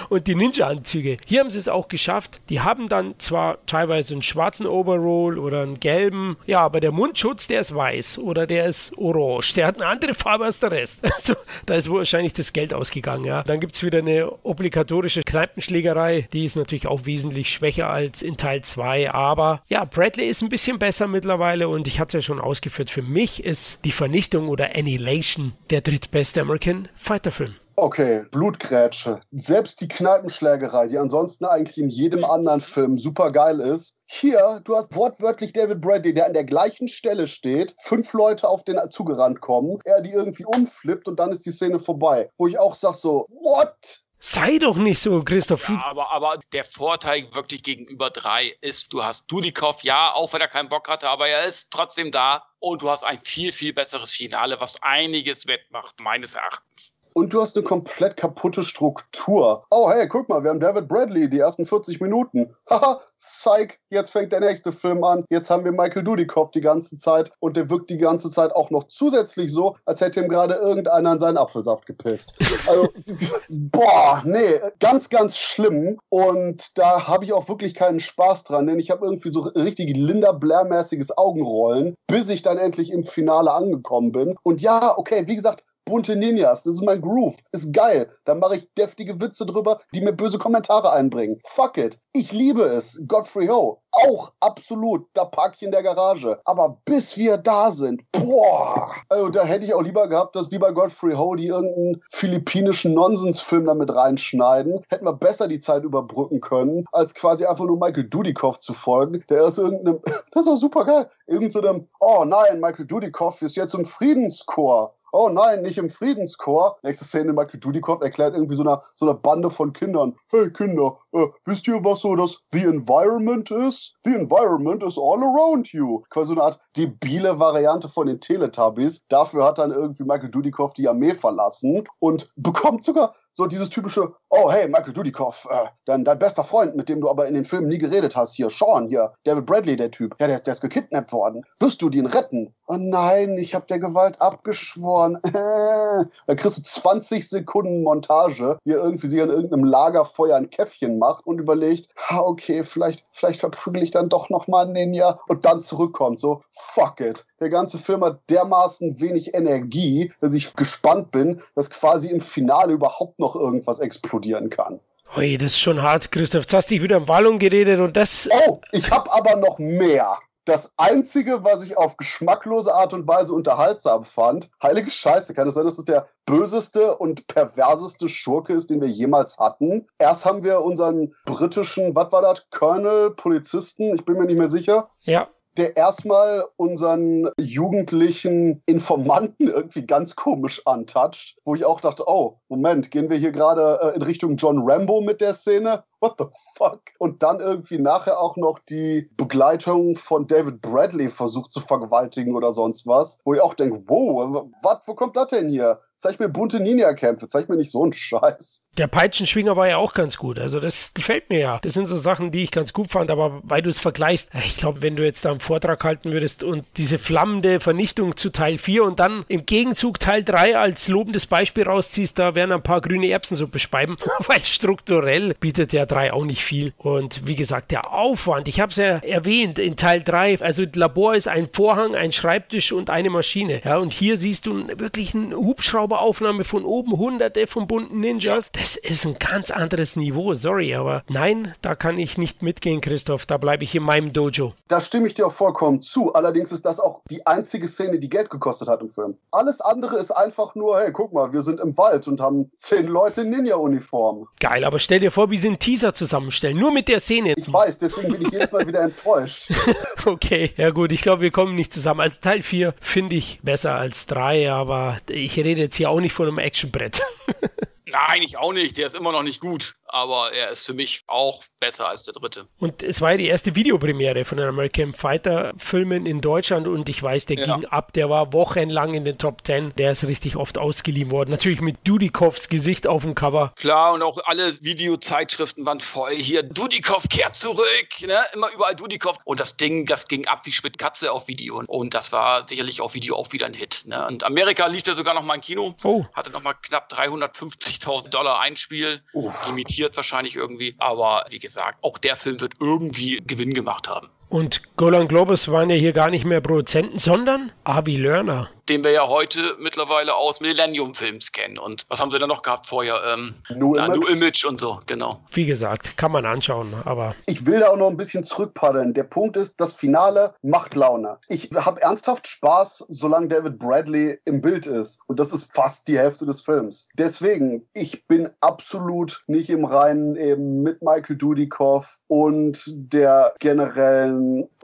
[0.08, 1.18] Und die Ninja-Anzüge.
[1.26, 2.40] Hier haben sie es auch geschafft.
[2.48, 7.46] Die haben dann zwar teilweise einen schwarzen Overall oder einen gelben, ja, aber der Mundschutz,
[7.48, 9.54] der ist weiß oder der ist orange.
[9.54, 11.00] Der hat eine andere Farbe als der Rest.
[11.16, 11.34] Also,
[11.64, 13.42] da ist wahrscheinlich das Geld ausgegangen, ja.
[13.42, 16.28] Dann gibt es wieder eine obligatorische Kneipenschlägerei.
[16.32, 19.12] Die ist natürlich auch wesentlich schwächer als in Teil 2.
[19.12, 22.90] Aber ja, Bradley ist ein bisschen besser mittlerweile und ich hatte es ja schon ausgeführt.
[22.90, 27.54] Für mich ist die Vernichtung oder Annihilation der drittbeste American Fighter Film.
[27.76, 29.20] Okay, Blutgrätsche.
[29.32, 33.96] Selbst die Kneipenschlägerei, die ansonsten eigentlich in jedem anderen Film super geil ist.
[34.06, 38.64] Hier, du hast wortwörtlich David Bradley, der an der gleichen Stelle steht, fünf Leute auf
[38.64, 42.30] den zugerannt kommen, er die irgendwie umflippt und dann ist die Szene vorbei.
[42.36, 44.05] Wo ich auch sag so, what?
[44.18, 45.68] Sei doch nicht so, Christoph.
[45.68, 50.40] Ja, aber, aber der Vorteil wirklich gegenüber drei ist, du hast Dudikoff, ja, auch wenn
[50.40, 53.74] er keinen Bock hatte, aber er ist trotzdem da und du hast ein viel, viel
[53.74, 56.95] besseres Finale, was einiges wettmacht, meines Erachtens.
[57.16, 59.64] Und du hast eine komplett kaputte Struktur.
[59.70, 62.54] Oh, hey, guck mal, wir haben David Bradley, die ersten 40 Minuten.
[62.68, 65.24] Haha, psych, jetzt fängt der nächste Film an.
[65.30, 68.68] Jetzt haben wir Michael Dudikoff die ganze Zeit und der wirkt die ganze Zeit auch
[68.68, 72.34] noch zusätzlich so, als hätte ihm gerade irgendeiner in seinen Apfelsaft gepisst.
[72.66, 72.90] Also,
[73.48, 75.98] boah, nee, ganz, ganz schlimm.
[76.10, 79.96] Und da habe ich auch wirklich keinen Spaß dran, denn ich habe irgendwie so richtig
[79.96, 84.36] Linda Blair-mäßiges Augenrollen, bis ich dann endlich im Finale angekommen bin.
[84.42, 88.08] Und ja, okay, wie gesagt, bunte Ninjas, das ist mein Groove, ist geil.
[88.26, 91.38] Da mache ich deftige Witze drüber, die mir böse Kommentare einbringen.
[91.46, 91.98] Fuck it.
[92.12, 93.02] Ich liebe es.
[93.06, 93.80] Godfrey Ho.
[93.92, 95.06] Auch absolut.
[95.14, 96.40] Da park ich in der Garage.
[96.44, 98.90] Aber bis wir da sind, boah.
[99.08, 102.92] Also da hätte ich auch lieber gehabt, dass wie bei Godfrey Ho die irgendeinen philippinischen
[102.92, 104.82] Nonsensfilm damit reinschneiden.
[104.90, 109.24] Hätten wir besser die Zeit überbrücken können, als quasi einfach nur Michael Dudikoff zu folgen.
[109.30, 110.00] Der ist irgendeinem,
[110.32, 111.08] das ist doch super geil.
[111.26, 116.76] Irgendeinem, oh nein, Michael Dudikoff ist jetzt im Friedenschor oh nein, nicht im Friedenschor.
[116.82, 120.98] Nächste Szene, Michael Dudikoff erklärt irgendwie so einer, so einer Bande von Kindern, hey Kinder,
[121.12, 123.94] äh, wisst ihr, was so das The Environment ist?
[124.04, 126.02] The Environment is all around you.
[126.10, 129.02] Quasi so eine Art debile Variante von den Teletubbies.
[129.08, 134.14] Dafür hat dann irgendwie Michael Dudikoff die Armee verlassen und bekommt sogar so dieses typische,
[134.30, 137.44] oh hey, Michael Dudikoff, äh, dein, dein bester Freund, mit dem du aber in den
[137.44, 140.60] Filmen nie geredet hast, hier, Sean, hier, David Bradley, der Typ, ja, der der ist
[140.60, 141.44] gekidnappt worden.
[141.58, 142.54] Wirst du den retten?
[142.68, 145.16] Oh nein, ich hab der Gewalt abgeschworen.
[145.22, 145.30] äh,
[146.26, 150.98] da kriegst du 20 Sekunden Montage, wie er irgendwie sich an irgendeinem Lagerfeuer ein Käffchen
[150.98, 155.60] macht und überlegt, ha, okay, vielleicht, vielleicht verprügel ich dann doch nochmal Ninja und dann
[155.60, 156.20] zurückkommt.
[156.20, 157.26] So, fuck it.
[157.40, 162.72] Der ganze Film hat dermaßen wenig Energie, dass ich gespannt bin, dass quasi im Finale
[162.72, 164.80] überhaupt noch irgendwas explodieren kann.
[165.16, 166.42] Ui, das ist schon hart, Christoph.
[166.42, 168.28] Jetzt hast du dich wieder im Wallung geredet und das.
[168.46, 170.18] Oh, ich habe aber noch mehr.
[170.44, 175.54] Das Einzige, was ich auf geschmacklose Art und Weise unterhaltsam fand, heilige Scheiße, kann es
[175.54, 179.86] sein, dass es der böseste und perverseste Schurke ist, den wir jemals hatten?
[179.98, 184.48] Erst haben wir unseren britischen, was war das, Colonel, Polizisten, ich bin mir nicht mehr
[184.48, 184.88] sicher.
[185.02, 192.38] Ja, der erstmal unseren jugendlichen Informanten irgendwie ganz komisch antatscht, wo ich auch dachte, oh,
[192.48, 195.84] Moment, gehen wir hier gerade äh, in Richtung John Rambo mit der Szene?
[196.06, 196.82] What the fuck?
[196.98, 202.52] Und dann irgendwie nachher auch noch die Begleitung von David Bradley versucht zu vergewaltigen oder
[202.52, 205.80] sonst was, wo ich auch denke, wow, was, wo kommt das denn hier?
[205.98, 208.66] Zeig mir bunte Ninja-Kämpfe, zeig mir nicht so einen Scheiß.
[208.76, 210.38] Der Peitschenschwinger war ja auch ganz gut.
[210.38, 211.58] Also das gefällt mir ja.
[211.62, 214.58] Das sind so Sachen, die ich ganz gut fand, aber weil du es vergleichst, ich
[214.58, 218.58] glaube, wenn du jetzt da einen Vortrag halten würdest und diese flammende Vernichtung zu Teil
[218.58, 222.82] 4 und dann im Gegenzug Teil 3 als lobendes Beispiel rausziehst, da werden ein paar
[222.82, 226.74] grüne Erbsen so bespeiben, weil strukturell bietet der 3 auch nicht viel.
[226.76, 231.14] Und wie gesagt, der Aufwand, ich habe es ja erwähnt in Teil 3, also Labor
[231.14, 233.62] ist ein Vorhang, ein Schreibtisch und eine Maschine.
[233.64, 238.50] Ja, und hier siehst du wirklich eine Hubschrauberaufnahme von oben, hunderte von bunten Ninjas.
[238.52, 243.24] Das ist ein ganz anderes Niveau, sorry, aber nein, da kann ich nicht mitgehen, Christoph,
[243.24, 244.52] da bleibe ich in meinem Dojo.
[244.68, 246.12] Da stimme ich dir auch vollkommen zu.
[246.12, 249.16] Allerdings ist das auch die einzige Szene, die Geld gekostet hat im Film.
[249.30, 252.86] Alles andere ist einfach nur, hey, guck mal, wir sind im Wald und haben zehn
[252.86, 254.28] Leute in Ninja-Uniform.
[254.40, 257.34] Geil, aber stell dir vor, wie sie einen Teaser zusammenstellen, nur mit der Szene.
[257.36, 259.50] Ich weiß, deswegen bin ich jedes Mal wieder enttäuscht.
[260.04, 261.98] Okay, ja gut, ich glaube, wir kommen nicht zusammen.
[261.98, 266.12] Also Teil 4 finde ich besser als 3, aber ich rede jetzt hier auch nicht
[266.12, 267.02] von einem Actionbrett.
[267.86, 268.76] Nein, ich auch nicht.
[268.76, 269.74] Der ist immer noch nicht gut.
[269.88, 272.46] Aber er ist für mich auch besser als der dritte.
[272.58, 276.88] Und es war ja die erste Videopremiere von den American Fighter Filmen in Deutschland und
[276.88, 277.56] ich weiß, der Ja.
[277.56, 279.72] ging ab, der war wochenlang in den Top 10.
[279.76, 281.30] Der ist richtig oft ausgeliehen worden.
[281.30, 283.52] Natürlich mit Dudikovs Gesicht auf dem Cover.
[283.56, 286.16] Klar, und auch alle Videozeitschriften waren voll.
[286.16, 287.66] Hier, Dudikoff kehrt zurück.
[288.06, 288.18] Ne?
[288.34, 289.16] Immer überall Dudikoff.
[289.24, 291.62] Und das Ding, das ging ab wie Schmidt Katze auf Video.
[291.66, 293.82] Und das war sicherlich auf Video auch wieder ein Hit.
[293.86, 294.06] Ne?
[294.06, 295.74] Und Amerika lief der sogar noch mal im Kino.
[295.84, 296.04] Oh.
[296.12, 299.02] Hatte noch mal knapp 350.000 Dollar Einspiel.
[299.12, 299.46] Uff.
[299.76, 300.74] Limitiert wahrscheinlich irgendwie.
[300.78, 304.08] Aber wie gesagt, auch der Film wird irgendwie Gewinn gemacht haben.
[304.28, 308.50] Und Golan Globus waren ja hier gar nicht mehr Produzenten, sondern Avi Lerner.
[308.68, 311.56] Den wir ja heute mittlerweile aus Millennium-Films kennen.
[311.56, 313.00] Und was haben sie da noch gehabt vorher?
[313.06, 314.00] Ähm, New ja, Image.
[314.00, 315.20] New Image und so, genau.
[315.30, 318.92] Wie gesagt, kann man anschauen, aber Ich will da auch noch ein bisschen zurückpaddeln.
[318.92, 321.18] Der Punkt ist, das Finale macht Laune.
[321.28, 325.00] Ich habe ernsthaft Spaß, solange David Bradley im Bild ist.
[325.06, 326.88] Und das ist fast die Hälfte des Films.
[326.98, 334.15] Deswegen, ich bin absolut nicht im Reinen eben mit Michael Dudikoff und der generellen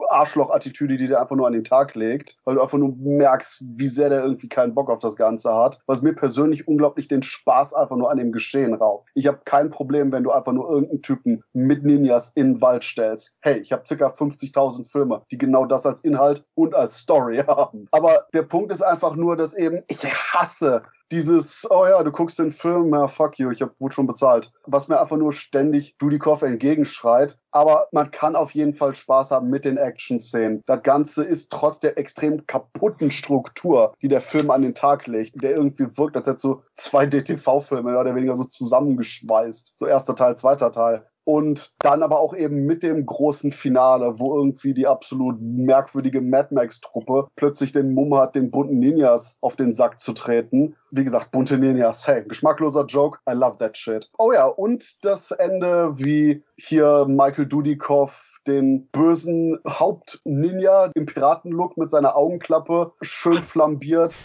[0.09, 2.37] Arschloch-Attitüde, die der einfach nur an den Tag legt.
[2.45, 5.81] Weil du einfach nur merkst, wie sehr der irgendwie keinen Bock auf das Ganze hat.
[5.87, 9.09] Was mir persönlich unglaublich den Spaß einfach nur an dem Geschehen raubt.
[9.15, 12.83] Ich habe kein Problem, wenn du einfach nur irgendeinen Typen mit Ninjas in den Wald
[12.83, 13.35] stellst.
[13.41, 17.87] Hey, ich habe circa 50.000 Filme, die genau das als Inhalt und als Story haben.
[17.91, 20.83] Aber der Punkt ist einfach nur, dass eben ich hasse
[21.13, 24.51] dieses, oh ja, du guckst den Film, ja, fuck you, ich hab, wurde schon bezahlt.
[24.65, 27.37] Was mir einfach nur ständig Dudikoff entgegenschreit.
[27.51, 30.63] Aber man kann auf jeden Fall Spaß haben mit den Action-Szenen.
[30.65, 35.41] Das Ganze ist trotz der extrem kaputten Struktur, die der Film an den Tag legt,
[35.43, 39.77] der irgendwie wirkt, als hätte so zwei DTV-Filme mehr oder weniger so zusammengeschweißt.
[39.77, 41.03] So erster Teil, zweiter Teil.
[41.25, 46.53] Und dann aber auch eben mit dem großen Finale, wo irgendwie die absolut merkwürdige Mad
[46.53, 50.75] Max-Truppe plötzlich den Mumm hat, den bunten Ninjas auf den Sack zu treten.
[50.91, 54.11] Wie gesagt, bunte Ninjas, hey, geschmackloser Joke, I love that shit.
[54.17, 61.89] Oh ja, und das Ende, wie hier Michael Dudikoff den bösen Haupt-Ninja im Piratenlook mit
[61.89, 64.15] seiner Augenklappe schön flambiert.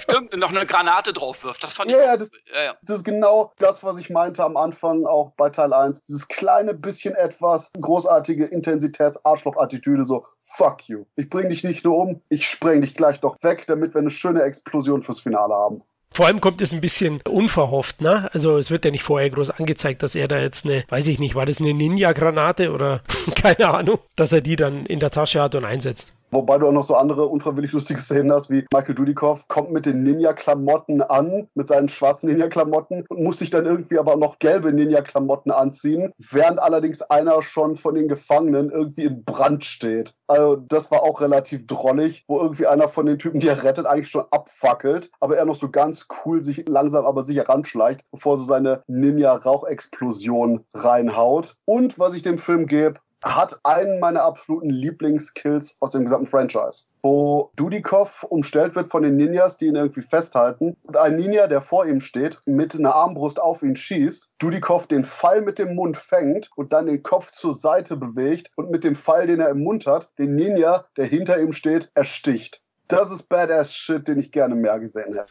[0.00, 1.62] Stimmt, noch eine Granate drauf wirft.
[1.62, 2.74] Das fand Ja, ich ja, das- ja, ja.
[2.82, 6.02] Das ist genau das, was ich meinte am Anfang auch bei Teil 1.
[6.02, 11.04] Dieses kleine bisschen etwas großartige Intensitäts-Arschloch-Attitüde, so fuck you.
[11.16, 14.10] Ich bring dich nicht nur um, ich spreng dich gleich doch weg, damit wir eine
[14.10, 15.82] schöne Explosion fürs Finale haben.
[16.10, 18.28] Vor allem kommt es ein bisschen unverhofft, ne?
[18.32, 21.18] Also es wird ja nicht vorher groß angezeigt, dass er da jetzt eine, weiß ich
[21.18, 23.02] nicht, war das eine Ninja-Granate oder
[23.34, 26.12] keine Ahnung, dass er die dann in der Tasche hat und einsetzt.
[26.30, 29.86] Wobei du auch noch so andere unfreiwillig lustige Szenen hast, wie Michael Dudikoff kommt mit
[29.86, 34.72] den Ninja-Klamotten an, mit seinen schwarzen Ninja-Klamotten und muss sich dann irgendwie aber noch gelbe
[34.72, 40.14] Ninja-Klamotten anziehen, während allerdings einer schon von den Gefangenen irgendwie in Brand steht.
[40.26, 43.86] Also das war auch relativ drollig, wo irgendwie einer von den Typen, die er rettet,
[43.86, 48.36] eigentlich schon abfackelt, aber er noch so ganz cool sich langsam aber sicher ranschleicht, bevor
[48.36, 51.56] so seine Ninja-Rauchexplosion reinhaut.
[51.64, 56.84] Und was ich dem Film gebe, hat einen meiner absoluten Lieblingskills aus dem gesamten Franchise,
[57.02, 61.60] wo Dudikoff umstellt wird von den Ninjas, die ihn irgendwie festhalten und ein Ninja, der
[61.60, 65.96] vor ihm steht, mit einer Armbrust auf ihn schießt, Dudikoff den Pfeil mit dem Mund
[65.96, 69.62] fängt und dann den Kopf zur Seite bewegt und mit dem Pfeil, den er im
[69.62, 74.32] Mund hat, den Ninja, der hinter ihm steht, ersticht das ist Badass Shit, den ich
[74.32, 75.26] gerne mehr gesehen hätte.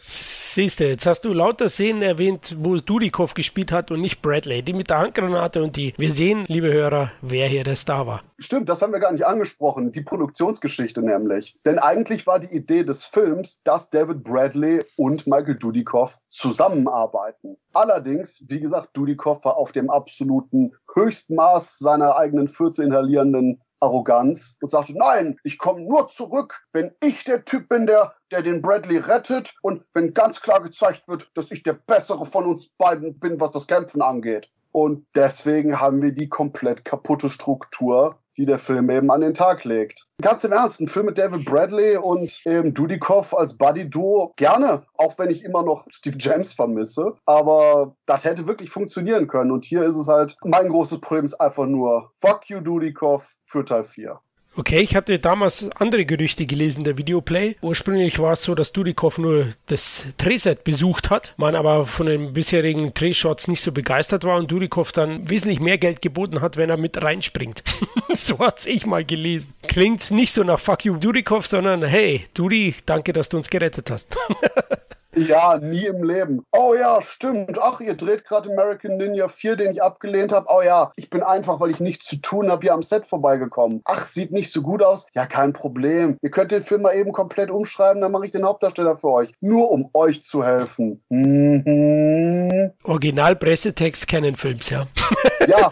[0.58, 4.64] Siehst du, jetzt hast du lauter Szenen erwähnt, wo Dudikoff gespielt hat und nicht Bradley.
[4.64, 5.94] Die mit der Handgranate und die.
[5.98, 8.24] Wir sehen, liebe Hörer, wer hier der Star war.
[8.40, 9.92] Stimmt, das haben wir gar nicht angesprochen.
[9.92, 11.60] Die Produktionsgeschichte nämlich.
[11.66, 17.58] Denn eigentlich war die Idee des Films, dass David Bradley und Michael Dudikoff zusammenarbeiten.
[17.74, 24.70] Allerdings, wie gesagt, Dudikoff war auf dem absoluten Höchstmaß seiner eigenen 14 inhalierenden Arroganz und
[24.70, 28.98] sagte, nein, ich komme nur zurück, wenn ich der Typ bin, der, der den Bradley
[28.98, 33.40] rettet und wenn ganz klar gezeigt wird, dass ich der Bessere von uns beiden bin,
[33.40, 34.50] was das Kämpfen angeht.
[34.72, 39.64] Und deswegen haben wir die komplett kaputte Struktur die der Film eben an den Tag
[39.64, 40.06] legt.
[40.22, 45.18] Ganz im Ernst, ein Film mit David Bradley und eben Dudikoff als Buddy-Duo, gerne, auch
[45.18, 47.14] wenn ich immer noch Steve James vermisse.
[47.26, 49.52] Aber das hätte wirklich funktionieren können.
[49.52, 53.64] Und hier ist es halt, mein großes Problem ist einfach nur, fuck you, Dudikoff, für
[53.64, 54.20] Teil 4.
[54.58, 57.58] Okay, ich hatte damals andere Gerüchte gelesen, der Videoplay.
[57.62, 62.34] Ursprünglich war es so, dass Dudikoff nur das Drehset besucht hat, man aber von den
[62.34, 66.72] bisherigen Drehshots nicht so begeistert war und Dudikoff dann wesentlich mehr Geld geboten hat, wenn
[66.72, 67.62] er mit reinspringt.
[68.16, 69.54] so hat's ich mal gelesen.
[69.68, 73.92] Klingt nicht so nach Fuck you Dudikoff, sondern hey, Dudi, danke, dass du uns gerettet
[73.92, 74.18] hast.
[75.16, 76.44] Ja, nie im Leben.
[76.52, 77.58] Oh ja, stimmt.
[77.62, 80.46] Ach, ihr dreht gerade American Ninja 4, den ich abgelehnt habe.
[80.50, 83.82] Oh ja, ich bin einfach, weil ich nichts zu tun habe, hier am Set vorbeigekommen.
[83.86, 85.08] Ach, sieht nicht so gut aus.
[85.16, 86.18] Ja, kein Problem.
[86.22, 89.32] Ihr könnt den Film mal eben komplett umschreiben, dann mache ich den Hauptdarsteller für euch.
[89.42, 91.02] Nur um euch zu helfen.
[91.10, 92.72] Mhm.
[92.84, 94.88] Original Pressetext kennen Films, ja.
[95.48, 95.72] Ja,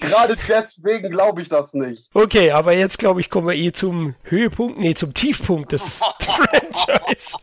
[0.00, 2.10] gerade deswegen glaube ich das nicht.
[2.14, 7.36] Okay, aber jetzt glaube ich, kommen wir eh zum Höhepunkt, nee, zum Tiefpunkt des Franchise.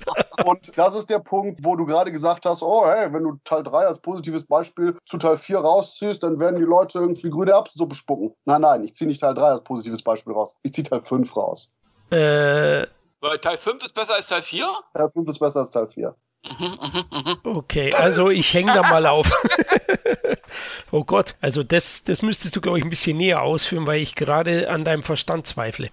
[0.46, 3.64] Und das ist der Punkt, wo du gerade gesagt hast, oh hey, wenn du Teil
[3.64, 7.96] 3 als positives Beispiel zu Teil 4 rausziehst, dann werden die Leute irgendwie grüne Erbsensuppe
[7.96, 8.34] spucken.
[8.46, 10.58] Nein, nein, ich ziehe nicht Teil 3 als positives Beispiel raus.
[10.64, 11.72] Ich ziehe Teil 5 raus.
[12.12, 12.88] Äh,
[13.22, 14.68] Weil Teil 5 ist besser als Teil 4?
[14.94, 16.16] Teil 5 ist besser als Teil 4.
[17.44, 19.30] okay, also ich hänge da mal auf.
[20.92, 24.16] oh Gott, also das, das müsstest du, glaube ich, ein bisschen näher ausführen, weil ich
[24.16, 25.90] gerade an deinem Verstand zweifle.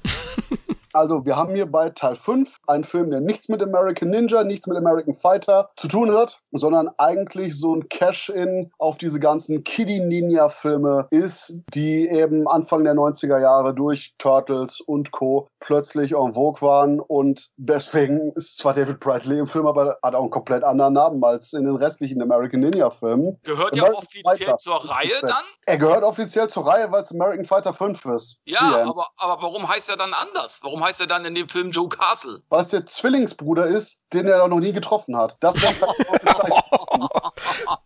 [0.97, 4.67] Also, wir haben hier bei Teil 5 einen Film, der nichts mit American Ninja, nichts
[4.67, 11.07] mit American Fighter zu tun hat, sondern eigentlich so ein Cash-In auf diese ganzen Kiddie-Ninja-Filme
[11.11, 15.49] ist, die eben Anfang der 90er Jahre durch Turtles und Co.
[15.61, 16.99] plötzlich en vogue waren.
[17.01, 21.23] Und deswegen ist zwar David Bradley im Film, aber hat auch einen komplett anderen Namen
[21.23, 23.39] als in den restlichen American Ninja-Filmen.
[23.43, 25.45] Gehört ja offiziell zur Reihe dann?
[25.67, 28.41] Er gehört offiziell zur Reihe, weil es American Fighter 5 ist.
[28.47, 30.61] Ja, aber, aber warum heißt er dann anders?
[30.63, 32.43] Warum heißt er dann in dem Film Joe Castle?
[32.49, 35.37] Weil es der Zwillingsbruder ist, den er noch nie getroffen hat.
[35.41, 35.75] Das wäre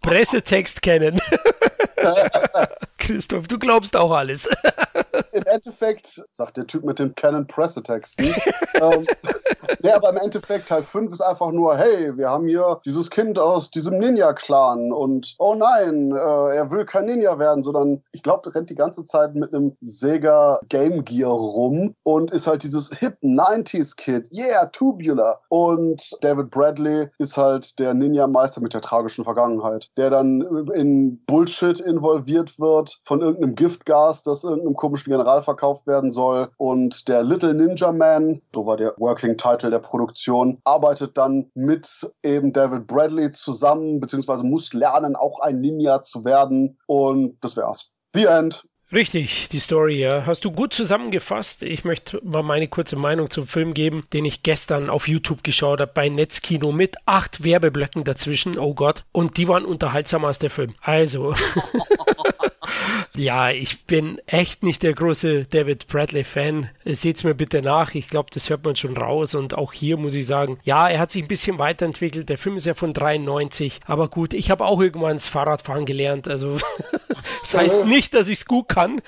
[0.03, 1.19] Pressetext kennen.
[2.99, 4.49] Christoph, du glaubst auch alles.
[5.33, 8.35] Im Endeffekt, sagt der Typ mit den Canon Pressetexten,
[8.81, 9.07] ähm,
[9.83, 13.39] nee, aber im Endeffekt Teil 5 ist einfach nur, hey, wir haben hier dieses Kind
[13.39, 18.55] aus diesem Ninja-Clan und oh nein, äh, er will kein Ninja werden, sondern ich glaube,
[18.55, 23.17] rennt die ganze Zeit mit einem Sega Game Gear rum und ist halt dieses hip
[23.23, 25.41] 90s Kid, yeah, tubular.
[25.49, 31.81] Und David Bradley ist halt der Ninja-Meister mit der tragischen Vergangenheit, der dann in Bullshit
[31.81, 36.49] involviert wird von irgendeinem Giftgas, das irgendeinem komischen General verkauft werden soll.
[36.57, 42.11] Und der Little Ninja Man, so war der Working Title der Produktion, arbeitet dann mit
[42.23, 46.79] eben David Bradley zusammen, beziehungsweise muss lernen, auch ein Ninja zu werden.
[46.87, 47.91] Und das wär's.
[48.15, 48.65] The End.
[48.93, 50.27] Richtig, die Story, ja.
[50.27, 51.63] Hast du gut zusammengefasst.
[51.63, 55.81] Ich möchte mal meine kurze Meinung zum Film geben, den ich gestern auf YouTube geschaut
[55.81, 58.59] habe bei Netzkino mit acht Werbeblöcken dazwischen.
[58.59, 59.05] Oh Gott.
[59.13, 60.75] Und die waren unterhaltsamer als der Film.
[60.83, 61.35] Also.
[63.21, 66.71] Ja, ich bin echt nicht der große David Bradley-Fan.
[66.87, 67.95] Seht's mir bitte nach.
[67.95, 69.35] Ich glaube, das hört man schon raus.
[69.35, 72.31] Und auch hier muss ich sagen, ja, er hat sich ein bisschen weiterentwickelt.
[72.31, 73.81] Der Film ist ja von 93.
[73.85, 76.29] Aber gut, ich habe auch irgendwann das Fahrradfahren gelernt.
[76.29, 76.57] Also,
[77.43, 79.03] das heißt nicht, dass ich es gut kann.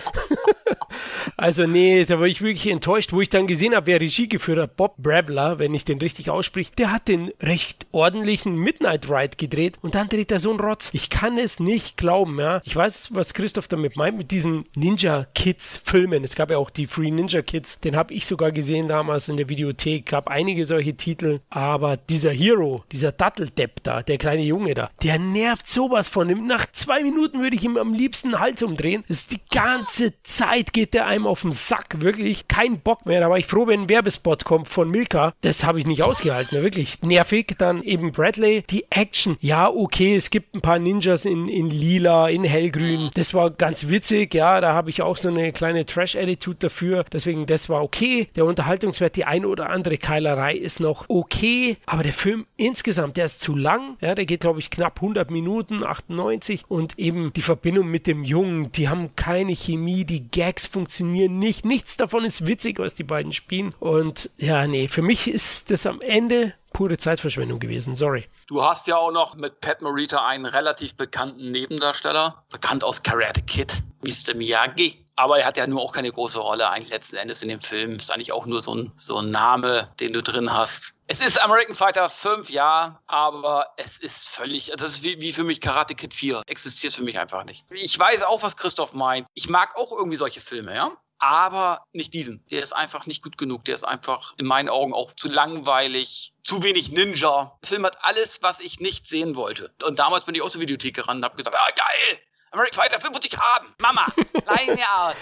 [1.39, 4.59] also, nee, da war ich wirklich enttäuscht, wo ich dann gesehen habe, wer Regie geführt
[4.59, 4.77] hat.
[4.77, 9.79] Bob Brabler, wenn ich den richtig ausspreche, der hat den recht ordentlichen Midnight Ride gedreht.
[9.81, 10.91] Und dann dreht er so einen Rotz.
[10.93, 12.61] Ich kann es nicht glauben, ja.
[12.65, 16.25] Ich weiß, was Christoph damit meint, mit diesen Ninja Kids Filmen.
[16.25, 17.79] Es gab ja auch die Free Ninja Kids.
[17.79, 20.07] Den habe ich sogar gesehen damals in der Videothek.
[20.07, 21.41] Gab einige solche Titel.
[21.51, 26.47] Aber dieser Hero, dieser Datteldepp da, der kleine Junge da, der nervt sowas von ihm.
[26.49, 29.05] Nach zwei Minuten würde ich ihm am liebsten den Hals umdrehen.
[29.07, 32.01] Das ist die ganze Zeit geht der einem auf den Sack.
[32.01, 33.21] Wirklich kein Bock mehr.
[33.21, 35.35] Da war ich froh, wenn ein Werbespot kommt von Milka.
[35.43, 36.63] Das habe ich nicht ausgehalten.
[36.63, 37.55] Wirklich nervig.
[37.59, 38.65] Dann eben Bradley.
[38.69, 39.37] Die Action.
[39.41, 43.11] Ja, okay, es gibt ein paar Ninjas in, in lila, in hellgrün.
[43.15, 44.35] Das war ganz witzig.
[44.35, 47.05] Ja, da habe ich auch so eine kleine Trash-Attitude dafür.
[47.13, 48.29] Deswegen, das war okay.
[48.37, 51.77] Der Unterhaltungswert, die ein oder andere Keilerei ist noch okay.
[51.87, 53.97] Aber der Film insgesamt, der ist zu lang.
[54.01, 56.65] Ja, der geht, glaube ich, knapp 100 Minuten, 98.
[56.69, 60.05] Und eben die Verbindung mit dem Jungen, die haben keine Chemie.
[60.05, 61.65] Die Gags funktionieren nicht.
[61.65, 63.75] Nichts davon ist witzig, was die beiden spielen.
[63.79, 67.95] Und ja, nee, für mich ist das am Ende pure Zeitverschwendung gewesen.
[67.95, 68.29] Sorry.
[68.47, 73.43] Du hast ja auch noch mit Pat Morita einen relativ bekannten Nebendarsteller, bekannt aus Karate
[73.43, 74.35] Kid, Mr.
[74.35, 74.99] Miyagi.
[75.17, 77.93] Aber er hat ja nur auch keine große Rolle eigentlich letzten Endes in dem Film.
[77.93, 80.95] Ist eigentlich auch nur so ein, so ein Name, den du drin hast.
[81.07, 85.45] Es ist American Fighter 5, ja, aber es ist völlig, das ist wie, wie für
[85.45, 86.43] mich Karate Kid 4.
[86.47, 87.65] Existiert für mich einfach nicht.
[87.71, 89.27] Ich weiß auch, was Christoph meint.
[89.35, 90.93] Ich mag auch irgendwie solche Filme, ja
[91.23, 92.45] aber nicht diesen.
[92.51, 93.65] Der ist einfach nicht gut genug.
[93.65, 97.57] Der ist einfach in meinen Augen auch zu langweilig, zu wenig Ninja.
[97.63, 99.71] Der Film hat alles, was ich nicht sehen wollte.
[99.85, 102.19] Und damals bin ich aus der Videothek gerannt und habe gesagt, ah, geil,
[102.51, 103.73] American Fighter 5 muss ich haben.
[103.79, 104.07] Mama,
[104.47, 105.17] leih mir aus.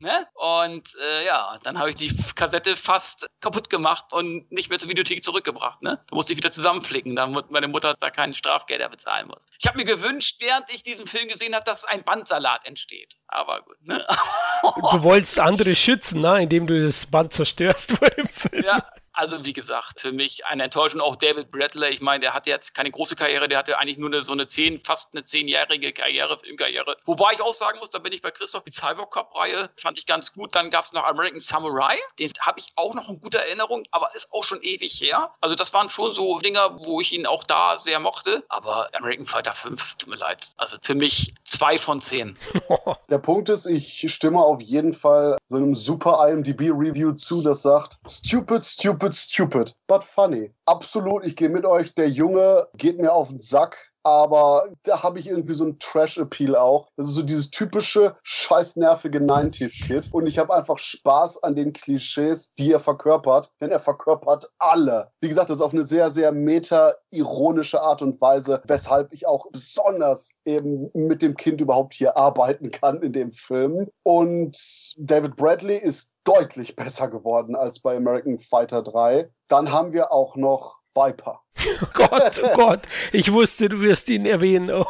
[0.00, 0.28] Ne?
[0.34, 4.88] Und äh, ja, dann habe ich die Kassette fast kaputt gemacht und nicht mehr zur
[4.88, 5.82] Videothek zurückgebracht.
[5.82, 6.00] Ne?
[6.08, 9.46] Da musste ich wieder zusammenflicken, damit meine Mutter da keinen Strafgelder bezahlen muss.
[9.58, 13.14] Ich habe mir gewünscht, während ich diesen Film gesehen habe, dass ein Bandsalat entsteht.
[13.26, 13.76] Aber gut.
[13.82, 14.06] Ne?
[14.62, 16.42] Du wolltest andere schützen, ne?
[16.42, 18.64] indem du das Band zerstörst vor dem Film.
[18.64, 18.86] Ja,
[19.18, 21.00] also wie gesagt, für mich eine Enttäuschung.
[21.00, 24.08] Auch David Bradley, ich meine, der hatte jetzt keine große Karriere, der hatte eigentlich nur
[24.08, 26.96] eine, so eine zehn, fast eine zehnjährige Karriere, Filmkarriere.
[27.04, 30.06] Wobei ich auch sagen muss, da bin ich bei Christoph, die Cyber Cop-Reihe fand ich
[30.06, 30.54] ganz gut.
[30.54, 34.14] Dann gab es noch American Samurai, den habe ich auch noch in guter Erinnerung, aber
[34.14, 35.32] ist auch schon ewig her.
[35.40, 38.44] Also das waren schon so Dinger, wo ich ihn auch da sehr mochte.
[38.48, 40.52] Aber American Fighter 5, tut mir leid.
[40.58, 42.36] Also für mich zwei von zehn.
[43.10, 47.98] Der Punkt ist, ich stimme auf jeden Fall so einem super IMDb-Review zu, das sagt,
[48.06, 50.50] stupid, stupid, stupid, but funny.
[50.66, 51.94] Absolut, ich gehe mit euch.
[51.94, 56.56] Der Junge geht mir auf den Sack aber da habe ich irgendwie so einen Trash-Appeal
[56.56, 56.88] auch.
[56.96, 60.08] Das ist so dieses typische, scheißnervige 90s-Kid.
[60.12, 65.10] Und ich habe einfach Spaß an den Klischees, die er verkörpert, denn er verkörpert alle.
[65.20, 69.46] Wie gesagt, das ist auf eine sehr, sehr meta-ironische Art und Weise, weshalb ich auch
[69.50, 73.88] besonders eben mit dem Kind überhaupt hier arbeiten kann in dem Film.
[74.02, 74.56] Und
[74.96, 79.30] David Bradley ist deutlich besser geworden als bei American Fighter 3.
[79.48, 81.40] Dann haben wir auch noch Viper.
[81.82, 82.82] Oh Gott, oh Gott,
[83.12, 84.70] ich wusste, du wirst ihn erwähnen.
[84.70, 84.86] Oh.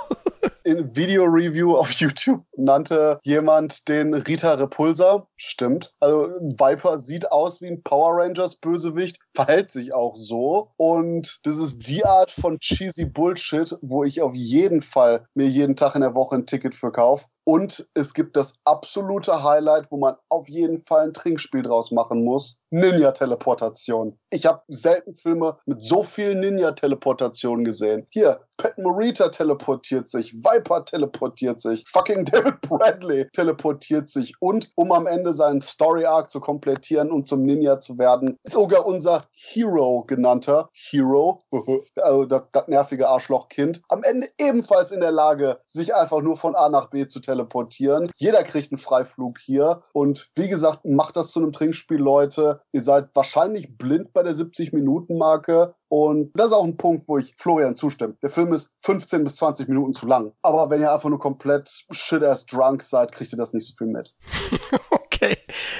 [0.69, 5.27] In Video-Review auf YouTube nannte jemand den Rita Repulsa.
[5.36, 5.95] Stimmt.
[5.99, 10.73] Also Viper sieht aus wie ein Power Rangers Bösewicht, verhält sich auch so.
[10.77, 15.74] Und das ist die Art von cheesy Bullshit, wo ich auf jeden Fall mir jeden
[15.74, 17.24] Tag in der Woche ein Ticket für kaufe.
[17.45, 22.23] Und es gibt das absolute Highlight, wo man auf jeden Fall ein Trinkspiel draus machen
[22.23, 22.61] muss.
[22.69, 24.19] Ninja-Teleportation.
[24.28, 28.05] Ich habe selten Filme mit so vielen Ninja-Teleportationen gesehen.
[28.12, 34.35] Hier, Pat Morita teleportiert sich, Viper teleportiert sich, fucking David Bradley teleportiert sich.
[34.40, 38.86] Und um am Ende seinen Story-Arc zu komplettieren und zum Ninja zu werden, ist sogar
[38.86, 41.43] unser Hero genannter Hero,
[41.97, 46.55] also das, das nervige Arschlochkind, am Ende ebenfalls in der Lage, sich einfach nur von
[46.55, 48.10] A nach B zu teleportieren.
[48.16, 49.82] Jeder kriegt einen Freiflug hier.
[49.93, 52.60] Und wie gesagt, macht das zu einem Trinkspiel, Leute.
[52.72, 55.74] Ihr seid wahrscheinlich blind bei der 70-Minuten-Marke.
[55.89, 58.16] Und das ist auch ein Punkt, wo ich Florian zustimme.
[58.22, 60.32] Der Film ist 15 bis 20 Minuten zu lang.
[60.43, 63.89] Aber wenn ihr einfach nur komplett shit-ass drunk seid, kriegt ihr das nicht so viel
[63.89, 64.15] mit.
[64.90, 65.36] okay.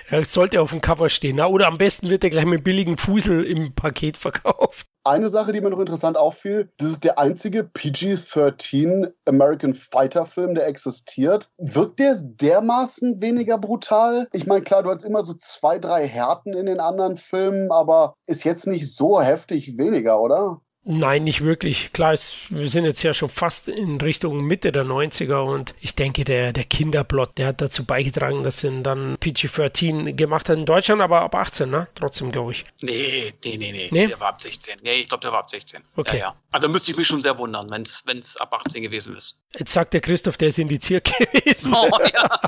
[0.09, 1.37] Er sollte auf dem Cover stehen.
[1.37, 1.47] Na?
[1.47, 4.87] Oder am besten wird er gleich mit billigen Fusel im Paket verkauft.
[5.05, 10.55] Eine Sache, die mir noch interessant auffiel, das ist der einzige PG-13 American Fighter Film,
[10.55, 11.51] der existiert.
[11.57, 14.29] Wirkt der dermaßen weniger brutal?
[14.33, 18.15] Ich meine, klar, du hast immer so zwei, drei Härten in den anderen Filmen, aber
[18.27, 20.61] ist jetzt nicht so heftig weniger, oder?
[20.91, 21.93] Nein, nicht wirklich.
[21.93, 25.95] Klar, es, wir sind jetzt ja schon fast in Richtung Mitte der 90er und ich
[25.95, 30.65] denke, der, der Kinderplot, der hat dazu beigetragen, dass sie dann PG-13 gemacht hat in
[30.65, 31.89] Deutschland, aber ab 18, ne?
[31.95, 32.65] Trotzdem, glaube ich.
[32.81, 34.07] Nee, nee, nee, nee, Nee?
[34.07, 34.79] Der war ab 16.
[34.83, 35.83] Nee, ich glaube, der war ab 16.
[35.95, 36.21] Okay.
[36.21, 36.37] Ja, ja.
[36.53, 37.83] Also müsste ich mich schon sehr wundern, wenn
[38.19, 39.39] es ab 18 gewesen ist.
[39.59, 41.75] Jetzt sagt der Christoph, der ist indiziert gewesen.
[41.75, 42.41] Oh ja.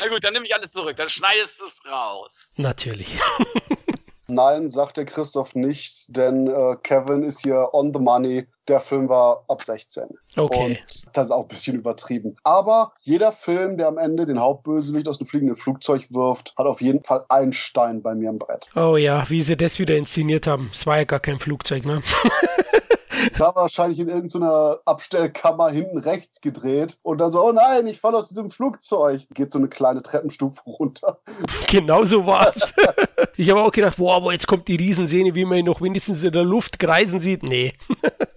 [0.00, 0.96] Na gut, dann nehme ich alles zurück.
[0.96, 2.48] Dann schneidest du es raus.
[2.56, 3.08] Natürlich.
[4.30, 8.46] Nein, sagt der Christoph nicht, denn äh, Kevin ist hier on the money.
[8.68, 10.04] Der Film war ab 16.
[10.36, 10.64] Okay.
[10.66, 12.34] Und das ist auch ein bisschen übertrieben.
[12.44, 16.82] Aber jeder Film, der am Ende den Hauptbösewicht aus dem fliegenden Flugzeug wirft, hat auf
[16.82, 18.68] jeden Fall einen Stein bei mir im Brett.
[18.76, 20.70] Oh ja, wie sie das wieder inszeniert haben.
[20.74, 22.02] Es war ja gar kein Flugzeug, ne?
[23.38, 28.18] War wahrscheinlich in irgendeiner Abstellkammer hinten rechts gedreht und dann so, oh nein, ich falle
[28.18, 29.22] aus diesem Flugzeug.
[29.34, 31.18] Geht so eine kleine Treppenstufe runter.
[31.68, 32.74] genau so war's.
[33.36, 36.22] ich habe auch gedacht, boah, aber jetzt kommt die Riesensehne, wie man ihn noch wenigstens
[36.22, 37.42] in der Luft kreisen sieht.
[37.42, 37.74] Nee.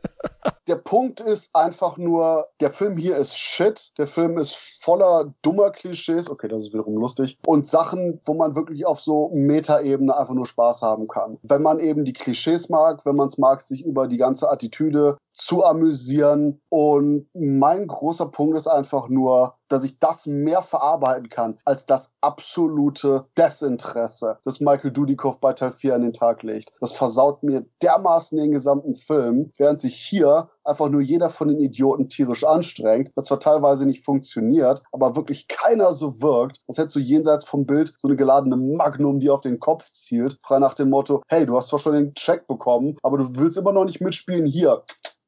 [0.71, 3.91] Der Punkt ist einfach nur, der Film hier ist shit.
[3.97, 6.29] Der Film ist voller dummer Klischees.
[6.29, 7.37] Okay, das ist wiederum lustig.
[7.45, 11.37] Und Sachen, wo man wirklich auf so Metaebene einfach nur Spaß haben kann.
[11.43, 15.17] Wenn man eben die Klischees mag, wenn man es mag, sich über die ganze Attitüde
[15.33, 16.61] zu amüsieren.
[16.69, 22.11] Und mein großer Punkt ist einfach nur, dass ich das mehr verarbeiten kann, als das
[22.19, 26.71] absolute Desinteresse, das Michael Dudikoff bei Teil 4 an den Tag legt.
[26.81, 31.59] Das versaut mir dermaßen den gesamten Film, während sich hier einfach nur jeder von den
[31.59, 36.97] Idioten tierisch anstrengt, das zwar teilweise nicht funktioniert, aber wirklich keiner so wirkt, als hättest
[36.97, 40.73] du jenseits vom Bild so eine geladene Magnum, die auf den Kopf zielt, frei nach
[40.73, 43.85] dem Motto, hey, du hast zwar schon den Check bekommen, aber du willst immer noch
[43.85, 44.83] nicht mitspielen, hier,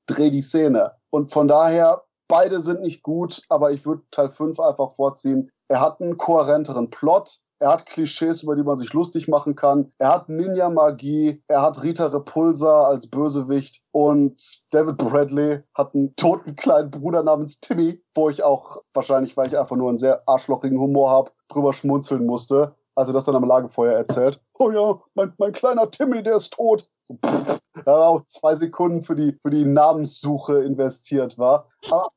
[0.08, 0.94] dreh die Szene.
[1.10, 5.50] Und von daher, beide sind nicht gut, aber ich würde Teil 5 einfach vorziehen.
[5.68, 7.40] Er hat einen kohärenteren Plot.
[7.60, 9.90] Er hat Klischees, über die man sich lustig machen kann.
[9.98, 11.42] Er hat Ninja-Magie.
[11.48, 13.84] Er hat Rita Repulsa als Bösewicht.
[13.92, 19.48] Und David Bradley hat einen toten kleinen Bruder namens Timmy, wo ich auch wahrscheinlich, weil
[19.48, 23.36] ich einfach nur einen sehr arschlochigen Humor habe, drüber schmunzeln musste, als er das dann
[23.36, 24.42] am Lagerfeuer erzählt.
[24.60, 26.90] Oh ja, mein, mein kleiner Timmy, der ist tot.
[27.04, 31.68] So, pff, auch zwei Sekunden für die, für die Namenssuche investiert war.
[31.90, 32.08] Aber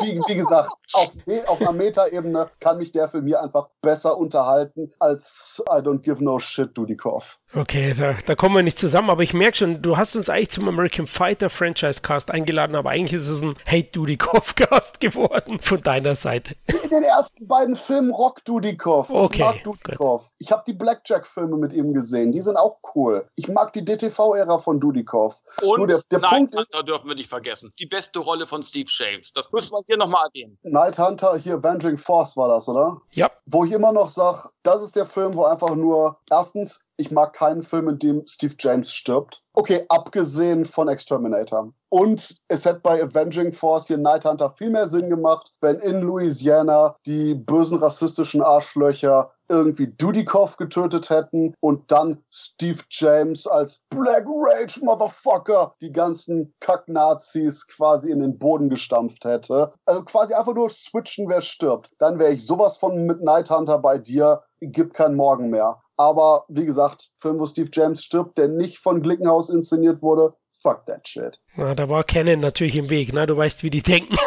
[0.00, 1.12] wie, wie gesagt, auf,
[1.46, 6.22] auf einer Metaebene kann mich der Film hier einfach besser unterhalten als I don't give
[6.22, 7.38] no shit, Dudikoff.
[7.56, 10.50] Okay, da, da kommen wir nicht zusammen, aber ich merke schon, du hast uns eigentlich
[10.50, 15.60] zum American Fighter Franchise Cast eingeladen, aber eigentlich ist es ein Hate Dudikoff Cast geworden
[15.60, 16.56] von deiner Seite.
[16.66, 19.10] In den ersten beiden Filmen Rock Dudikoff.
[19.10, 20.30] Okay, Ich mag Dudikoff.
[20.38, 22.32] Ich habe die Blackjack-Filme mit ihm gesehen.
[22.32, 23.24] Die sind auch cool.
[23.36, 25.40] Ich mag die DTV-Ära von Dudikoff.
[25.62, 27.72] Und Nur der, der Night Punkt Hunter dürfen wir nicht vergessen.
[27.78, 29.32] Die beste Rolle von Steve James.
[29.32, 30.58] Das muss man hier nochmal erwähnen.
[30.62, 33.00] Night Hunter, hier Avenging Force war das, oder?
[33.12, 37.10] Ja, Wo ich immer noch sage, das ist der Film, wo einfach nur, erstens, ich
[37.10, 39.42] mag keinen Film, in dem Steve James stirbt.
[39.54, 41.72] Okay, abgesehen von Exterminator.
[41.88, 46.00] Und es hätte bei Avenging Force hier Night Hunter viel mehr Sinn gemacht, wenn in
[46.00, 54.24] Louisiana die bösen rassistischen Arschlöcher irgendwie Dudikoff getötet hätten und dann Steve James als Black
[54.26, 59.72] Rage Motherfucker die ganzen Kack-Nazis quasi in den Boden gestampft hätte.
[59.86, 61.90] Also quasi einfach nur switchen, wer stirbt.
[61.98, 65.80] Dann wäre ich sowas von mit Night Hunter bei dir, gibt kein Morgen mehr.
[65.96, 70.86] Aber wie gesagt, Film, wo Steve James stirbt, der nicht von Glickenhaus inszeniert wurde, fuck
[70.86, 71.40] that shit.
[71.56, 73.26] na, da war Canon natürlich im Weg, ne?
[73.26, 74.16] Du weißt, wie die denken.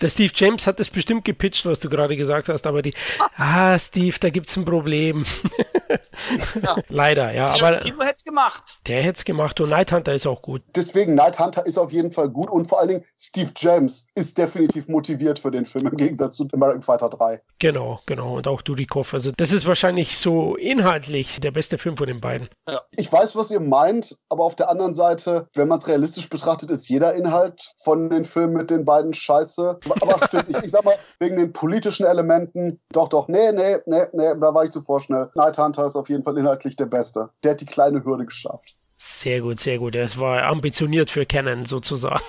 [0.00, 2.94] Der Steve James hat das bestimmt gepitcht, was du gerade gesagt hast, aber die,
[3.36, 5.24] ah, Steve, da gibt's ein Problem.
[6.88, 8.62] Leider, ja, aber Tarantino hätte es gemacht.
[8.86, 10.62] der hätte es gemacht und Night Hunter ist auch gut.
[10.74, 14.38] Deswegen, Night Hunter ist auf jeden Fall gut und vor allen Dingen Steve James ist
[14.38, 17.40] definitiv motiviert für den Film im Gegensatz zu American Fighter 3.
[17.58, 18.36] Genau, genau.
[18.36, 19.14] Und auch Dudikoff.
[19.14, 22.48] Also, das ist wahrscheinlich so inhaltlich der beste Film von den beiden.
[22.96, 26.70] Ich weiß, was ihr meint, aber auf der anderen Seite, wenn man es realistisch betrachtet,
[26.70, 29.78] ist jeder Inhalt von den Filmen mit den beiden scheiße.
[30.00, 34.04] Aber stimmt, ich, ich sag mal, wegen den politischen Elementen, doch, doch, nee, nee, nee,
[34.12, 35.30] nee, da war ich zu vorschnell.
[35.34, 37.30] Night Hunter ist auf jeden Fall inhaltlich der Beste.
[37.42, 38.76] Der hat die kleine Hürde geschafft.
[38.96, 39.96] Sehr gut, sehr gut.
[39.96, 42.22] Es war ambitioniert für Canon sozusagen.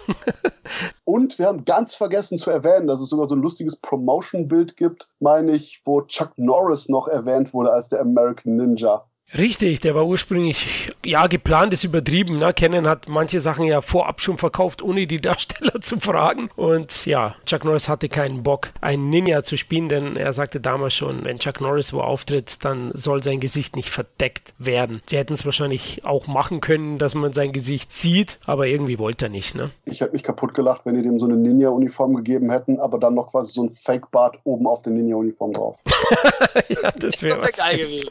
[1.06, 5.08] Und wir haben ganz vergessen zu erwähnen, dass es sogar so ein lustiges Promotion-Bild gibt,
[5.20, 9.06] meine ich, wo Chuck Norris noch erwähnt wurde als der American Ninja.
[9.34, 12.38] Richtig, der war ursprünglich, ja, geplant ist übertrieben.
[12.38, 12.54] Ne?
[12.54, 16.50] Canon hat manche Sachen ja vorab schon verkauft, ohne die Darsteller zu fragen.
[16.56, 20.94] Und ja, Chuck Norris hatte keinen Bock, einen Ninja zu spielen, denn er sagte damals
[20.94, 25.02] schon, wenn Chuck Norris wo auftritt, dann soll sein Gesicht nicht verdeckt werden.
[25.08, 29.26] Sie hätten es wahrscheinlich auch machen können, dass man sein Gesicht sieht, aber irgendwie wollte
[29.26, 29.56] er nicht.
[29.56, 29.72] Ne?
[29.86, 33.16] Ich hätte mich kaputt gelacht, wenn die dem so eine Ninja-Uniform gegeben hätten, aber dann
[33.16, 35.78] noch quasi so ein Fake-Bart oben auf der Ninja-Uniform drauf.
[36.70, 38.10] ja, das wäre Das wäre geil gewesen.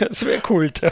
[0.00, 0.82] Das wäre Kult.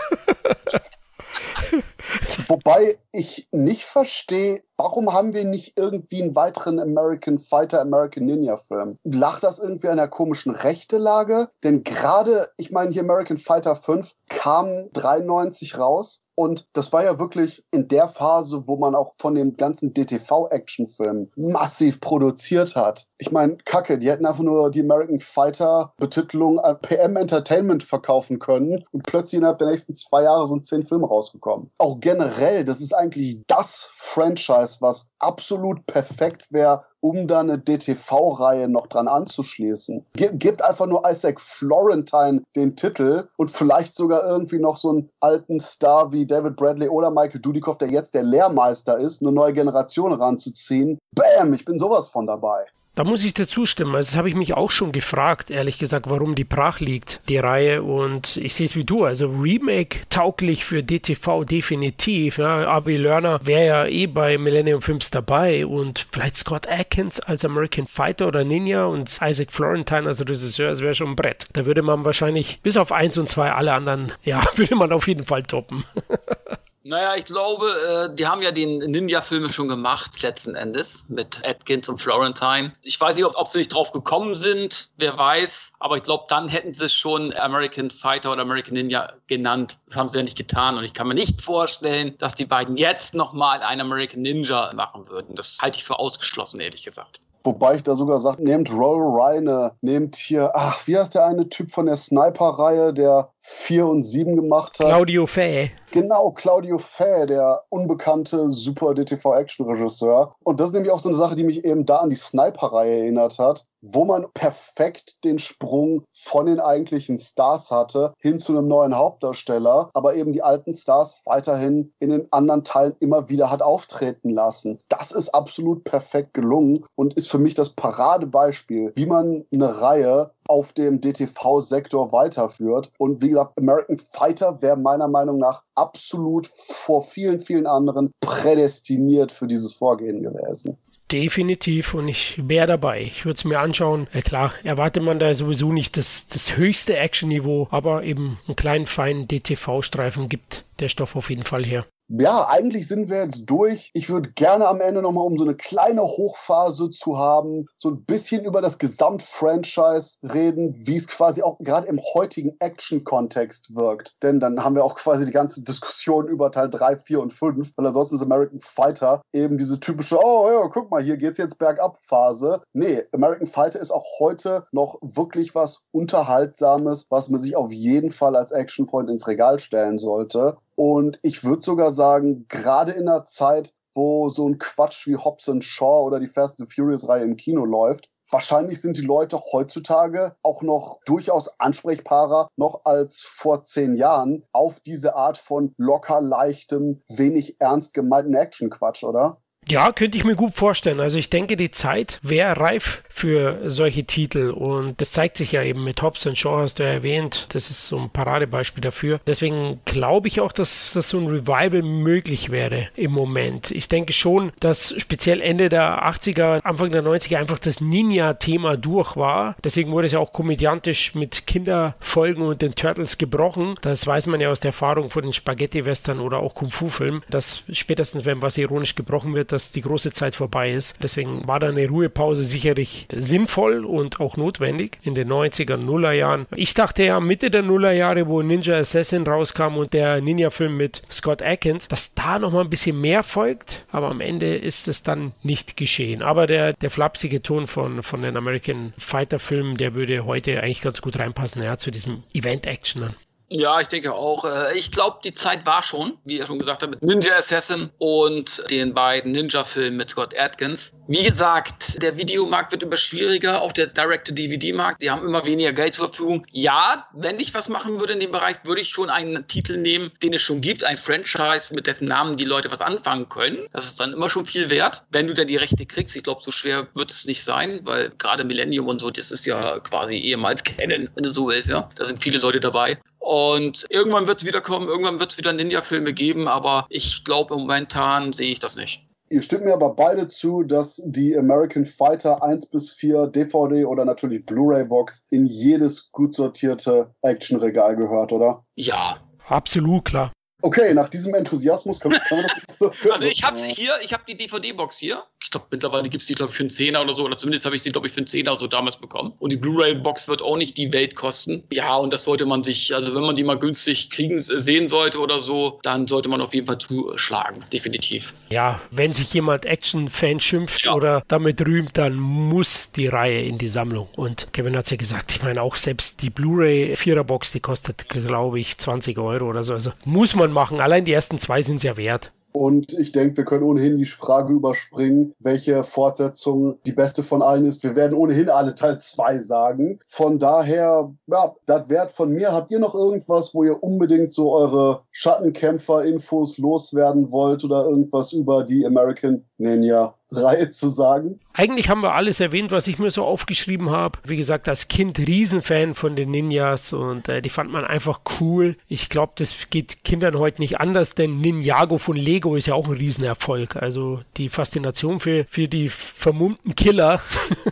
[2.49, 8.57] Wobei ich nicht verstehe, warum haben wir nicht irgendwie einen weiteren American Fighter, American Ninja
[8.57, 8.99] Film?
[9.05, 11.49] Lacht das irgendwie an der komischen Rechtelage?
[11.63, 16.24] Denn gerade, ich meine, hier American Fighter 5 kam 93 raus.
[16.37, 21.29] Und das war ja wirklich in der Phase, wo man auch von dem ganzen DTV-Actionfilm
[21.37, 23.09] massiv produziert hat.
[23.19, 28.85] Ich meine, Kacke, die hätten einfach nur die American Fighter-Betitelung an PM Entertainment verkaufen können
[28.91, 31.71] und plötzlich innerhalb der nächsten zwei Jahre sind zehn Filme rausgekommen.
[31.79, 38.69] Auch generell, das ist eigentlich das Franchise, was absolut perfekt wäre, um da eine DTV-Reihe
[38.69, 40.05] noch dran anzuschließen.
[40.15, 45.61] Gebt einfach nur Isaac Florentine den Titel und vielleicht sogar irgendwie noch so einen alten
[45.61, 50.13] Star wie David Bradley oder Michael Dudikoff, der jetzt der Lehrmeister ist, eine neue Generation
[50.13, 50.99] ranzuziehen.
[51.15, 52.65] Bam, ich bin sowas von dabei.
[52.95, 53.95] Da muss ich dazu stimmen.
[53.95, 57.39] Also das habe ich mich auch schon gefragt, ehrlich gesagt, warum die brach liegt, die
[57.39, 57.83] Reihe.
[57.83, 59.05] Und ich sehe es wie du.
[59.05, 62.39] Also Remake tauglich für DTV definitiv.
[62.39, 67.45] Ja, Avi Lerner wäre ja eh bei Millennium Films dabei und vielleicht Scott Atkins als
[67.45, 71.47] American Fighter oder Ninja und Isaac Florentine als Regisseur, das wäre schon ein Brett.
[71.53, 75.09] Da würde man wahrscheinlich bis auf eins und zwei alle anderen, ja, würde man auf
[75.09, 75.85] jeden Fall toppen.
[76.87, 77.65] Naja, ich glaube,
[78.11, 82.75] äh, die haben ja die Ninja-Filme schon gemacht, letzten Endes, mit Atkins und Florentine.
[82.83, 85.73] Ich weiß nicht, ob, ob sie nicht drauf gekommen sind, wer weiß.
[85.79, 89.79] Aber ich glaube, dann hätten sie es schon American Fighter oder American Ninja genannt.
[89.87, 90.77] Das haben sie ja nicht getan.
[90.77, 95.09] Und ich kann mir nicht vorstellen, dass die beiden jetzt nochmal einen American Ninja machen
[95.09, 95.37] würden.
[95.37, 97.19] Das halte ich für ausgeschlossen, ehrlich gesagt.
[97.45, 101.47] Wobei ich da sogar sage, nehmt Roll Reine, nehmt hier, ach, wie heißt der eine
[101.51, 104.87] Typ von der Sniper-Reihe, der 4 und 7 gemacht hat?
[104.87, 105.71] Claudio Fäh.
[105.95, 110.35] Genau, Claudio Fäh, der unbekannte super DTV-Action-Regisseur.
[110.43, 112.99] Und das ist nämlich auch so eine Sache, die mich eben da an die Sniper-Reihe
[112.99, 118.67] erinnert hat, wo man perfekt den Sprung von den eigentlichen Stars hatte, hin zu einem
[118.67, 123.63] neuen Hauptdarsteller, aber eben die alten Stars weiterhin in den anderen Teilen immer wieder hat
[123.63, 124.81] auftreten lassen.
[124.89, 130.33] Das ist absolut perfekt gelungen und ist für mich das Paradebeispiel, wie man eine Reihe
[130.49, 132.91] auf dem DTV-Sektor weiterführt.
[132.99, 139.33] Und wie gesagt, American Fighter wäre meiner Meinung nach absolut vor vielen, vielen anderen prädestiniert
[139.33, 140.77] für dieses Vorgehen gewesen.
[141.13, 143.03] Definitiv und ich wäre dabei.
[143.03, 144.09] Ich würde es mir anschauen.
[144.15, 148.87] Ja, klar, erwartet man da sowieso nicht das, das höchste Action-Niveau, aber eben einen kleinen,
[148.87, 151.87] feinen DTV-Streifen gibt der Stoff auf jeden Fall her.
[152.09, 153.91] Ja, eigentlich sind wir jetzt durch.
[153.95, 158.05] Ich würde gerne am Ende nochmal, um so eine kleine Hochphase zu haben, so ein
[158.05, 164.23] bisschen über das Gesamtfranchise reden, wie es quasi auch gerade im heutigen Action-Kontext wirkt.
[164.23, 167.73] Denn dann haben wir auch quasi die ganze Diskussion über Teil 3, 4 und 5,
[167.77, 171.59] weil ansonsten ist American Fighter eben diese typische, oh ja, guck mal, hier geht's jetzt
[171.59, 172.61] bergab Phase.
[172.75, 178.11] Nee, American Fighter ist auch heute noch wirklich was Unterhaltsames, was man sich auf jeden
[178.11, 180.59] Fall als Actionfreund ins Regal stellen sollte.
[180.77, 185.49] Und ich würde sogar sagen, gerade in einer Zeit, wo so ein Quatsch wie Hobbs
[185.61, 190.37] Shaw oder die Fast and Furious Reihe im Kino läuft, wahrscheinlich sind die Leute heutzutage
[190.43, 196.99] auch noch durchaus ansprechbarer noch als vor zehn Jahren auf diese Art von locker leichtem,
[197.09, 199.41] wenig ernst gemeinten Action-Quatsch, oder?
[199.69, 201.01] Ja, könnte ich mir gut vorstellen.
[201.01, 205.63] Also ich denke, die Zeit wäre reif für solche Titel und das zeigt sich ja
[205.63, 207.47] eben mit Hobbs Shaw, hast du ja erwähnt.
[207.51, 209.21] Das ist so ein Paradebeispiel dafür.
[209.27, 213.71] Deswegen glaube ich auch, dass das so ein Revival möglich wäre im Moment.
[213.71, 219.17] Ich denke schon, dass speziell Ende der 80er, Anfang der 90er einfach das Ninja-Thema durch
[219.17, 219.57] war.
[219.63, 223.77] Deswegen wurde es ja auch komödiantisch mit Kinderfolgen und den Turtles gebrochen.
[223.81, 228.25] Das weiß man ja aus der Erfahrung von den Spaghetti-Western oder auch Kung-Fu-Filmen, dass spätestens,
[228.25, 230.97] wenn was ironisch gebrochen wird, dass die große Zeit vorbei ist.
[231.03, 236.47] Deswegen war da eine Ruhepause sicherlich sinnvoll und auch notwendig in den 90er, Nullerjahren.
[236.57, 241.43] Ich dachte ja Mitte der Nullerjahre, wo Ninja Assassin rauskam und der Ninja-Film mit Scott
[241.43, 245.77] Atkins, dass da nochmal ein bisschen mehr folgt, aber am Ende ist es dann nicht
[245.77, 246.23] geschehen.
[246.23, 251.01] Aber der, der flapsige Ton von, von den American Fighter-Filmen, der würde heute eigentlich ganz
[251.01, 253.15] gut reinpassen, ja, zu diesem Event-Action.
[253.49, 254.45] Ja, ich denke auch.
[254.45, 257.91] Äh, ich glaube, die Zeit war schon, wie ihr schon gesagt habt, mit Ninja Assassin
[257.99, 260.93] und den beiden Ninja-Filmen mit Scott Atkins.
[261.07, 265.03] Wie gesagt, der Videomarkt wird immer schwieriger, auch der Direct-to-DVD-Markt.
[265.03, 266.47] Die haben immer weniger Geld zur Verfügung.
[266.51, 270.11] Ja, wenn ich was machen würde in dem Bereich, würde ich schon einen Titel nehmen,
[270.23, 273.67] den es schon gibt, ein Franchise, mit dessen Namen die Leute was anfangen können.
[273.73, 276.17] Das ist dann immer schon viel wert, wenn du dann die Rechte kriegst.
[276.17, 279.45] Ich glaube, so schwer wird es nicht sein, weil gerade Millennium und so, das ist
[279.45, 281.69] ja quasi ehemals Canon, wenn du so willst.
[281.69, 282.99] Ja, da sind viele Leute dabei.
[283.25, 287.57] Und irgendwann wird es wieder kommen, irgendwann wird es wieder Ninja-Filme geben, aber ich glaube,
[287.57, 289.03] momentan sehe ich das nicht.
[289.31, 294.05] Ihr stimmt mir aber beide zu, dass die American Fighter 1 bis 4 DVD oder
[294.05, 298.63] natürlich Blu-ray-Box in jedes gut sortierte Actionregal gehört, oder?
[298.75, 299.17] Ja.
[299.49, 300.33] Absolut, klar.
[300.65, 302.91] Okay, nach diesem Enthusiasmus können, können wir das so.
[303.13, 305.23] Also ich habe hier, ich habe die DVD-Box hier.
[305.43, 307.23] Ich glaube, mittlerweile gibt es die, glaube ich, für einen Zehner oder so.
[307.23, 309.35] Oder zumindest habe ich sie, glaube ich, für einen Zehner so damals bekommen.
[309.41, 311.65] Und die Blu-ray-Box wird auch nicht die Welt kosten.
[311.71, 315.19] Ja, und das sollte man sich, also wenn man die mal günstig kriegen, sehen sollte
[315.19, 317.63] oder so, dann sollte man auf jeden Fall zuschlagen.
[317.71, 318.33] Definitiv.
[318.49, 320.95] Ja, wenn sich jemand Action-Fan schimpft ja.
[320.95, 324.09] oder damit rühmt, dann muss die Reihe in die Sammlung.
[324.17, 328.61] Und Kevin hat es ja gesagt, ich meine auch selbst die Blu-ray-Vierer-Box, die kostet, glaube
[328.61, 329.75] ich, 20 Euro oder so.
[329.75, 330.81] Also muss man machen.
[330.81, 332.33] Allein die ersten zwei sind es ja wert.
[332.57, 337.67] Und ich denke, wir können ohnehin die Frage überspringen, welche Fortsetzung die beste von allen
[337.67, 337.83] ist.
[337.83, 339.99] Wir werden ohnehin alle Teil 2 sagen.
[340.07, 342.53] Von daher, ja, das Wert von mir.
[342.53, 348.63] Habt ihr noch irgendwas, wo ihr unbedingt so eure Schattenkämpfer-Infos loswerden wollt oder irgendwas über
[348.63, 351.41] die American Ninja Reihe zu sagen?
[351.53, 354.19] Eigentlich haben wir alles erwähnt, was ich mir so aufgeschrieben habe.
[354.25, 358.77] Wie gesagt, als Kind Riesenfan von den Ninjas und äh, die fand man einfach cool.
[358.89, 362.89] Ich glaube, das geht Kindern heute nicht anders, denn Ninjago von Lego ist ja auch
[362.89, 363.77] ein Riesenerfolg.
[363.77, 367.21] Also die Faszination für, für die vermummten Killer,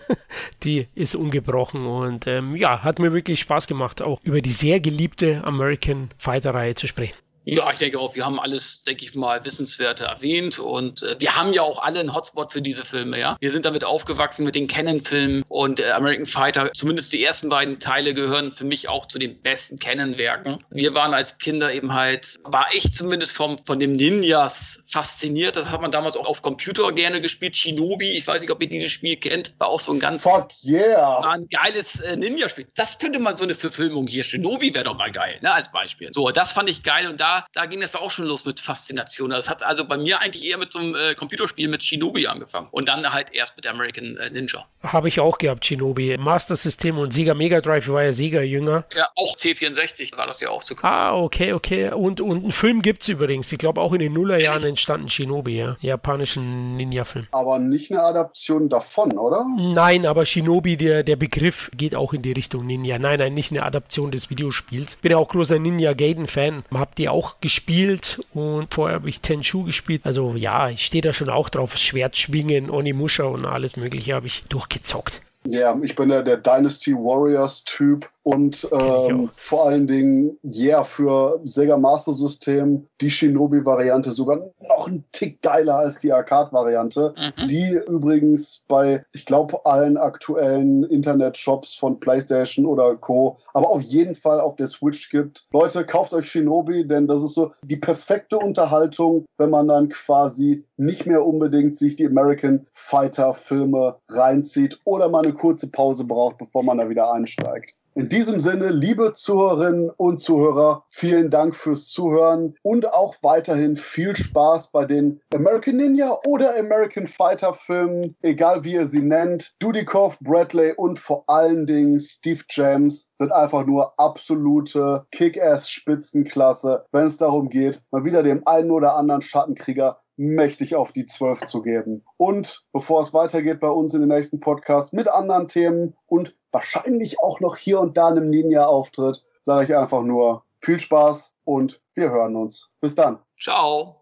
[0.63, 4.81] die ist ungebrochen und ähm, ja, hat mir wirklich Spaß gemacht, auch über die sehr
[4.81, 7.17] geliebte American Fighter Reihe zu sprechen.
[7.45, 11.35] Ja, ich denke auch, wir haben alles, denke ich mal, Wissenswerte erwähnt und äh, wir
[11.35, 13.37] haben ja auch alle einen Hotspot für diese Filme, ja.
[13.41, 17.81] Wir sind damit aufgewachsen mit den Canon-Filmen und äh, American Fighter, zumindest die ersten beiden
[17.81, 20.59] Teile gehören für mich auch zu den besten Canon-Werken.
[20.71, 25.57] Wir waren als Kinder eben halt, war ich zumindest vom, von dem Ninjas fasziniert.
[25.57, 27.57] Das hat man damals auch auf Computer gerne gespielt.
[27.57, 30.51] Shinobi, ich weiß nicht, ob ihr dieses Spiel kennt, war auch so ein ganz Fuck
[30.65, 31.23] yeah.
[31.23, 32.69] War ein geiles äh, Ninja-Spiel.
[32.77, 34.23] Das könnte man so eine Verfilmung hier.
[34.23, 36.11] Shinobi wäre doch mal geil, ne, als Beispiel.
[36.13, 39.31] So, das fand ich geil und da da, ging das auch schon los mit Faszination.
[39.31, 42.69] Das hat also bei mir eigentlich eher mit so einem äh, Computerspiel mit Shinobi angefangen
[42.71, 44.67] und dann halt erst mit American äh, Ninja.
[44.83, 46.17] Habe ich auch gehabt, Shinobi.
[46.19, 48.85] Master System und Sega Mega Drive war ja Sega jünger.
[48.95, 50.93] Ja, auch C64 war das ja auch zu kaufen.
[50.93, 51.93] Ah, okay, okay.
[51.93, 53.53] Und, und einen Film gibt es übrigens.
[53.53, 55.77] Ich glaube auch in den Nullerjahren entstanden Shinobi, ja.
[55.81, 57.29] Japanischen Ninja-Film.
[57.33, 59.47] Aber nicht eine Adaption davon, oder?
[59.57, 62.99] Nein, aber Shinobi, der, der Begriff geht auch in die Richtung Ninja.
[62.99, 64.97] Nein, nein, nicht eine Adaption des Videospiels.
[64.97, 66.65] Bin ja auch großer Ninja Gaiden-Fan.
[66.75, 70.03] Habt ihr auch gespielt und vorher habe ich Tenchu gespielt.
[70.05, 71.77] Also ja, ich stehe da schon auch drauf.
[71.77, 75.21] Schwert schwingen, Onimusha und alles mögliche habe ich durchgezockt.
[75.45, 80.85] Ja, ich bin ja der Dynasty Warriors Typ und ähm, vor allen Dingen, ja, yeah,
[80.85, 87.47] für Sega Master System die Shinobi-Variante sogar noch ein Tick geiler als die Arcade-Variante, mhm.
[87.49, 94.15] die übrigens bei, ich glaube, allen aktuellen Internet-Shops von PlayStation oder Co., aber auf jeden
[94.15, 95.47] Fall auf der Switch gibt.
[95.53, 100.65] Leute, kauft euch Shinobi, denn das ist so die perfekte Unterhaltung, wenn man dann quasi
[100.77, 106.63] nicht mehr unbedingt sich die American Fighter-Filme reinzieht oder mal eine kurze Pause braucht, bevor
[106.63, 107.75] man da wieder einsteigt.
[107.95, 114.17] In diesem Sinne, liebe Zuhörerinnen und Zuhörer, vielen Dank fürs Zuhören und auch weiterhin viel
[114.17, 119.57] Spaß bei den American Ninja oder American Fighter Filmen, egal wie ihr sie nennt.
[119.59, 127.19] Dudikoff, Bradley und vor allen Dingen Steve James sind einfach nur absolute Kick-Ass-Spitzenklasse, wenn es
[127.19, 132.05] darum geht, mal wieder dem einen oder anderen Schattenkrieger mächtig auf die 12 zu geben.
[132.17, 137.21] Und bevor es weitergeht bei uns in den nächsten Podcast mit anderen Themen und wahrscheinlich
[137.21, 142.11] auch noch hier und da einem Ninja-Auftritt, sage ich einfach nur viel Spaß und wir
[142.11, 142.71] hören uns.
[142.81, 143.19] Bis dann.
[143.41, 143.97] Ciao.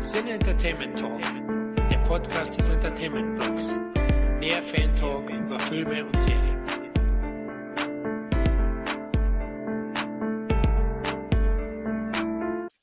[0.00, 1.20] Sin Entertainment Talk,
[1.90, 3.74] der Podcast des Entertainment Blogs.
[4.38, 6.53] Mehr Fan Talk über Filme und Serien.